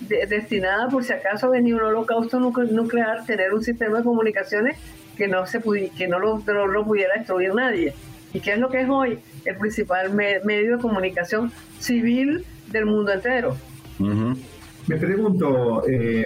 destinada 0.00 0.88
por 0.88 1.04
si 1.04 1.12
acaso 1.12 1.50
venía 1.50 1.74
un 1.74 1.82
holocausto 1.82 2.38
nuclear, 2.38 3.24
tener 3.26 3.52
un 3.52 3.62
sistema 3.62 3.98
de 3.98 4.04
comunicaciones 4.04 4.78
que 5.18 5.28
no, 5.28 5.46
se 5.46 5.60
que 5.96 6.08
no 6.08 6.18
lo, 6.18 6.42
lo, 6.46 6.84
pudiera 6.84 7.14
destruir 7.16 7.52
nadie. 7.54 7.92
¿Y 8.32 8.40
qué 8.40 8.52
es 8.52 8.58
lo 8.58 8.70
que 8.70 8.82
es 8.82 8.88
hoy? 8.88 9.18
El 9.44 9.56
principal 9.56 10.14
medio 10.14 10.76
de 10.76 10.82
comunicación 10.82 11.52
civil 11.80 12.44
del 12.68 12.86
mundo 12.86 13.12
entero. 13.12 13.56
Me 13.98 14.96
pregunto, 14.96 15.82
eh, 15.86 16.24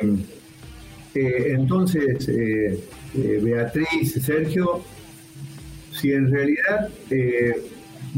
eh, 1.14 1.54
entonces, 1.54 2.28
eh, 2.28 2.78
eh, 3.14 3.40
Beatriz, 3.42 4.12
Sergio, 4.22 4.82
si 5.92 6.12
en 6.12 6.30
realidad, 6.30 6.88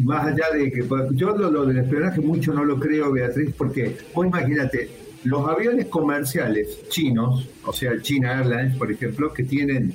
más 0.02 0.26
allá 0.26 0.44
de 0.54 0.70
que 0.70 0.84
yo 1.12 1.36
lo, 1.36 1.66
del 1.66 1.78
espionaje 1.78 2.20
mucho 2.20 2.52
no 2.52 2.64
lo 2.64 2.78
creo, 2.78 3.12
Beatriz, 3.12 3.52
porque 3.56 3.96
vos 4.14 4.26
imagínate, 4.26 4.90
los 5.24 5.48
aviones 5.48 5.86
comerciales 5.86 6.88
chinos, 6.88 7.48
o 7.64 7.72
sea, 7.72 8.00
China 8.00 8.40
Airlines, 8.40 8.76
por 8.76 8.92
ejemplo, 8.92 9.32
que 9.32 9.42
tienen 9.42 9.92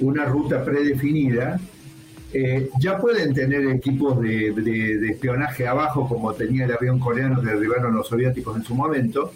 una 0.00 0.24
ruta 0.24 0.64
predefinida, 0.64 1.60
ya 2.78 2.98
pueden 2.98 3.34
tener 3.34 3.66
equipos 3.70 4.20
de, 4.20 5.08
espionaje 5.10 5.66
abajo, 5.66 6.08
como 6.08 6.32
tenía 6.32 6.64
el 6.64 6.72
avión 6.72 7.00
coreano 7.00 7.40
que 7.40 7.48
derribaron 7.48 7.94
los 7.94 8.06
soviéticos 8.06 8.56
en 8.56 8.62
su 8.62 8.74
momento, 8.74 9.32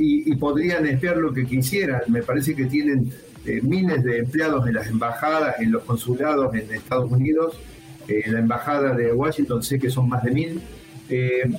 y, 0.00 0.34
podrían 0.36 0.86
espiar 0.86 1.16
lo 1.16 1.32
que 1.32 1.46
quisieran. 1.46 2.02
Me 2.08 2.22
parece 2.22 2.54
que 2.54 2.64
tienen 2.66 3.12
eh, 3.44 3.60
miles 3.62 4.02
de 4.02 4.18
empleados 4.18 4.66
en 4.66 4.74
las 4.74 4.86
embajadas, 4.88 5.60
en 5.60 5.72
los 5.72 5.82
consulados 5.84 6.54
en 6.54 6.72
Estados 6.72 7.10
Unidos. 7.10 7.58
Eh, 8.08 8.22
en 8.26 8.34
la 8.34 8.40
embajada 8.40 8.94
de 8.94 9.12
Washington 9.12 9.62
sé 9.62 9.78
que 9.78 9.90
son 9.90 10.08
más 10.08 10.22
de 10.22 10.30
mil. 10.30 10.60
Eh, 11.08 11.50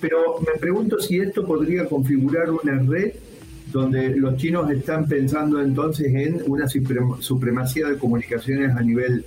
pero 0.00 0.40
me 0.40 0.58
pregunto 0.58 0.98
si 0.98 1.18
esto 1.18 1.44
podría 1.44 1.86
configurar 1.86 2.50
una 2.50 2.80
red 2.82 3.12
donde 3.72 4.10
los 4.10 4.36
chinos 4.36 4.70
están 4.70 5.06
pensando 5.06 5.60
entonces 5.60 6.14
en 6.14 6.42
una 6.46 6.66
supremacía 6.68 7.88
de 7.88 7.98
comunicaciones 7.98 8.74
a 8.76 8.80
nivel 8.80 9.24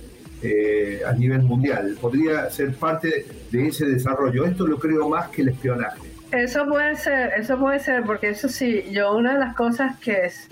a 1.06 1.12
nivel 1.14 1.42
mundial. 1.42 1.96
Podría 1.98 2.50
ser 2.50 2.74
parte 2.74 3.24
de 3.50 3.68
ese 3.68 3.86
desarrollo. 3.86 4.44
Esto 4.44 4.66
lo 4.66 4.78
creo 4.78 5.08
más 5.08 5.28
que 5.30 5.40
el 5.40 5.48
espionaje. 5.48 6.02
Eso 6.32 6.66
puede 6.66 6.96
ser, 6.96 7.32
eso 7.38 7.58
puede 7.58 7.78
ser, 7.78 8.02
porque 8.02 8.30
eso 8.30 8.48
sí, 8.48 8.84
yo 8.90 9.16
una 9.16 9.34
de 9.34 9.38
las 9.38 9.54
cosas 9.54 9.98
que 10.00 10.26
es 10.26 10.48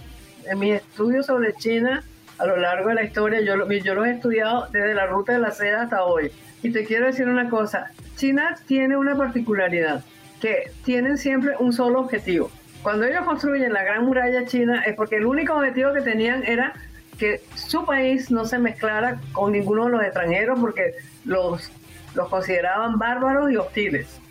en 0.49 0.59
mis 0.59 0.75
estudios 0.75 1.27
sobre 1.27 1.53
China 1.55 2.03
a 2.39 2.47
lo 2.47 2.57
largo 2.57 2.89
de 2.89 2.95
la 2.95 3.05
historia, 3.05 3.41
yo, 3.41 3.69
yo 3.71 3.95
lo 3.95 4.05
he 4.05 4.13
estudiado 4.13 4.69
desde 4.73 4.95
la 4.95 5.07
ruta 5.07 5.33
de 5.33 5.39
la 5.41 5.51
seda 5.51 5.83
hasta 5.83 6.05
hoy. 6.05 6.31
Y 6.63 6.71
te 6.71 6.85
quiero 6.85 7.07
decir 7.07 7.29
una 7.29 7.49
cosa, 7.49 7.91
China 8.17 8.57
tiene 8.67 8.97
una 8.97 9.17
particularidad, 9.17 10.05
que 10.41 10.71
tienen 10.85 11.19
siempre 11.19 11.55
un 11.59 11.73
solo 11.73 12.01
objetivo. 12.01 12.51
Cuando 12.83 13.07
ellos 13.07 13.25
construyen 13.25 13.73
la 13.73 13.85
Gran 13.85 14.05
Muralla 14.05 14.45
China 14.45 14.83
es 14.87 14.95
porque 14.95 15.17
el 15.17 15.27
único 15.27 15.55
objetivo 15.55 15.93
que 15.93 16.01
tenían 16.01 16.45
era 16.45 16.73
que 17.19 17.41
su 17.55 17.85
país 17.85 18.31
no 18.31 18.45
se 18.45 18.59
mezclara 18.59 19.21
con 19.33 19.53
ninguno 19.53 19.85
de 19.85 19.91
los 19.93 20.03
extranjeros 20.03 20.59
porque 20.59 20.95
los, 21.25 21.71
los 22.15 22.29
consideraban 22.29 22.99
bárbaros 22.99 23.51
y 23.53 23.57
hostiles 23.57 24.23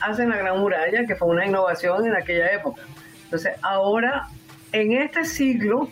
hacen 0.00 0.30
la 0.30 0.36
Gran 0.36 0.60
Muralla, 0.60 1.06
que 1.06 1.16
fue 1.16 1.28
una 1.28 1.46
innovación 1.46 2.06
en 2.06 2.14
aquella 2.14 2.52
época. 2.52 2.82
Entonces, 3.24 3.52
ahora, 3.62 4.28
en 4.72 4.92
este 4.92 5.24
siglo, 5.24 5.88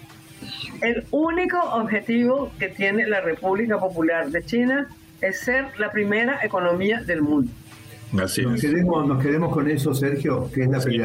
el 0.81 1.05
único 1.11 1.59
objetivo 1.59 2.51
que 2.59 2.69
tiene 2.69 3.07
la 3.07 3.21
República 3.21 3.79
Popular 3.79 4.31
de 4.31 4.43
China 4.45 4.89
es 5.21 5.41
ser 5.41 5.67
la 5.79 5.91
primera 5.91 6.41
economía 6.43 7.01
del 7.03 7.23
mundo. 7.23 7.51
Así 8.21 8.43
nos, 8.43 8.61
quedemos, 8.61 9.07
nos 9.07 9.23
quedemos 9.23 9.53
con 9.53 9.71
eso, 9.71 9.95
Sergio, 9.95 10.51
que 10.53 10.63
es 10.63 10.69
la 10.69 10.81
sí. 10.81 11.01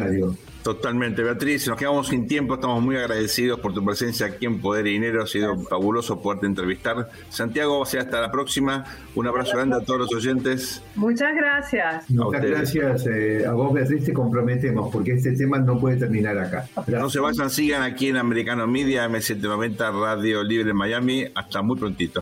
Totalmente, 0.68 1.22
Beatriz. 1.22 1.66
Nos 1.66 1.78
quedamos 1.78 2.08
sin 2.08 2.28
tiempo. 2.28 2.56
Estamos 2.56 2.82
muy 2.82 2.94
agradecidos 2.94 3.58
por 3.58 3.72
tu 3.72 3.82
presencia 3.82 4.26
aquí 4.26 4.44
en 4.44 4.60
Poder 4.60 4.86
y 4.86 4.92
Dinero. 4.92 5.22
Ha 5.22 5.26
sido 5.26 5.58
fabuloso 5.60 6.20
poderte 6.20 6.44
entrevistar. 6.44 7.08
Santiago, 7.30 7.86
sea 7.86 8.02
hasta 8.02 8.20
la 8.20 8.30
próxima. 8.30 8.84
Un 9.14 9.26
abrazo 9.26 9.56
grande 9.56 9.76
a 9.76 9.80
todos 9.80 10.00
los 10.00 10.14
oyentes. 10.14 10.82
Muchas 10.94 11.34
gracias. 11.34 12.10
Muchas 12.10 12.42
gracias 12.42 13.06
eh, 13.06 13.46
a 13.46 13.52
vos, 13.52 13.72
Beatriz. 13.72 14.04
Te 14.04 14.12
comprometemos 14.12 14.92
porque 14.92 15.12
este 15.12 15.32
tema 15.32 15.58
no 15.58 15.80
puede 15.80 15.96
terminar 15.96 16.36
acá. 16.36 16.68
No 16.86 17.08
se 17.08 17.18
vayan, 17.18 17.48
sigan 17.48 17.82
aquí 17.82 18.08
en 18.08 18.18
Americano 18.18 18.66
Media, 18.66 19.08
M790 19.08 20.02
Radio 20.02 20.44
Libre 20.44 20.74
Miami. 20.74 21.24
Hasta 21.34 21.62
muy 21.62 21.78
prontito. 21.78 22.12